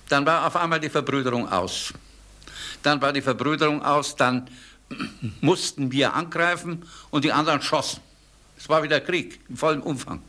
dann 0.08 0.26
war 0.26 0.46
auf 0.46 0.56
einmal 0.56 0.80
die 0.80 0.90
Verbrüderung 0.90 1.48
aus. 1.48 1.92
Dann 2.82 3.00
war 3.00 3.12
die 3.12 3.22
Verbrüderung 3.22 3.82
aus, 3.84 4.16
dann 4.16 4.48
mussten 5.40 5.92
wir 5.92 6.14
angreifen 6.14 6.84
und 7.10 7.24
die 7.24 7.32
anderen 7.32 7.62
schossen. 7.62 8.00
Es 8.58 8.68
war 8.68 8.82
wieder 8.82 9.00
Krieg 9.00 9.40
im 9.48 9.56
vollen 9.56 9.80
Umfang. 9.80 10.22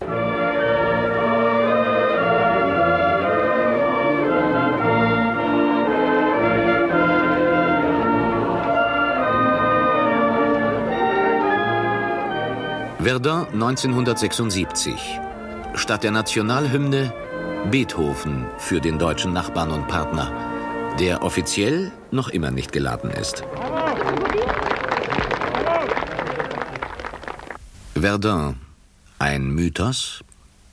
Verdun 13.04 13.47
1976. 13.54 14.93
Statt 15.74 16.04
der 16.04 16.12
Nationalhymne 16.12 17.12
Beethoven 17.72 18.45
für 18.60 18.80
den 18.80 18.99
deutschen 18.99 19.34
Nachbarn 19.34 19.72
und 19.72 19.88
Partner, 19.88 20.32
der 20.99 21.24
offiziell 21.24 21.91
noch 22.12 22.30
immer 22.30 22.52
nicht 22.52 22.72
geladen 22.72 23.10
ist. 23.10 23.43
Verdun, 27.99 28.58
ein 29.18 29.49
Mythos, 29.49 30.24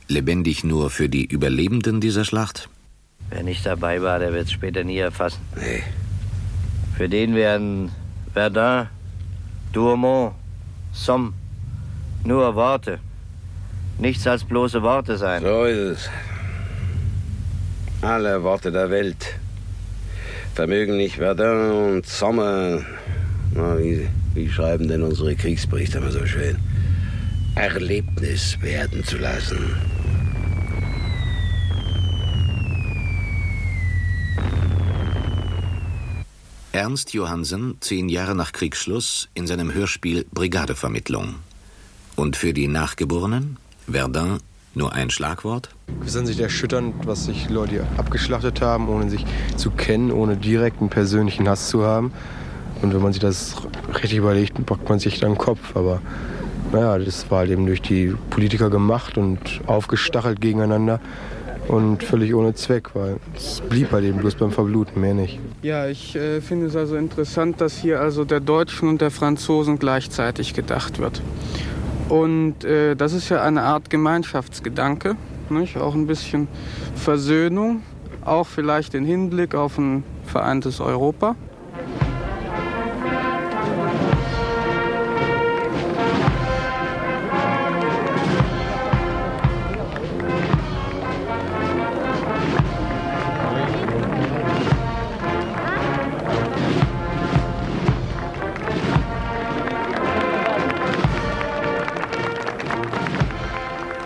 lebendig 0.07 0.63
nur 0.63 0.91
für 0.91 1.09
die 1.09 1.25
Überlebenden 1.25 1.99
dieser 1.99 2.25
Schlacht? 2.25 2.69
Wer 3.31 3.41
nicht 3.41 3.65
dabei 3.65 4.03
war, 4.03 4.19
der 4.19 4.33
wird 4.33 4.45
es 4.45 4.51
später 4.51 4.83
nie 4.83 4.99
erfassen. 4.99 5.39
Nee. 5.55 5.81
Für 6.95 7.09
den 7.09 7.33
werden 7.33 7.91
Verdun, 8.33 8.87
Douaumont, 9.73 10.35
Somme, 10.91 11.33
nur 12.23 12.55
Worte. 12.55 12.99
Nichts 13.97 14.25
als 14.27 14.43
bloße 14.43 14.81
Worte 14.81 15.17
sein. 15.17 15.41
So 15.41 15.63
ist 15.65 15.77
es. 15.77 16.09
Alle 18.01 18.43
Worte 18.43 18.71
der 18.71 18.89
Welt 18.89 19.39
vermögen 20.53 20.97
nicht 20.97 21.15
Verdun 21.15 21.95
und 21.95 22.05
Sommer. 22.05 22.81
Na, 23.53 23.77
wie, 23.77 24.07
wie 24.33 24.49
schreiben 24.49 24.87
denn 24.87 25.03
unsere 25.03 25.35
Kriegsberichte 25.35 25.97
immer 25.97 26.11
so 26.11 26.25
schön? 26.25 26.57
Erlebnis 27.55 28.57
werden 28.61 29.03
zu 29.03 29.17
lassen. 29.17 29.75
Ernst 36.71 37.13
Johansen, 37.13 37.75
zehn 37.81 38.07
Jahre 38.07 38.35
nach 38.35 38.53
Kriegsschluss, 38.53 39.27
in 39.33 39.47
seinem 39.47 39.73
Hörspiel 39.73 40.25
Brigadevermittlung. 40.31 41.35
Und 42.19 42.35
für 42.35 42.51
die 42.51 42.67
Nachgeborenen? 42.67 43.55
Verdun 43.89 44.39
nur 44.75 44.91
ein 44.91 45.09
Schlagwort? 45.09 45.69
Es 46.01 46.09
ist 46.09 46.17
an 46.17 46.25
sich 46.25 46.37
erschütternd, 46.41 47.07
was 47.07 47.23
sich 47.23 47.49
Leute 47.49 47.87
abgeschlachtet 47.95 48.59
haben, 48.59 48.89
ohne 48.89 49.09
sich 49.09 49.25
zu 49.55 49.71
kennen, 49.71 50.11
ohne 50.11 50.35
direkten 50.35 50.89
persönlichen 50.89 51.47
Hass 51.47 51.69
zu 51.69 51.85
haben. 51.85 52.11
Und 52.81 52.93
wenn 52.93 53.01
man 53.01 53.13
sich 53.13 53.21
das 53.21 53.55
richtig 53.87 54.17
überlegt, 54.17 54.65
packt 54.65 54.89
man 54.89 54.99
sich 54.99 55.21
dann 55.21 55.31
den 55.31 55.37
Kopf. 55.37 55.77
Aber 55.77 56.01
naja, 56.73 56.97
das 56.99 57.31
war 57.31 57.39
halt 57.39 57.51
eben 57.51 57.65
durch 57.65 57.81
die 57.81 58.13
Politiker 58.29 58.69
gemacht 58.69 59.17
und 59.17 59.61
aufgestachelt 59.65 60.41
gegeneinander 60.41 60.99
und 61.69 62.03
völlig 62.03 62.33
ohne 62.35 62.53
Zweck, 62.53 62.95
weil 62.95 63.15
es 63.33 63.61
blieb 63.61 63.93
halt 63.93 64.03
eben 64.03 64.17
bloß 64.17 64.35
beim 64.35 64.51
Verbluten, 64.51 64.99
mehr 64.99 65.13
nicht. 65.13 65.39
Ja, 65.61 65.87
ich 65.87 66.17
äh, 66.17 66.41
finde 66.41 66.65
es 66.65 66.75
also 66.75 66.97
interessant, 66.97 67.61
dass 67.61 67.77
hier 67.77 68.01
also 68.01 68.25
der 68.25 68.41
Deutschen 68.41 68.89
und 68.89 68.99
der 68.99 69.09
Franzosen 69.09 69.79
gleichzeitig 69.79 70.53
gedacht 70.53 70.99
wird. 70.99 71.21
Und 72.09 72.63
äh, 72.63 72.95
das 72.95 73.13
ist 73.13 73.29
ja 73.29 73.43
eine 73.43 73.61
Art 73.61 73.89
Gemeinschaftsgedanke, 73.91 75.15
nicht? 75.49 75.77
auch 75.77 75.93
ein 75.93 76.07
bisschen 76.07 76.47
Versöhnung, 76.95 77.83
auch 78.25 78.47
vielleicht 78.47 78.93
den 78.93 79.05
Hinblick 79.05 79.53
auf 79.53 79.77
ein 79.77 80.03
vereintes 80.25 80.81
Europa. 80.81 81.35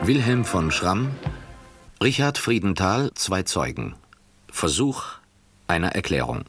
Wilhelm 0.05 0.43
von 0.43 0.69
Schramm, 0.69 1.15
Richard 2.03 2.37
Friedenthal, 2.37 3.11
zwei 3.15 3.43
Zeugen. 3.43 3.95
Versuch 4.51 5.05
einer 5.67 5.95
Erklärung. 5.95 6.43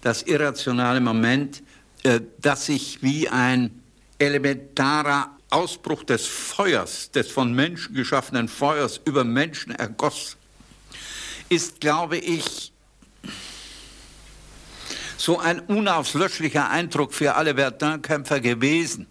Das 0.00 0.22
irrationale 0.22 1.00
Moment, 1.00 1.62
äh, 2.02 2.20
das 2.40 2.66
sich 2.66 3.04
wie 3.04 3.28
ein 3.28 3.80
elementarer 4.18 5.30
Ausbruch 5.50 6.02
des 6.02 6.26
Feuers, 6.26 7.12
des 7.12 7.30
von 7.30 7.52
Menschen 7.52 7.94
geschaffenen 7.94 8.48
Feuers 8.48 9.00
über 9.04 9.22
Menschen 9.22 9.72
ergoss, 9.72 10.36
ist, 11.48 11.80
glaube 11.80 12.16
ich, 12.18 12.72
so 15.16 15.38
ein 15.38 15.60
unauslöschlicher 15.60 16.70
Eindruck 16.70 17.14
für 17.14 17.36
alle 17.36 17.54
Verdun-Kämpfer 17.54 18.40
gewesen. 18.40 19.06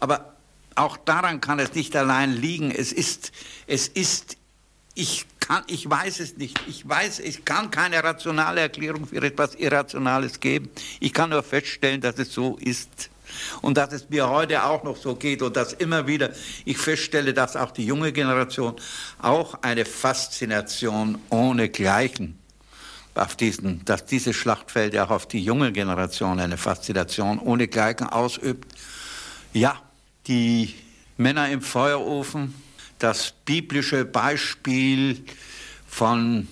Aber 0.00 0.31
auch 0.74 0.96
daran 0.96 1.40
kann 1.40 1.58
es 1.58 1.74
nicht 1.74 1.94
allein 1.96 2.32
liegen. 2.32 2.70
Es 2.70 2.92
ist, 2.92 3.32
es 3.66 3.88
ist, 3.88 4.36
ich 4.94 5.26
kann, 5.40 5.64
ich 5.66 5.88
weiß 5.88 6.20
es 6.20 6.36
nicht. 6.36 6.58
Ich 6.68 6.88
weiß, 6.88 7.20
ich 7.20 7.44
kann 7.44 7.70
keine 7.70 8.02
rationale 8.02 8.60
Erklärung 8.60 9.06
für 9.06 9.22
etwas 9.22 9.54
Irrationales 9.54 10.40
geben. 10.40 10.70
Ich 11.00 11.12
kann 11.12 11.30
nur 11.30 11.42
feststellen, 11.42 12.00
dass 12.00 12.18
es 12.18 12.32
so 12.32 12.56
ist. 12.60 13.10
Und 13.62 13.78
dass 13.78 13.92
es 13.92 14.10
mir 14.10 14.28
heute 14.28 14.62
auch 14.64 14.84
noch 14.84 14.96
so 14.96 15.14
geht 15.14 15.40
und 15.40 15.56
dass 15.56 15.72
immer 15.72 16.06
wieder 16.06 16.32
ich 16.66 16.76
feststelle, 16.76 17.32
dass 17.32 17.56
auch 17.56 17.70
die 17.70 17.86
junge 17.86 18.12
Generation 18.12 18.76
auch 19.20 19.62
eine 19.62 19.86
Faszination 19.86 21.18
ohne 21.30 21.70
Gleichen 21.70 22.38
auf 23.14 23.36
diesen, 23.36 23.84
dass 23.84 24.06
dieses 24.06 24.36
Schlachtfeld 24.36 24.96
auch 24.98 25.10
auf 25.10 25.26
die 25.26 25.42
junge 25.42 25.72
Generation 25.72 26.40
eine 26.40 26.56
Faszination 26.56 27.38
ohne 27.38 27.68
Gleichen 27.68 28.06
ausübt. 28.06 28.72
Ja, 29.52 29.80
die 30.26 30.74
Männer 31.16 31.50
im 31.50 31.62
Feuerofen, 31.62 32.54
das 32.98 33.34
biblische 33.44 34.04
Beispiel 34.04 35.24
von 35.86 36.48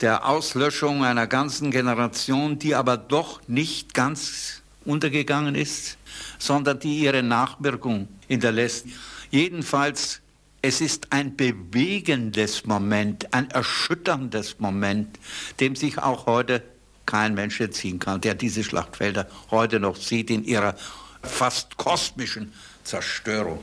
der 0.00 0.26
Auslöschung 0.26 1.04
einer 1.04 1.28
ganzen 1.28 1.70
Generation, 1.70 2.58
die 2.58 2.74
aber 2.74 2.96
doch 2.96 3.40
nicht 3.46 3.94
ganz 3.94 4.62
untergegangen 4.84 5.54
ist, 5.54 5.96
sondern 6.38 6.80
die 6.80 6.98
ihre 6.98 7.22
Nachwirkung 7.22 8.08
hinterlässt. 8.26 8.86
Jedenfalls, 9.30 10.20
es 10.60 10.80
ist 10.80 11.12
ein 11.12 11.36
bewegendes 11.36 12.66
Moment, 12.66 13.32
ein 13.32 13.50
erschütterndes 13.50 14.58
Moment, 14.58 15.18
dem 15.60 15.76
sich 15.76 15.98
auch 15.98 16.26
heute 16.26 16.62
kein 17.06 17.34
Mensch 17.34 17.60
entziehen 17.60 17.98
kann, 17.98 18.20
der 18.20 18.34
diese 18.34 18.64
Schlachtfelder 18.64 19.28
heute 19.50 19.78
noch 19.78 19.96
sieht 19.96 20.30
in 20.30 20.44
ihrer 20.44 20.74
fast 21.22 21.76
kosmischen 21.76 22.52
Zerstörung. 22.84 23.58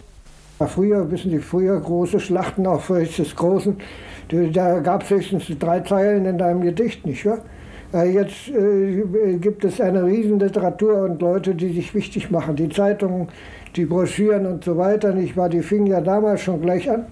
Früher, 0.67 1.09
wissen 1.09 1.31
Sie, 1.31 1.39
früher 1.39 1.79
große 1.79 2.19
Schlachten, 2.19 2.67
auch 2.67 2.85
des 2.87 3.35
Großen, 3.35 3.77
da 4.53 4.79
gab 4.79 5.03
es 5.03 5.09
höchstens 5.09 5.45
drei 5.57 5.79
Zeilen 5.79 6.25
in 6.25 6.37
deinem 6.37 6.61
Gedicht, 6.61 7.05
nicht 7.05 7.25
wahr? 7.25 7.39
Jetzt 8.05 8.49
äh, 8.49 9.37
gibt 9.37 9.65
es 9.65 9.81
eine 9.81 10.05
Riesenliteratur 10.05 11.01
und 11.03 11.21
Leute, 11.21 11.55
die 11.55 11.73
sich 11.73 11.95
wichtig 11.95 12.29
machen. 12.29 12.55
Die 12.55 12.69
Zeitungen, 12.69 13.29
die 13.75 13.85
Broschüren 13.85 14.45
und 14.45 14.63
so 14.63 14.77
weiter, 14.77 15.11
nicht 15.11 15.35
wahr? 15.35 15.49
Die 15.49 15.63
fingen 15.63 15.87
ja 15.87 15.99
damals 15.99 16.41
schon 16.41 16.61
gleich 16.61 16.89
an. 16.89 17.05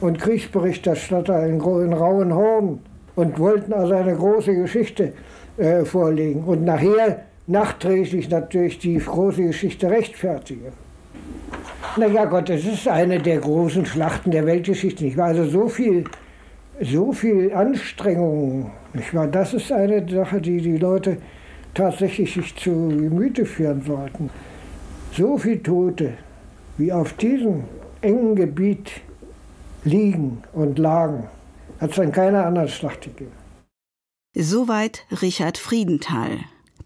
Und 0.00 0.18
Kriegsberichterstatter 0.18 1.46
in, 1.46 1.56
in 1.56 1.92
rauen 1.92 2.32
Horden 2.32 2.78
und 3.14 3.38
wollten 3.38 3.74
also 3.74 3.92
eine 3.92 4.16
große 4.16 4.54
Geschichte 4.54 5.12
äh, 5.58 5.84
vorlegen. 5.84 6.44
Und 6.44 6.64
nachher 6.64 7.24
nachträglich 7.46 8.30
natürlich 8.30 8.78
die 8.78 8.96
große 8.96 9.42
Geschichte 9.42 9.90
rechtfertigen. 9.90 10.72
Na 11.96 12.06
ja 12.06 12.24
Gott, 12.24 12.48
es 12.50 12.64
ist 12.64 12.86
eine 12.88 13.18
der 13.18 13.38
großen 13.38 13.84
Schlachten 13.84 14.30
der 14.30 14.46
Weltgeschichte. 14.46 15.06
Ich 15.06 15.16
war 15.16 15.26
also 15.26 15.44
so 15.44 15.68
viel, 15.68 16.04
so 16.80 17.12
viel 17.12 17.52
Anstrengung 17.52 18.70
nicht 18.92 19.14
wahr? 19.14 19.26
Das 19.26 19.54
ist 19.54 19.70
eine 19.72 20.08
Sache, 20.08 20.40
die 20.40 20.60
die 20.60 20.78
Leute 20.78 21.18
tatsächlich 21.74 22.34
sich 22.34 22.56
zu 22.56 22.70
Gemüte 22.70 23.46
führen 23.46 23.82
sollten. 23.82 24.30
So 25.12 25.38
viele 25.38 25.62
Tote, 25.62 26.14
wie 26.76 26.92
auf 26.92 27.12
diesem 27.14 27.64
engen 28.00 28.34
Gebiet 28.34 28.90
liegen 29.84 30.42
und 30.52 30.78
lagen, 30.78 31.28
hat 31.80 31.92
es 31.92 31.98
an 31.98 32.12
keiner 32.12 32.46
anderen 32.46 32.68
Schlacht 32.68 33.02
gegeben. 33.02 33.32
Soweit 34.34 35.06
Richard 35.22 35.58
Friedenthal, 35.58 36.38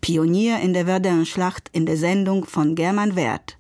Pionier 0.05 0.61
in 0.61 0.73
der 0.75 0.85
Verdun-Schlacht 0.85 1.71
in 1.73 1.87
der 1.87 1.97
Sendung 1.97 2.45
von 2.45 2.75
German 2.75 3.17
Wert, 3.17 3.57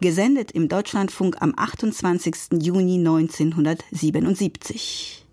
gesendet 0.00 0.50
im 0.50 0.68
Deutschlandfunk 0.68 1.40
am 1.40 1.54
28. 1.56 2.60
Juni 2.60 2.98
1977. 2.98 5.24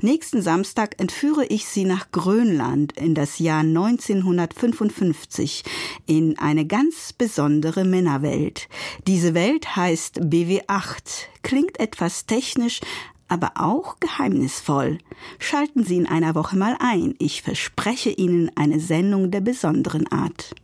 Nächsten 0.00 0.42
Samstag 0.42 1.00
entführe 1.00 1.46
ich 1.46 1.66
Sie 1.66 1.84
nach 1.84 2.10
Grönland 2.12 2.92
in 2.92 3.14
das 3.14 3.38
Jahr 3.38 3.60
1955 3.60 5.64
in 6.06 6.38
eine 6.38 6.66
ganz 6.66 7.12
besondere 7.12 7.84
Männerwelt. 7.84 8.68
Diese 9.06 9.34
Welt 9.34 9.76
heißt 9.76 10.20
BW8, 10.20 11.26
klingt 11.42 11.80
etwas 11.80 12.26
technisch, 12.26 12.80
aber 13.28 13.52
auch 13.56 14.00
geheimnisvoll. 14.00 14.98
Schalten 15.38 15.84
Sie 15.84 15.96
in 15.96 16.06
einer 16.06 16.34
Woche 16.34 16.56
mal 16.56 16.76
ein. 16.80 17.14
Ich 17.18 17.42
verspreche 17.42 18.10
Ihnen 18.10 18.50
eine 18.56 18.80
Sendung 18.80 19.30
der 19.30 19.40
besonderen 19.40 20.06
Art. 20.06 20.54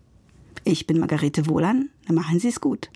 Ich 0.65 0.87
bin 0.87 0.99
Margarete 0.99 1.47
Wohlan. 1.47 1.91
Machen 2.11 2.41
Sie 2.41 2.49
es 2.49 2.61
gut. 2.61 2.91